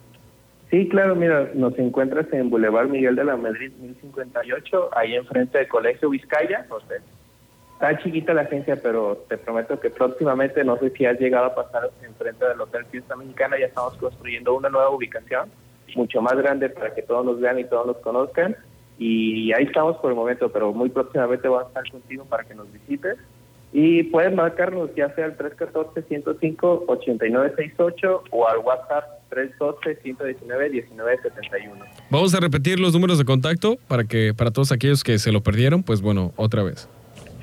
Sí, 0.71 0.89
claro, 0.89 1.15
mira, 1.15 1.51
nos 1.55 1.79
encuentras 1.79 2.33
en 2.33 2.51
Boulevard 2.51 2.89
Miguel 2.89 3.15
de 3.15 3.25
la 3.25 3.37
Madrid 3.37 3.71
1058, 3.81 4.91
ahí 4.97 5.15
enfrente 5.15 5.59
del 5.59 5.69
Colegio 5.69 6.11
Vizcaya. 6.11 6.67
O 6.71 6.79
está 6.79 8.03
chiquita 8.03 8.35
la 8.35 8.43
agencia, 8.43 8.77
pero 8.83 9.25
te 9.29 9.39
prometo 9.39 9.79
que 9.79 9.91
próximamente, 9.91 10.65
no 10.65 10.77
sé 10.79 10.91
si 10.91 11.07
has 11.07 11.21
llegado 11.21 11.47
a 11.47 11.55
pasar 11.55 11.91
enfrente 12.03 12.47
del 12.47 12.61
Hotel 12.61 12.85
Fiesta 12.87 13.15
Mexicana, 13.15 13.57
ya 13.59 13.67
estamos 13.67 13.95
construyendo 13.97 14.55
una 14.55 14.69
nueva 14.69 14.91
ubicación, 14.91 15.51
mucho 15.95 16.21
más 16.21 16.37
grande 16.37 16.69
para 16.69 16.93
que 16.95 17.03
todos 17.03 17.25
nos 17.25 17.41
vean 17.41 17.61
y 17.61 17.65
todos 17.65 17.87
nos 17.87 17.99
conozcan. 17.99 18.57
Y 18.99 19.53
ahí 19.53 19.65
estamos 19.65 19.99
por 19.99 20.11
el 20.11 20.17
momento, 20.17 20.51
pero 20.51 20.73
muy 20.73 20.89
próximamente 20.89 21.47
voy 21.47 21.63
a 21.63 21.69
estar 21.69 21.89
contigo 21.91 22.25
para 22.25 22.45
que 22.45 22.55
nos 22.55 22.73
visites 22.73 23.19
y 23.73 24.05
pueden 24.05 24.37
marcarnos 24.37 24.95
ya 24.95 25.13
sea 25.15 25.27
al 25.27 25.37
314-105-8968 25.37 28.23
o 28.31 28.49
al 28.49 28.61
WhatsApp 28.61 29.16
312-119-1971. 29.31 31.85
Vamos 32.11 32.35
a 32.35 32.41
repetir 32.41 32.81
los 32.81 32.93
números 32.93 33.17
de 33.19 33.25
contacto 33.25 33.79
para 33.89 34.05
que 34.05 34.35
para 34.35 34.51
todos 34.51 34.73
aquellos 34.73 35.05
que 35.05 35.19
se 35.19 35.33
lo 35.33 35.43
perdieron, 35.43 35.83
pues 35.83 36.01
bueno, 36.01 36.33
otra 36.37 36.63
vez. 36.63 36.89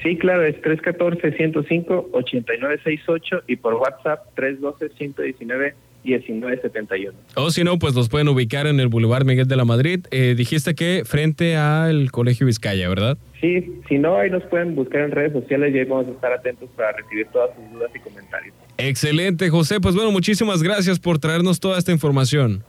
Sí, 0.02 0.18
claro, 0.18 0.44
es 0.44 0.56
314-105-8968 0.62 3.44
y 3.48 3.56
por 3.56 3.76
WhatsApp 3.76 4.26
312-119 4.36 5.74
1971. 6.04 7.18
O 7.36 7.52
si 7.52 7.64
no, 7.64 7.80
pues 7.80 7.96
los 7.96 8.10
pueden 8.10 8.28
ubicar 8.28 8.68
en 8.68 8.80
el 8.80 8.88
Boulevard 8.88 9.26
Miguel 9.26 9.48
de 9.48 9.56
la 9.56 9.66
Madrid. 9.66 10.06
Eh, 10.12 10.36
dijiste 10.38 10.76
que 10.76 11.04
frente 11.06 11.56
al 11.56 12.12
Colegio 12.12 12.46
Vizcaya, 12.46 12.90
¿verdad? 12.90 13.18
Sí, 13.40 13.82
si 13.88 13.98
no, 13.98 14.18
ahí 14.18 14.30
nos 14.30 14.44
pueden 14.44 14.76
buscar 14.76 15.02
en 15.02 15.12
redes 15.12 15.34
sociales 15.34 15.74
y 15.74 15.80
ahí 15.80 15.86
vamos 15.86 16.08
a 16.08 16.12
estar 16.12 16.32
atentos 16.32 16.70
para 16.76 16.94
recibir 16.94 17.28
todas 17.28 17.50
sus 17.56 17.72
dudas 17.72 17.92
y 17.94 18.00
comentarios. 18.00 18.56
Excelente, 18.78 19.50
José. 19.50 19.80
Pues 19.80 19.96
bueno, 19.96 20.12
muchísimas 20.12 20.64
gracias 20.64 21.00
por 21.00 21.20
traernos 21.20 21.60
toda 21.60 21.78
esta 21.78 21.92
información. 21.92 22.64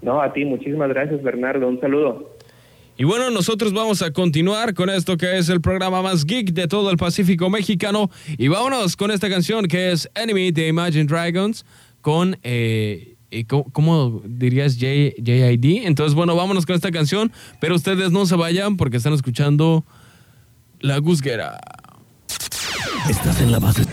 No, 0.00 0.20
a 0.20 0.32
ti, 0.32 0.44
muchísimas 0.44 0.88
gracias, 0.88 1.22
Bernardo. 1.22 1.68
Un 1.68 1.80
saludo. 1.80 2.32
Y 2.98 3.04
bueno, 3.04 3.30
nosotros 3.30 3.72
vamos 3.72 4.02
a 4.02 4.12
continuar 4.12 4.74
con 4.74 4.90
esto 4.90 5.16
que 5.16 5.38
es 5.38 5.48
el 5.48 5.60
programa 5.60 6.02
más 6.02 6.26
geek 6.26 6.52
de 6.52 6.68
todo 6.68 6.90
el 6.90 6.98
Pacífico 6.98 7.48
mexicano. 7.48 8.10
Y 8.36 8.48
vámonos 8.48 8.96
con 8.96 9.10
esta 9.10 9.30
canción 9.30 9.66
que 9.66 9.92
es 9.92 10.10
Enemy 10.14 10.52
de 10.52 10.68
Imagine 10.68 11.04
Dragons 11.04 11.64
con, 12.02 12.38
eh, 12.42 13.14
eh 13.30 13.46
¿cómo, 13.46 14.20
dirías 14.26 14.74
J, 14.74 14.86
JID? 15.22 15.86
Entonces, 15.86 16.14
bueno, 16.14 16.36
vámonos 16.36 16.66
con 16.66 16.74
esta 16.74 16.90
canción, 16.90 17.32
pero 17.60 17.74
ustedes 17.74 18.10
no 18.12 18.26
se 18.26 18.36
vayan 18.36 18.76
porque 18.76 18.98
están 18.98 19.14
escuchando 19.14 19.84
La 20.80 20.98
Gusguera. 20.98 21.58
Estás 23.08 23.40
en 23.40 23.50
la 23.50 23.58
base. 23.58 23.84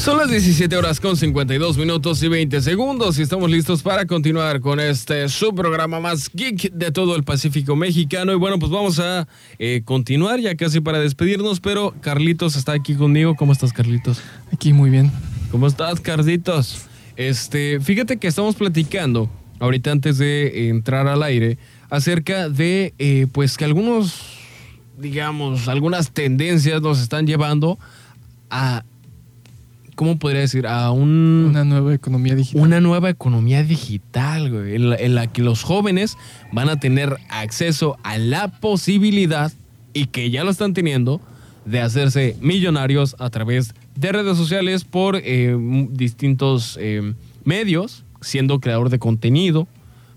Son 0.00 0.16
las 0.16 0.30
17 0.30 0.74
horas 0.78 0.98
con 0.98 1.14
52 1.14 1.76
minutos 1.76 2.22
y 2.22 2.28
20 2.28 2.62
segundos 2.62 3.18
y 3.18 3.22
estamos 3.22 3.50
listos 3.50 3.82
para 3.82 4.06
continuar 4.06 4.62
con 4.62 4.80
este 4.80 5.28
subprograma 5.28 6.00
más 6.00 6.30
geek 6.32 6.72
de 6.72 6.90
todo 6.90 7.16
el 7.16 7.22
Pacífico 7.22 7.76
mexicano. 7.76 8.32
Y 8.32 8.36
bueno, 8.36 8.58
pues 8.58 8.72
vamos 8.72 8.98
a 8.98 9.28
eh, 9.58 9.82
continuar 9.84 10.40
ya 10.40 10.56
casi 10.56 10.80
para 10.80 10.98
despedirnos, 11.00 11.60
pero 11.60 11.94
Carlitos 12.00 12.56
está 12.56 12.72
aquí 12.72 12.94
conmigo. 12.94 13.36
¿Cómo 13.36 13.52
estás, 13.52 13.74
Carlitos? 13.74 14.22
Aquí 14.50 14.72
muy 14.72 14.88
bien. 14.88 15.12
¿Cómo 15.50 15.66
estás, 15.66 16.00
Carlitos? 16.00 16.86
Este, 17.16 17.78
fíjate 17.78 18.16
que 18.16 18.26
estamos 18.26 18.54
platicando 18.54 19.28
ahorita 19.58 19.92
antes 19.92 20.16
de 20.16 20.70
entrar 20.70 21.08
al 21.08 21.22
aire 21.22 21.58
acerca 21.90 22.48
de, 22.48 22.94
eh, 22.98 23.26
pues 23.30 23.58
que 23.58 23.66
algunos, 23.66 24.14
digamos, 24.96 25.68
algunas 25.68 26.10
tendencias 26.12 26.80
nos 26.80 27.02
están 27.02 27.26
llevando 27.26 27.78
a, 28.48 28.82
¿cómo 30.00 30.18
podría 30.18 30.40
decir? 30.40 30.66
A 30.66 30.92
un, 30.92 31.48
Una 31.50 31.62
nueva 31.62 31.92
economía 31.92 32.34
digital. 32.34 32.62
una 32.62 32.80
nueva 32.80 33.10
economía 33.10 33.62
digital, 33.62 34.50
güey, 34.50 34.74
en 34.74 34.88
la, 34.88 34.96
en 34.96 35.14
la 35.14 35.26
que 35.26 35.42
los 35.42 35.62
jóvenes 35.62 36.16
van 36.52 36.70
a 36.70 36.80
tener 36.80 37.18
acceso 37.28 37.98
a 38.02 38.16
la 38.16 38.48
posibilidad, 38.48 39.52
y 39.92 40.06
que 40.06 40.30
ya 40.30 40.42
lo 40.42 40.50
están 40.52 40.72
teniendo, 40.72 41.20
de 41.66 41.82
hacerse 41.82 42.34
millonarios 42.40 43.14
a 43.18 43.28
través 43.28 43.74
de 43.94 44.10
redes 44.10 44.38
sociales 44.38 44.84
por 44.84 45.16
eh, 45.16 45.54
distintos 45.90 46.78
eh, 46.80 47.12
medios, 47.44 48.06
siendo 48.22 48.58
creador 48.58 48.88
de 48.88 48.98
contenido. 48.98 49.68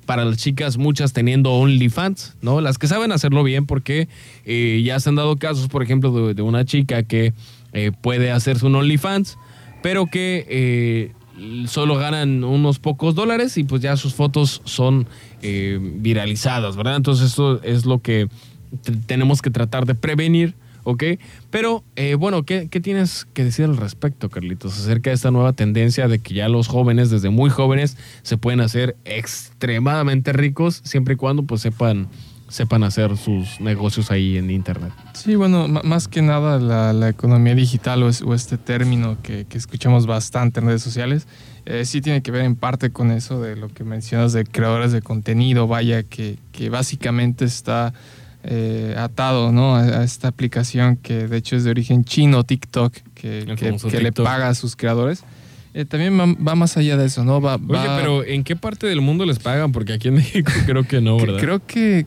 Para 0.06 0.24
las 0.24 0.38
chicas, 0.38 0.78
muchas 0.78 1.12
teniendo 1.12 1.52
OnlyFans, 1.52 2.38
¿no? 2.42 2.62
Las 2.62 2.78
que 2.78 2.88
saben 2.88 3.12
hacerlo 3.12 3.44
bien, 3.44 3.66
porque 3.66 4.08
eh, 4.46 4.82
ya 4.86 4.98
se 5.02 5.10
han 5.10 5.16
dado 5.16 5.36
casos, 5.36 5.68
por 5.68 5.84
ejemplo, 5.84 6.28
de, 6.28 6.34
de 6.34 6.42
una 6.42 6.64
chica 6.64 7.04
que 7.04 7.34
eh, 7.74 7.92
puede 8.02 8.32
hacerse 8.32 8.66
un 8.66 8.76
OnlyFans, 8.76 9.38
pero 9.84 10.08
que 10.08 10.48
eh, 10.50 11.68
solo 11.68 11.98
ganan 11.98 12.44
unos 12.44 12.80
pocos 12.80 13.14
dólares 13.14 13.58
y 13.58 13.66
pues 13.66 13.82
ya 13.82 13.98
sus 13.98 14.16
fotos 14.16 14.62
son 14.64 15.08
eh, 15.42 15.78
viralizadas, 15.82 16.76
¿verdad? 16.76 16.96
Entonces 16.96 17.32
esto 17.32 17.62
es 17.62 17.86
lo 17.86 18.02
que 18.02 18.30
tenemos 19.06 19.42
que 19.42 19.52
tratar 19.52 19.86
de 19.86 19.94
prevenir, 19.94 20.56
¿ok? 20.86 21.04
Pero 21.50 21.84
eh, 21.98 22.16
bueno, 22.16 22.44
¿qué, 22.44 22.70
qué 22.70 22.80
tienes 22.80 23.28
que 23.34 23.44
decir 23.44 23.66
al 23.66 23.76
respecto, 23.76 24.30
Carlitos, 24.30 24.80
acerca 24.80 25.10
de 25.10 25.16
esta 25.16 25.32
nueva 25.32 25.52
tendencia 25.52 26.08
de 26.08 26.20
que 26.20 26.34
ya 26.34 26.48
los 26.48 26.70
jóvenes, 26.70 27.10
desde 27.10 27.30
muy 27.30 27.50
jóvenes, 27.50 27.98
se 28.22 28.38
pueden 28.38 28.62
hacer 28.62 28.96
extremadamente 29.04 30.32
ricos 30.32 30.82
siempre 30.86 31.16
y 31.16 31.18
cuando 31.18 31.44
pues 31.44 31.62
sepan 31.62 32.08
sepan 32.54 32.84
hacer 32.84 33.18
sus 33.18 33.60
negocios 33.60 34.12
ahí 34.12 34.38
en 34.38 34.52
internet. 34.52 34.92
Sí, 35.14 35.34
bueno, 35.36 35.68
más 35.68 36.08
que 36.08 36.22
nada 36.22 36.60
la, 36.60 36.94
la 36.94 37.10
economía 37.10 37.56
digital 37.56 38.04
o, 38.04 38.10
es- 38.10 38.22
o 38.22 38.36
este 38.36 38.60
término 38.60 39.18
que, 39.24 39.46
que 39.50 39.58
escuchamos 39.58 40.06
bastante 40.06 40.60
en 40.60 40.68
redes 40.68 40.84
sociales, 40.84 41.26
eh, 41.66 41.84
sí 41.86 42.00
tiene 42.02 42.22
que 42.22 42.30
ver 42.30 42.44
en 42.46 42.56
parte 42.56 42.92
con 42.92 43.10
eso 43.10 43.42
de 43.42 43.56
lo 43.56 43.70
que 43.70 43.84
mencionas 43.84 44.34
de 44.34 44.44
creadores 44.46 44.92
de 44.92 45.02
contenido, 45.02 45.66
vaya, 45.68 46.04
que, 46.04 46.38
que 46.52 46.70
básicamente 46.70 47.44
está 47.46 47.92
eh, 48.44 48.94
atado 49.00 49.52
¿no? 49.52 49.76
a, 49.76 49.82
a 49.82 50.04
esta 50.04 50.28
aplicación 50.28 50.98
que 50.98 51.28
de 51.28 51.38
hecho 51.38 51.56
es 51.56 51.64
de 51.64 51.72
origen 51.72 52.04
chino, 52.04 52.44
TikTok, 52.44 52.94
que, 53.16 53.46
que- 53.58 53.78
que 53.78 53.98
le 54.00 54.12
TikTok. 54.12 54.26
paga 54.26 54.50
a 54.50 54.54
sus 54.54 54.76
creadores. 54.76 55.24
Eh, 55.76 55.86
también 55.86 56.20
va, 56.20 56.26
va 56.26 56.54
más 56.54 56.78
allá 56.78 56.98
de 56.98 57.06
eso, 57.08 57.24
¿no? 57.24 57.42
Va, 57.42 57.56
Oye, 57.56 57.66
va- 57.88 57.98
pero 57.98 58.24
¿en 58.24 58.44
qué 58.44 58.56
parte 58.56 58.86
del 58.86 59.02
mundo 59.02 59.26
les 59.26 59.40
pagan? 59.40 59.72
Porque 59.72 59.94
aquí 59.94 60.10
en 60.10 60.14
México 60.22 60.52
creo 60.68 60.84
que 60.84 61.02
no, 61.02 61.18
¿verdad? 61.18 61.40
Creo 61.40 61.66
que 61.66 62.06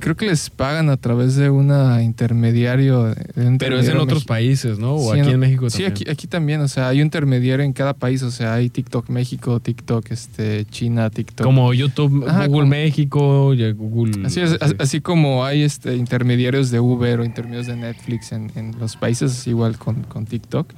creo 0.00 0.16
que 0.16 0.26
les 0.26 0.50
pagan 0.50 0.90
a 0.90 0.96
través 0.96 1.36
de 1.36 1.50
una 1.50 2.02
intermediario. 2.02 3.04
de 3.04 3.46
un 3.46 3.58
Pero 3.58 3.78
es 3.78 3.88
en 3.88 3.96
otros 3.98 4.24
países, 4.24 4.78
¿no? 4.78 4.94
O 4.94 5.12
Sí, 5.14 5.20
aquí 5.20 5.28
en- 5.28 5.34
en 5.34 5.40
México 5.40 5.70
Sí, 5.70 5.82
también. 5.82 5.90
aquí, 5.92 6.10
aquí 6.10 6.26
también, 6.26 6.60
o 6.60 6.68
sea, 6.68 6.88
hay 6.88 6.98
un 7.00 7.06
intermediario 7.06 7.64
en 7.64 7.72
cada 7.72 7.94
país, 7.94 8.22
o 8.22 8.30
sea, 8.30 8.54
hay 8.54 8.70
TikTok 8.70 9.08
México, 9.10 9.60
TikTok 9.60 10.10
este, 10.10 10.64
China, 10.66 11.10
TikTok. 11.10 11.44
Como 11.46 11.72
YouTube, 11.74 12.24
Ajá, 12.28 12.46
Google 12.46 12.60
como- 12.62 12.66
México, 12.70 13.54
Google... 13.76 14.26
Así, 14.26 14.40
es, 14.40 14.50
sí. 14.50 14.56
as- 14.60 14.74
así 14.78 15.00
como 15.00 15.44
hay 15.44 15.62
este, 15.62 15.96
intermediarios 15.96 16.70
de 16.70 16.80
Uber 16.80 17.20
o 17.20 17.24
intermediarios 17.24 17.66
de 17.66 17.76
Netflix 17.76 18.32
en, 18.32 18.50
en 18.54 18.78
los 18.78 18.96
países, 18.96 19.32
es 19.32 19.46
igual 19.46 19.78
con, 19.78 20.02
con 20.04 20.26
TikTok. 20.26 20.72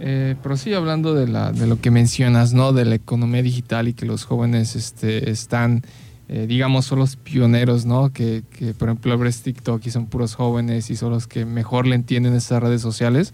Eh, 0.00 0.36
pero 0.42 0.56
sí, 0.56 0.72
hablando 0.74 1.12
de, 1.14 1.26
la, 1.26 1.50
de 1.50 1.66
lo 1.66 1.80
que 1.80 1.90
mencionas, 1.90 2.54
¿no? 2.54 2.72
De 2.72 2.84
la 2.84 2.94
economía 2.94 3.42
digital 3.42 3.88
y 3.88 3.94
que 3.94 4.06
los 4.06 4.24
jóvenes 4.24 4.76
este, 4.76 5.28
están, 5.30 5.82
eh, 6.28 6.46
digamos, 6.46 6.84
son 6.86 6.98
los 6.98 7.16
pioneros, 7.16 7.84
¿no? 7.86 8.12
Que, 8.12 8.42
que, 8.58 8.74
por 8.74 8.88
ejemplo, 8.88 9.12
abres 9.12 9.42
TikTok 9.42 9.84
y 9.86 9.90
son 9.90 10.06
puros 10.06 10.34
jóvenes 10.34 10.90
y 10.90 10.96
son 10.96 11.10
los 11.10 11.26
que 11.26 11.44
mejor 11.44 11.86
le 11.86 11.94
entienden 11.94 12.34
estas 12.34 12.62
redes 12.62 12.82
sociales. 12.82 13.32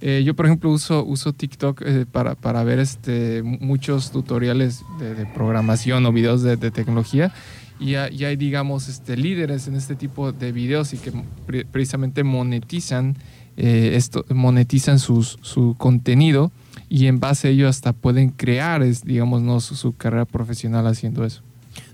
Eh, 0.00 0.22
yo, 0.24 0.34
por 0.36 0.46
ejemplo, 0.46 0.70
uso, 0.70 1.04
uso 1.04 1.32
TikTok 1.32 1.82
eh, 1.84 2.06
para, 2.10 2.34
para 2.36 2.62
ver 2.62 2.78
este, 2.78 3.42
mu- 3.42 3.58
muchos 3.60 4.12
tutoriales 4.12 4.82
de, 5.00 5.14
de 5.14 5.26
programación 5.26 6.06
o 6.06 6.12
videos 6.12 6.42
de, 6.42 6.56
de 6.56 6.70
tecnología. 6.70 7.32
Y, 7.80 7.94
ha- 7.94 8.10
y 8.10 8.24
hay, 8.24 8.36
digamos, 8.36 8.88
este, 8.88 9.16
líderes 9.16 9.66
en 9.66 9.74
este 9.74 9.96
tipo 9.96 10.30
de 10.32 10.52
videos 10.52 10.94
y 10.94 10.98
que 10.98 11.12
pre- 11.46 11.64
precisamente 11.64 12.22
monetizan, 12.24 13.16
eh, 13.56 13.92
esto, 13.94 14.24
monetizan 14.32 14.98
sus, 15.00 15.38
su 15.42 15.74
contenido 15.78 16.52
y 16.88 17.06
en 17.06 17.18
base 17.20 17.48
a 17.48 17.50
ello 17.50 17.68
hasta 17.68 17.92
pueden 17.92 18.30
crear, 18.30 18.82
es, 18.82 19.02
digamos, 19.02 19.42
¿no? 19.42 19.58
su, 19.60 19.74
su 19.74 19.96
carrera 19.96 20.26
profesional 20.26 20.86
haciendo 20.86 21.24
eso. 21.24 21.42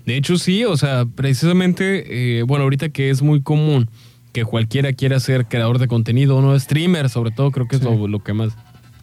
De 0.05 0.17
hecho, 0.17 0.37
sí, 0.37 0.63
o 0.65 0.77
sea, 0.77 1.05
precisamente, 1.05 2.39
eh, 2.39 2.43
bueno, 2.43 2.63
ahorita 2.63 2.89
que 2.89 3.09
es 3.09 3.21
muy 3.21 3.41
común 3.41 3.89
que 4.33 4.43
cualquiera 4.45 4.91
quiera 4.93 5.19
ser 5.19 5.45
creador 5.45 5.79
de 5.79 5.87
contenido, 5.87 6.41
¿no? 6.41 6.57
Streamer, 6.59 7.09
sobre 7.09 7.31
todo, 7.31 7.51
creo 7.51 7.67
que 7.67 7.77
Sí. 7.77 7.83
es 7.83 7.89
lo, 7.99 8.07
lo 8.07 8.19
que 8.23 8.33
más... 8.33 8.53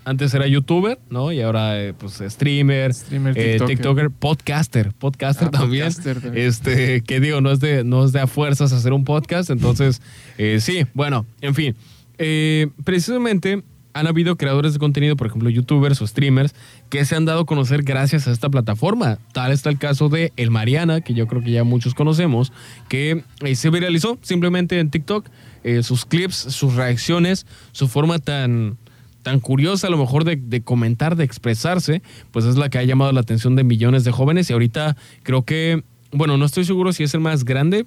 Antes 0.05 0.35
era 0.35 0.47
youtuber, 0.49 0.99
¿no? 1.11 1.31
Y 1.31 1.41
ahora, 1.43 1.81
eh, 1.81 1.95
pues, 1.95 2.21
streamer, 2.27 2.93
Streamer, 2.93 3.39
eh, 3.39 3.53
tiktoker. 3.53 3.77
tiktoker, 3.77 4.11
podcaster, 4.11 4.93
podcaster 4.93 5.47
Ah, 5.49 5.51
también. 5.53 5.87
podcaster 5.87 6.21
también. 6.21 6.47
Este, 6.47 7.03
que 7.03 7.21
digo, 7.21 7.41
no 7.41 7.53
es 7.53 7.61
de, 7.61 7.85
no 7.85 8.05
es 8.05 8.11
de 8.13 8.19
a 8.21 8.27
fuerzas 8.27 8.73
hacer 8.73 8.93
un 8.93 9.05
podcast, 9.05 9.49
entonces, 9.51 10.03
eh, 10.39 10.59
sí, 10.61 10.87
bueno, 10.93 11.25
en 11.41 11.55
fin. 11.55 11.77
Eh, 12.19 12.69
precisamente 12.85 13.63
han 13.95 14.07
habido 14.07 14.37
creadores 14.37 14.73
de 14.73 14.79
contenido, 14.79 15.17
por 15.17 15.27
ejemplo, 15.27 15.51
youtubers 15.51 16.01
o 16.01 16.07
streamers, 16.07 16.55
que 16.89 17.05
se 17.05 17.15
han 17.15 17.25
dado 17.25 17.41
a 17.41 17.47
conocer 17.47 17.83
gracias 17.83 18.27
a 18.27 18.33
esta 18.33 18.49
plataforma. 18.49 19.19
Tal 19.33 19.53
está 19.53 19.71
el 19.71 19.79
caso 19.79 20.09
de 20.09 20.33
El 20.37 20.51
Mariana, 20.51 21.01
que 21.01 21.15
yo 21.15 21.27
creo 21.27 21.43
que 21.43 21.51
ya 21.51 21.65
muchos 21.65 21.95
conocemos, 21.95 22.53
que 22.89 23.25
eh, 23.41 23.55
se 23.55 23.71
viralizó 23.71 24.19
simplemente 24.23 24.79
en 24.79 24.91
TikTok. 24.91 25.27
eh, 25.65 25.83
sus 25.83 26.05
clips, 26.05 26.35
sus 26.35 26.75
reacciones, 26.75 27.47
su 27.73 27.89
forma 27.89 28.19
tan, 28.19 28.79
tan 29.23 29.41
curiosa 29.41 29.87
a 29.87 29.91
lo 29.91 29.99
mejor 29.99 30.25
de, 30.25 30.37
de 30.37 30.63
comentar, 30.63 31.17
de 31.17 31.25
expresarse, 31.25 32.03
pues 32.31 32.45
es 32.45 32.57
la 32.57 32.69
que 32.69 32.79
ha 32.79 32.85
llamado 32.85 33.13
la 33.13 33.21
atención 33.21 33.57
de 33.57 33.65
millones 33.65 34.05
de 34.05 34.11
jóvenes 34.11 34.51
y 34.51 34.53
ahorita 34.53 34.97
creo 35.23 35.43
que, 35.45 35.85
bueno, 36.11 36.37
no 36.37 36.45
estoy 36.45 36.65
seguro 36.65 36.93
si 36.93 37.05
es 37.05 37.15
el 37.15 37.21
más 37.21 37.45
grande 37.45 37.87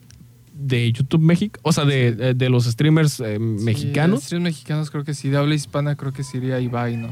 de 0.58 0.92
YouTube 0.92 1.22
México, 1.22 1.60
o 1.64 1.74
sea, 1.74 1.84
de, 1.86 2.14
de- 2.14 2.34
de 2.34 2.50
los 2.50 2.64
streamers 2.66 3.20
eh, 3.20 3.40
mexicanos. 3.40 4.24
Sí, 4.24 4.40
mexicanos 4.40 4.90
creo 4.90 5.04
que 5.04 5.14
sí, 5.14 5.30
de 5.30 5.38
habla 5.38 5.54
hispana 5.54 5.96
creo 5.96 6.14
que 6.14 6.24
sería 6.24 6.60
Ibai, 6.60 6.96
¿no? 6.98 7.10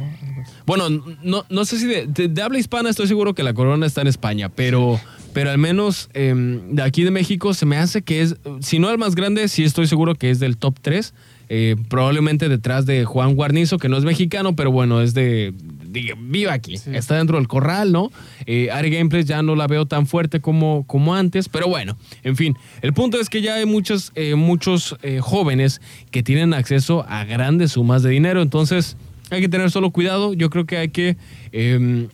Bueno, 0.66 0.90
no, 1.24 1.46
no 1.50 1.66
sé 1.66 1.78
si 1.80 1.86
de, 1.88 2.08
de- 2.08 2.30
de 2.30 2.42
habla 2.42 2.58
hispana 2.60 2.90
estoy 2.90 3.08
seguro 3.08 3.34
que 3.34 3.44
la 3.44 3.54
corona 3.54 3.86
está 3.86 4.02
en 4.02 4.08
España, 4.08 4.50
pero, 4.50 5.00
pero 5.34 5.52
al 5.52 5.58
menos 5.58 6.10
eh, 6.14 6.34
de 6.72 6.82
aquí 6.82 7.04
de 7.04 7.12
México 7.12 7.54
se 7.54 7.66
me 7.66 7.78
hace 7.78 8.02
que 8.02 8.22
es, 8.22 8.36
si 8.62 8.80
no 8.80 8.90
el 8.90 8.98
más 8.98 9.14
grande, 9.16 9.48
sí 9.50 9.64
estoy 9.64 9.88
seguro 9.88 10.16
que 10.16 10.30
es 10.30 10.40
del 10.40 10.58
top 10.58 10.78
3. 10.82 11.14
Eh, 11.50 11.76
probablemente 11.90 12.50
detrás 12.50 12.86
de 12.86 13.06
Juan 13.06 13.36
Guarnizo, 13.36 13.78
que 13.78 13.90
no 13.90 13.98
es 13.98 14.04
mexicano, 14.04 14.56
pero 14.56 14.72
bueno, 14.72 15.02
es 15.02 15.14
de. 15.14 15.54
de- 15.86 16.16
vive 16.18 16.50
aquí. 16.52 16.78
Sí. 16.78 16.90
Está 16.94 17.18
dentro 17.18 17.38
del 17.38 17.48
corral, 17.48 17.92
¿no? 17.92 18.12
Eh, 18.46 18.70
Ari 18.72 18.90
Gameplays 18.90 19.26
ya 19.26 19.42
no 19.44 19.56
la 19.56 19.68
veo 19.68 19.86
tan 19.86 20.08
fuerte 20.08 20.40
como, 20.42 20.86
como 20.88 21.14
antes, 21.16 21.50
pero 21.50 21.68
bueno, 21.68 21.98
en 22.24 22.36
fin. 22.36 22.58
El 22.82 22.94
punto 22.94 23.20
es 23.20 23.30
que 23.30 23.42
ya 23.42 23.56
hay 23.56 23.66
muchos, 23.66 24.12
eh, 24.16 24.36
muchos 24.36 24.96
eh, 25.04 25.20
jóvenes 25.22 25.82
que 26.12 26.24
tienen 26.24 26.54
acceso 26.54 27.06
a 27.08 27.24
grandes 27.26 27.74
sumas 27.74 28.02
de 28.04 28.10
dinero, 28.10 28.42
entonces 28.42 28.98
hay 29.30 29.42
que 29.42 29.50
tener 29.50 29.70
solo 29.72 29.92
cuidado. 29.92 30.34
Yo 30.34 30.50
creo 30.50 30.66
que 30.66 30.78
hay 30.78 30.90
que 30.90 31.18
eh, 31.52 32.08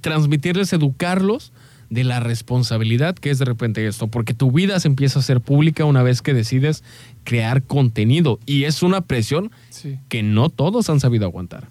transmitirles, 0.00 0.72
educarlos 0.72 1.52
de 1.92 2.04
la 2.04 2.20
responsabilidad 2.20 3.14
que 3.14 3.30
es 3.30 3.38
de 3.38 3.44
repente 3.44 3.86
esto, 3.86 4.06
porque 4.08 4.32
tu 4.34 4.50
vida 4.50 4.80
se 4.80 4.88
empieza 4.88 5.18
a 5.18 5.22
hacer 5.22 5.40
pública 5.40 5.84
una 5.84 6.02
vez 6.02 6.22
que 6.22 6.32
decides 6.32 6.82
crear 7.24 7.62
contenido 7.64 8.38
y 8.46 8.64
es 8.64 8.82
una 8.82 9.02
presión 9.02 9.50
Sí. 9.68 9.98
que 10.08 10.22
no 10.22 10.48
todos 10.48 10.88
han 10.88 11.00
sabido 11.00 11.26
aguantar. 11.26 11.68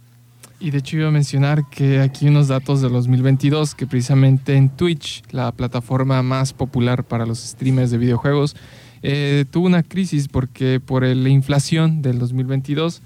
Y 0.60 0.70
de 0.70 0.78
hecho 0.78 0.96
iba 0.98 1.08
a 1.08 1.12
mencionar 1.12 1.64
que 1.72 2.00
aquí 2.02 2.28
unos 2.28 2.48
datos 2.48 2.82
de 2.84 2.90
2022, 2.90 3.74
que 3.74 3.88
precisamente 3.88 4.56
en 4.56 4.70
Twitch, 4.70 5.24
la 5.32 5.52
plataforma 5.54 6.22
más 6.22 6.54
popular 6.54 7.04
para 7.04 7.26
los 7.26 7.40
streamers 7.40 7.90
de 7.90 7.98
videojuegos, 7.98 8.56
eh, 9.02 9.46
tuvo 9.50 9.66
una 9.66 9.82
crisis 9.82 10.28
porque 10.28 10.80
por 10.80 11.04
la 11.04 11.30
inflación 11.30 12.04
del 12.04 12.20
2022 12.20 13.02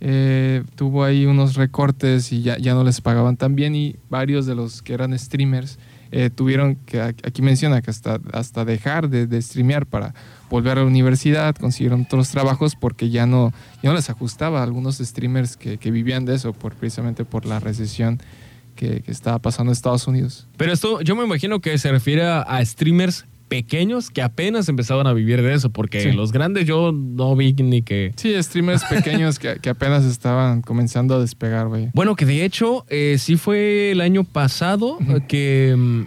eh, 0.00 0.62
tuvo 0.76 1.02
ahí 1.02 1.26
unos 1.26 1.56
recortes 1.56 2.30
y 2.32 2.42
ya, 2.42 2.56
ya 2.58 2.74
no 2.74 2.84
les 2.84 3.00
pagaban 3.00 3.36
tan 3.36 3.56
bien 3.56 3.74
y 3.74 3.96
varios 4.08 4.46
de 4.46 4.54
los 4.54 4.80
que 4.82 4.94
eran 4.94 5.18
streamers 5.18 5.78
eh, 6.12 6.28
tuvieron 6.28 6.76
que, 6.76 7.00
aquí 7.00 7.40
menciona 7.40 7.80
que 7.80 7.90
hasta, 7.90 8.20
hasta 8.32 8.66
dejar 8.66 9.08
de, 9.08 9.26
de 9.26 9.40
streamear 9.40 9.86
para 9.86 10.14
volver 10.50 10.76
a 10.78 10.82
la 10.82 10.86
universidad, 10.86 11.56
consiguieron 11.56 12.02
otros 12.02 12.28
trabajos 12.28 12.76
porque 12.76 13.08
ya 13.08 13.24
no, 13.24 13.52
ya 13.82 13.90
no 13.90 13.96
les 13.96 14.10
ajustaba 14.10 14.60
a 14.60 14.62
algunos 14.62 14.98
streamers 14.98 15.56
que, 15.56 15.78
que 15.78 15.90
vivían 15.90 16.26
de 16.26 16.34
eso, 16.34 16.52
por, 16.52 16.74
precisamente 16.74 17.24
por 17.24 17.46
la 17.46 17.60
recesión 17.60 18.20
que, 18.76 19.00
que 19.00 19.10
estaba 19.10 19.38
pasando 19.38 19.70
en 19.70 19.72
Estados 19.72 20.06
Unidos. 20.06 20.46
Pero 20.58 20.72
esto 20.74 21.00
yo 21.00 21.16
me 21.16 21.24
imagino 21.24 21.60
que 21.60 21.78
se 21.78 21.90
refiere 21.90 22.26
a, 22.26 22.42
a 22.42 22.62
streamers 22.64 23.24
pequeños 23.52 24.10
que 24.10 24.22
apenas 24.22 24.68
empezaban 24.68 25.06
a 25.06 25.12
vivir 25.12 25.42
de 25.42 25.52
eso, 25.52 25.70
porque 25.70 26.12
los 26.12 26.32
grandes 26.32 26.66
yo 26.66 26.92
no 26.92 27.36
vi 27.36 27.52
ni 27.52 27.82
que... 27.82 28.12
Sí, 28.16 28.34
streamers 28.42 28.82
pequeños 28.84 29.38
que, 29.38 29.68
apenas 29.68 30.04
estaban 30.04 30.62
comenzando 30.62 31.14
a 31.14 31.20
despegar, 31.20 31.68
güey. 31.68 31.90
Bueno, 31.92 32.16
que 32.16 32.24
de 32.24 32.44
hecho 32.44 32.86
eh, 32.88 33.16
sí 33.18 33.36
fue 33.36 33.90
el 33.90 34.00
año 34.00 34.24
pasado 34.24 34.98
que, 35.28 35.74
mm, 35.76 36.02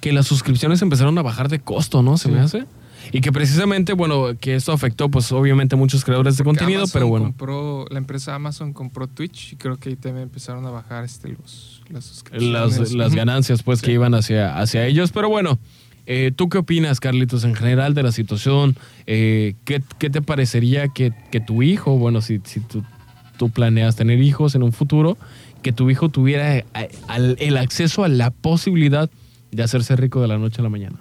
que 0.00 0.12
las 0.12 0.26
suscripciones 0.26 0.82
empezaron 0.82 1.16
a 1.18 1.22
bajar 1.22 1.48
de 1.48 1.60
costo, 1.60 2.02
¿no? 2.02 2.18
Se 2.18 2.28
me 2.28 2.40
hace. 2.40 2.66
Y 3.12 3.20
que 3.20 3.32
precisamente, 3.32 3.92
bueno, 3.92 4.36
que 4.38 4.54
esto 4.54 4.72
afectó, 4.72 5.10
pues 5.10 5.32
obviamente 5.32 5.74
a 5.74 5.78
muchos 5.78 6.04
creadores 6.04 6.36
de 6.36 6.44
contenido, 6.44 6.84
pero 6.92 7.08
bueno. 7.08 7.26
Compró, 7.26 7.86
la 7.90 7.98
empresa 7.98 8.34
Amazon 8.34 8.72
compró 8.72 9.06
Twitch 9.08 9.54
y 9.54 9.56
creo 9.56 9.78
que 9.78 9.88
ahí 9.88 9.96
también 9.96 10.24
empezaron 10.24 10.64
a 10.66 10.70
bajar 10.70 11.04
este, 11.04 11.28
los, 11.30 11.82
las 11.88 12.04
suscripciones. 12.04 12.92
Las, 12.92 13.14
ganancias, 13.14 13.62
pues, 13.62 13.82
que 13.82 13.92
iban 13.92 14.14
hacia, 14.14 14.58
hacia 14.58 14.86
ellos. 14.86 15.10
Pero 15.12 15.28
bueno, 15.28 15.58
eh, 16.12 16.32
¿tú 16.34 16.48
qué 16.48 16.58
opinas, 16.58 16.98
Carlitos, 16.98 17.44
en 17.44 17.54
general 17.54 17.94
de 17.94 18.02
la 18.02 18.10
situación? 18.10 18.76
Eh, 19.06 19.54
¿qué, 19.64 19.78
te 19.78 20.20
parecería 20.20 20.88
que, 20.88 21.12
tu 21.46 21.62
hijo, 21.62 21.98
bueno, 21.98 22.20
si, 22.20 22.40
si 22.42 22.58
tú, 22.58 22.82
planeas 23.50 23.94
tener 23.94 24.20
hijos 24.20 24.56
en 24.56 24.64
un 24.64 24.72
futuro, 24.72 25.16
que 25.62 25.72
tu 25.72 25.88
hijo 25.88 26.08
tuviera 26.08 26.58
eh, 26.58 26.64
el 27.38 27.56
acceso 27.56 28.02
a 28.02 28.08
la 28.08 28.32
posibilidad 28.32 29.08
de 29.52 29.62
hacerse 29.62 29.94
rico 29.94 30.20
de 30.20 30.26
la 30.26 30.36
noche 30.36 30.60
a 30.60 30.64
la 30.64 30.68
mañana? 30.68 30.96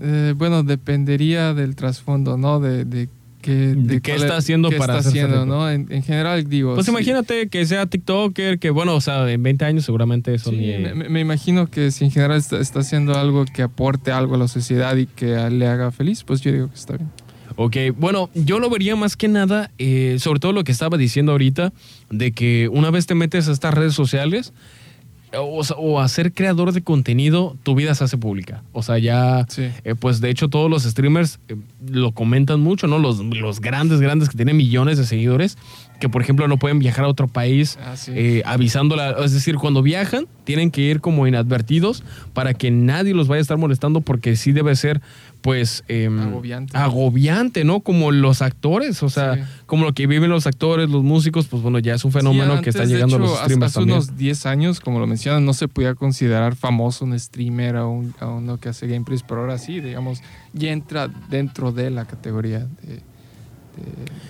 Eh, 0.00 0.32
bueno, 0.36 0.62
dependería 0.62 1.52
del 1.52 1.74
trasfondo, 1.74 2.36
¿no? 2.36 2.60
De 2.60 3.08
qué, 3.44 3.74
de 3.76 4.00
qué 4.00 4.14
está 4.14 4.38
haciendo 4.38 4.70
para 4.70 4.96
está 4.96 5.08
haciendo, 5.10 5.44
¿no? 5.44 5.70
En, 5.70 6.02
general, 6.02 6.48
digo. 6.48 6.74
Pues 6.74 6.88
imagínate 6.88 7.48
que 7.48 7.66
sea 7.66 7.84
TikToker, 7.84 8.58
que 8.58 8.70
bueno, 8.70 8.94
o 8.94 9.00
sea, 9.02 9.30
en 9.30 9.42
20 9.42 9.64
años 9.66 9.84
seguramente 9.84 10.34
eso 10.34 10.50
ni. 10.50 10.78
Me, 10.78 10.94
me, 10.94 11.20
imagino 11.20 11.66
que 11.68 11.90
si 11.90 12.04
en 12.04 12.10
general 12.10 12.38
está, 12.38 12.80
haciendo 12.80 13.18
algo 13.18 13.44
que 13.44 13.62
aporte 13.62 14.12
algo 14.12 14.36
a 14.36 14.38
la 14.38 14.48
sociedad 14.48 14.96
y 14.96 15.06
que 15.06 15.50
le 15.50 15.66
haga 15.66 15.90
feliz, 15.90 16.24
pues 16.24 16.40
yo 16.40 16.52
digo 16.52 16.68
que 16.68 16.74
está 16.74 16.96
bien. 16.96 17.10
Ok, 17.56 17.76
bueno, 17.96 18.30
yo 18.34 18.58
lo 18.58 18.68
vería 18.70 18.96
más 18.96 19.16
que 19.16 19.28
nada, 19.28 19.70
eh, 19.78 20.16
sobre 20.18 20.40
todo 20.40 20.52
lo 20.52 20.64
que 20.64 20.72
estaba 20.72 20.96
diciendo 20.96 21.32
ahorita, 21.32 21.72
de 22.10 22.32
que 22.32 22.68
una 22.72 22.90
vez 22.90 23.06
te 23.06 23.14
metes 23.14 23.48
a 23.48 23.52
estas 23.52 23.74
redes 23.74 23.94
sociales, 23.94 24.52
o, 25.38 26.00
a 26.00 26.08
ser 26.08 26.32
creador 26.32 26.72
de 26.72 26.82
contenido, 26.82 27.56
tu 27.62 27.74
vida 27.74 27.94
se 27.94 28.04
hace 28.04 28.18
pública. 28.18 28.62
O 28.72 28.82
sea, 28.82 28.98
ya, 28.98 29.46
eh, 29.56 29.94
pues 29.98 30.20
de 30.20 30.30
hecho 30.30 30.48
todos 30.48 30.70
los 30.70 30.84
streamers 30.84 31.38
eh, 31.48 31.56
lo 31.88 32.12
comentan 32.12 32.60
mucho, 32.60 32.86
¿no? 32.86 32.98
Los, 32.98 33.18
los 33.18 33.60
grandes, 33.60 34.00
grandes 34.00 34.28
que 34.28 34.36
tienen 34.36 34.56
millones 34.56 34.98
de 34.98 35.04
seguidores, 35.04 35.58
que 36.04 36.10
por 36.10 36.20
ejemplo 36.20 36.46
no 36.48 36.58
pueden 36.58 36.80
viajar 36.80 37.06
a 37.06 37.08
otro 37.08 37.28
país 37.28 37.78
ah, 37.80 37.94
eh, 38.08 38.42
avisándola. 38.44 39.12
Es 39.24 39.32
decir, 39.32 39.56
cuando 39.56 39.80
viajan, 39.80 40.26
tienen 40.44 40.70
que 40.70 40.82
ir 40.82 41.00
como 41.00 41.26
inadvertidos 41.26 42.04
para 42.34 42.52
que 42.52 42.70
nadie 42.70 43.14
los 43.14 43.26
vaya 43.26 43.38
a 43.38 43.40
estar 43.40 43.56
molestando 43.56 44.02
porque 44.02 44.36
sí 44.36 44.52
debe 44.52 44.76
ser 44.76 45.00
pues 45.40 45.82
em, 45.88 46.20
agobiante. 46.20 46.76
agobiante, 46.76 47.64
¿no? 47.64 47.80
Como 47.80 48.12
los 48.12 48.42
actores, 48.42 49.02
o 49.02 49.08
sea, 49.08 49.48
como 49.64 49.86
lo 49.86 49.94
que 49.94 50.06
viven 50.06 50.28
los 50.28 50.46
actores, 50.46 50.90
los 50.90 51.02
músicos, 51.02 51.46
pues 51.46 51.62
bueno, 51.62 51.78
ya 51.78 51.94
es 51.94 52.04
un 52.04 52.12
fenómeno 52.12 52.60
que 52.60 52.68
está 52.68 52.84
llegando 52.84 53.16
a 53.16 53.20
los 53.20 53.38
streamers 53.38 53.72
hace, 53.72 53.82
unos 53.82 54.18
10 54.18 54.44
años, 54.44 54.80
como 54.80 55.00
lo 55.00 55.06
mencionan, 55.06 55.46
no 55.46 55.54
se 55.54 55.68
podía 55.68 55.94
considerar 55.94 56.54
famoso 56.54 57.06
un 57.06 57.18
streamer 57.18 57.76
a, 57.76 57.86
un, 57.86 58.14
a 58.20 58.26
uno 58.26 58.60
que 58.60 58.68
hace 58.68 58.86
gameplays, 58.86 59.22
pero 59.22 59.40
ahora 59.40 59.56
sí, 59.56 59.80
digamos, 59.80 60.20
ya 60.52 60.70
entra 60.70 61.08
dentro 61.30 61.72
de 61.72 61.88
la 61.88 62.04
categoría 62.04 62.60
de 62.82 63.13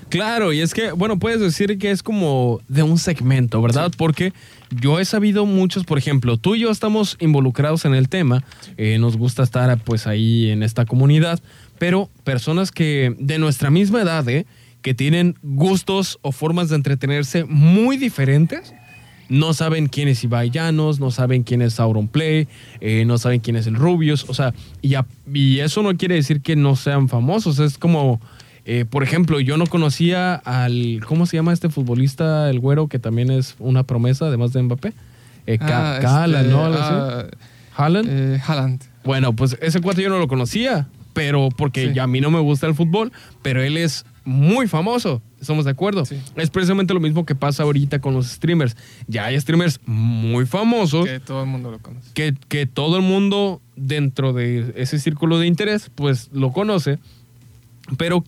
Claro, 0.08 0.52
y 0.52 0.60
es 0.60 0.74
que, 0.74 0.92
bueno, 0.92 1.18
puedes 1.18 1.40
decir 1.40 1.76
que 1.78 1.90
es 1.90 2.02
como 2.02 2.60
de 2.68 2.82
un 2.82 2.98
segmento, 2.98 3.60
¿verdad? 3.60 3.90
Porque 3.96 4.32
yo 4.70 5.00
he 5.00 5.04
sabido 5.04 5.44
muchos, 5.44 5.84
por 5.84 5.98
ejemplo, 5.98 6.36
tú 6.36 6.54
y 6.54 6.60
yo 6.60 6.70
estamos 6.70 7.16
involucrados 7.20 7.84
en 7.84 7.94
el 7.94 8.08
tema, 8.08 8.44
eh, 8.76 8.98
nos 8.98 9.16
gusta 9.16 9.42
estar 9.42 9.76
pues 9.78 10.06
ahí 10.06 10.50
en 10.50 10.62
esta 10.62 10.84
comunidad, 10.84 11.40
pero 11.78 12.08
personas 12.22 12.70
que 12.70 13.16
de 13.18 13.38
nuestra 13.38 13.70
misma 13.70 14.02
edad, 14.02 14.28
¿eh? 14.28 14.46
que 14.82 14.94
tienen 14.94 15.36
gustos 15.42 16.18
o 16.22 16.30
formas 16.30 16.68
de 16.68 16.76
entretenerse 16.76 17.44
muy 17.44 17.96
diferentes, 17.96 18.74
no 19.28 19.54
saben 19.54 19.86
quién 19.88 20.08
es 20.08 20.22
Ibai 20.22 20.50
Llanos, 20.50 21.00
no 21.00 21.10
saben 21.10 21.42
quién 21.42 21.62
es 21.62 21.74
Sauron 21.74 22.08
Play, 22.08 22.46
eh, 22.80 23.04
no 23.06 23.18
saben 23.18 23.40
quién 23.40 23.56
es 23.56 23.66
el 23.66 23.74
Rubius, 23.74 24.26
o 24.28 24.34
sea, 24.34 24.54
y, 24.82 24.94
y, 25.32 25.60
eso 25.60 25.82
no 25.82 25.96
quiere 25.96 26.16
decir 26.16 26.42
que 26.42 26.54
no 26.54 26.76
sean 26.76 27.08
famosos, 27.08 27.58
es 27.58 27.78
como 27.78 28.20
eh, 28.66 28.84
por 28.88 29.02
ejemplo, 29.02 29.40
yo 29.40 29.56
no 29.56 29.66
conocía 29.66 30.34
al. 30.34 31.02
¿Cómo 31.06 31.26
se 31.26 31.36
llama 31.36 31.52
este 31.52 31.68
futbolista, 31.68 32.48
el 32.48 32.60
güero, 32.60 32.88
que 32.88 32.98
también 32.98 33.30
es 33.30 33.56
una 33.58 33.82
promesa, 33.82 34.26
además 34.26 34.52
de 34.52 34.62
Mbappé? 34.62 34.92
Eh, 35.46 35.58
ah, 35.60 36.26
este, 36.26 36.48
¿no? 36.48 36.64
Ah, 36.64 37.26
eh, 37.26 38.40
Haaland. 38.46 38.82
Bueno, 39.04 39.34
pues 39.34 39.58
ese 39.60 39.80
cuate 39.80 40.02
yo 40.02 40.08
no 40.08 40.18
lo 40.18 40.28
conocía, 40.28 40.88
pero 41.12 41.50
porque 41.54 41.98
a 42.00 42.06
mí 42.06 42.20
no 42.20 42.30
me 42.30 42.40
gusta 42.40 42.66
el 42.66 42.74
fútbol, 42.74 43.12
pero 43.42 43.62
él 43.62 43.76
es 43.76 44.06
muy 44.24 44.66
famoso. 44.66 45.20
¿Estamos 45.38 45.66
de 45.66 45.72
acuerdo? 45.72 46.04
Es 46.36 46.48
precisamente 46.48 46.94
lo 46.94 47.00
mismo 47.00 47.26
que 47.26 47.34
pasa 47.34 47.64
ahorita 47.64 47.98
con 47.98 48.14
los 48.14 48.28
streamers. 48.28 48.78
Ya 49.06 49.26
hay 49.26 49.38
streamers 49.38 49.78
muy 49.84 50.46
famosos. 50.46 51.04
Que 51.04 51.20
todo 51.20 51.42
el 51.42 51.48
mundo 51.50 51.70
lo 51.70 51.80
conoce. 51.80 52.08
Que, 52.14 52.34
que 52.48 52.64
todo 52.64 52.96
el 52.96 53.02
mundo 53.02 53.60
dentro 53.76 54.32
de 54.32 54.72
ese 54.76 54.98
círculo 54.98 55.38
de 55.38 55.46
interés, 55.46 55.90
pues 55.94 56.30
lo 56.32 56.52
conoce. 56.52 56.98
Pero 57.98 58.24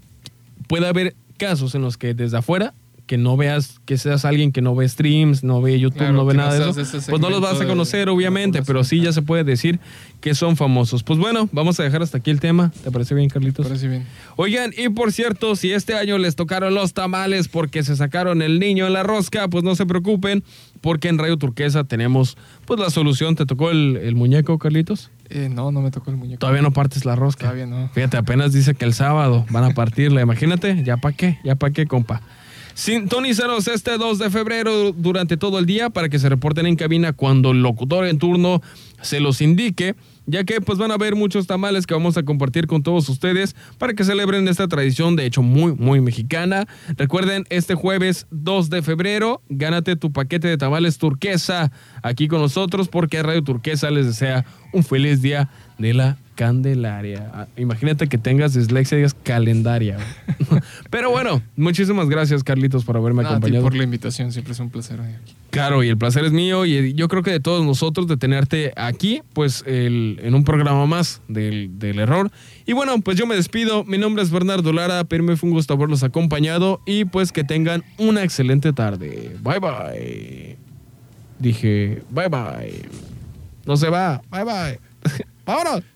puede 0.66 0.86
haber 0.86 1.16
casos 1.38 1.74
en 1.74 1.82
los 1.82 1.96
que 1.96 2.14
desde 2.14 2.38
afuera 2.38 2.74
que 3.06 3.18
no 3.18 3.36
veas, 3.36 3.80
que 3.84 3.98
seas 3.98 4.24
alguien 4.24 4.50
que 4.50 4.62
no 4.62 4.74
ve 4.74 4.88
streams, 4.88 5.44
no 5.44 5.62
ve 5.62 5.78
YouTube, 5.78 6.12
no 6.12 6.26
ve 6.26 6.34
nada 6.34 6.54
de 6.54 6.82
eso, 6.82 7.00
pues 7.08 7.22
no 7.22 7.30
los 7.30 7.40
vas 7.40 7.60
a 7.60 7.66
conocer, 7.66 8.08
obviamente, 8.08 8.62
pero 8.62 8.82
sí 8.82 9.00
ya 9.00 9.12
se 9.12 9.22
puede 9.22 9.44
decir 9.44 9.78
que 10.20 10.34
son 10.34 10.56
famosos. 10.56 11.04
Pues 11.04 11.18
bueno, 11.18 11.48
vamos 11.52 11.78
a 11.78 11.84
dejar 11.84 12.02
hasta 12.02 12.18
aquí 12.18 12.30
el 12.30 12.40
tema. 12.40 12.72
¿Te 12.82 12.90
parece 12.90 13.14
bien, 13.14 13.28
Carlitos? 13.28 13.64
Me 13.64 13.70
parece 13.70 13.88
bien. 13.88 14.06
Oigan, 14.34 14.72
y 14.76 14.88
por 14.88 15.12
cierto, 15.12 15.54
si 15.54 15.72
este 15.72 15.94
año 15.94 16.18
les 16.18 16.34
tocaron 16.34 16.74
los 16.74 16.94
tamales 16.94 17.46
porque 17.46 17.84
se 17.84 17.94
sacaron 17.94 18.42
el 18.42 18.58
niño 18.58 18.86
en 18.88 18.92
la 18.92 19.04
rosca, 19.04 19.46
pues 19.48 19.62
no 19.62 19.76
se 19.76 19.86
preocupen, 19.86 20.42
porque 20.80 21.08
en 21.08 21.18
Radio 21.18 21.36
Turquesa 21.36 21.84
tenemos 21.84 22.36
pues 22.64 22.80
la 22.80 22.90
solución. 22.90 23.36
¿Te 23.36 23.46
tocó 23.46 23.70
el, 23.70 24.14
muñeco, 24.16 24.58
Carlitos? 24.58 25.10
Eh, 25.28 25.48
no, 25.48 25.70
no 25.70 25.80
me 25.80 25.92
tocó 25.92 26.10
el 26.10 26.16
muñeco. 26.16 26.40
Todavía 26.40 26.62
no 26.62 26.72
partes 26.72 27.04
la 27.04 27.14
rosca. 27.14 27.42
Todavía 27.42 27.66
no. 27.66 27.88
Fíjate, 27.92 28.16
apenas 28.16 28.52
dice 28.52 28.74
que 28.74 28.84
el 28.84 28.94
sábado 28.94 29.46
van 29.50 29.62
a 29.62 29.70
partirla. 29.70 30.20
Imagínate, 30.22 30.82
ya 30.82 30.96
para 30.96 31.16
qué, 31.16 31.38
ya 31.44 31.54
para 31.54 31.72
qué, 31.72 31.86
compa. 31.86 32.20
Sintonízanos 32.76 33.68
este 33.68 33.96
2 33.96 34.18
de 34.18 34.28
febrero 34.28 34.92
durante 34.92 35.38
todo 35.38 35.58
el 35.58 35.64
día 35.64 35.88
para 35.88 36.10
que 36.10 36.18
se 36.18 36.28
reporten 36.28 36.66
en 36.66 36.76
cabina 36.76 37.14
cuando 37.14 37.52
el 37.52 37.62
locutor 37.62 38.04
en 38.04 38.18
turno 38.18 38.60
se 39.00 39.18
los 39.18 39.40
indique, 39.40 39.94
ya 40.26 40.44
que 40.44 40.60
pues 40.60 40.76
van 40.76 40.90
a 40.90 40.94
haber 40.94 41.16
muchos 41.16 41.46
tamales 41.46 41.86
que 41.86 41.94
vamos 41.94 42.18
a 42.18 42.22
compartir 42.24 42.66
con 42.66 42.82
todos 42.82 43.08
ustedes 43.08 43.56
para 43.78 43.94
que 43.94 44.04
celebren 44.04 44.46
esta 44.46 44.68
tradición 44.68 45.16
de 45.16 45.24
hecho 45.24 45.40
muy 45.40 45.72
muy 45.72 46.02
mexicana. 46.02 46.66
Recuerden, 46.98 47.46
este 47.48 47.74
jueves 47.74 48.26
2 48.30 48.68
de 48.68 48.82
febrero, 48.82 49.40
gánate 49.48 49.96
tu 49.96 50.12
paquete 50.12 50.46
de 50.46 50.58
tamales 50.58 50.98
turquesa 50.98 51.72
aquí 52.02 52.28
con 52.28 52.42
nosotros 52.42 52.88
porque 52.88 53.22
Radio 53.22 53.42
Turquesa 53.42 53.90
les 53.90 54.04
desea 54.04 54.44
un 54.74 54.84
feliz 54.84 55.22
día 55.22 55.48
de 55.78 55.94
la 55.94 56.18
Candelaria. 56.36 57.30
Ah, 57.34 57.46
imagínate 57.56 58.06
que 58.06 58.18
tengas 58.18 58.54
dislexia 58.54 58.94
y 58.94 58.98
digas 58.98 59.16
calendaria. 59.24 59.96
Pero 60.90 61.10
bueno, 61.10 61.42
muchísimas 61.56 62.08
gracias, 62.08 62.44
Carlitos, 62.44 62.84
por 62.84 62.96
haberme 62.96 63.22
acompañado. 63.24 63.64
por 63.64 63.74
la 63.74 63.82
invitación, 63.82 64.30
siempre 64.30 64.52
es 64.52 64.60
un 64.60 64.70
placer. 64.70 65.00
Claro, 65.50 65.82
y 65.82 65.88
el 65.88 65.96
placer 65.96 66.24
es 66.24 66.32
mío 66.32 66.66
y 66.66 66.92
yo 66.94 67.08
creo 67.08 67.22
que 67.22 67.30
de 67.30 67.40
todos 67.40 67.64
nosotros 67.64 68.06
de 68.06 68.18
tenerte 68.18 68.72
aquí, 68.76 69.22
pues 69.32 69.64
en 69.66 70.34
un 70.34 70.44
programa 70.44 70.86
más 70.86 71.22
del, 71.26 71.78
del, 71.78 71.98
error. 71.98 72.30
Y 72.66 72.74
bueno, 72.74 73.00
pues 73.00 73.16
yo 73.16 73.26
me 73.26 73.34
despido. 73.34 73.82
Mi 73.84 73.96
nombre 73.96 74.22
es 74.22 74.30
Bernardo 74.30 74.72
Lara, 74.72 75.04
pero 75.04 75.24
me 75.24 75.36
fue 75.36 75.48
un 75.48 75.54
gusto 75.54 75.72
haberlos 75.74 76.02
acompañado 76.02 76.80
y 76.84 77.06
pues 77.06 77.32
que 77.32 77.42
tengan 77.42 77.82
una 77.96 78.22
excelente 78.22 78.72
tarde. 78.74 79.36
Bye 79.42 79.58
bye. 79.58 80.56
Dije, 81.38 82.02
bye 82.10 82.28
bye. 82.28 82.82
No 83.64 83.76
se 83.76 83.88
va. 83.88 84.20
Bye 84.30 84.44
bye. 84.44 84.80
Vámonos. 85.46 85.95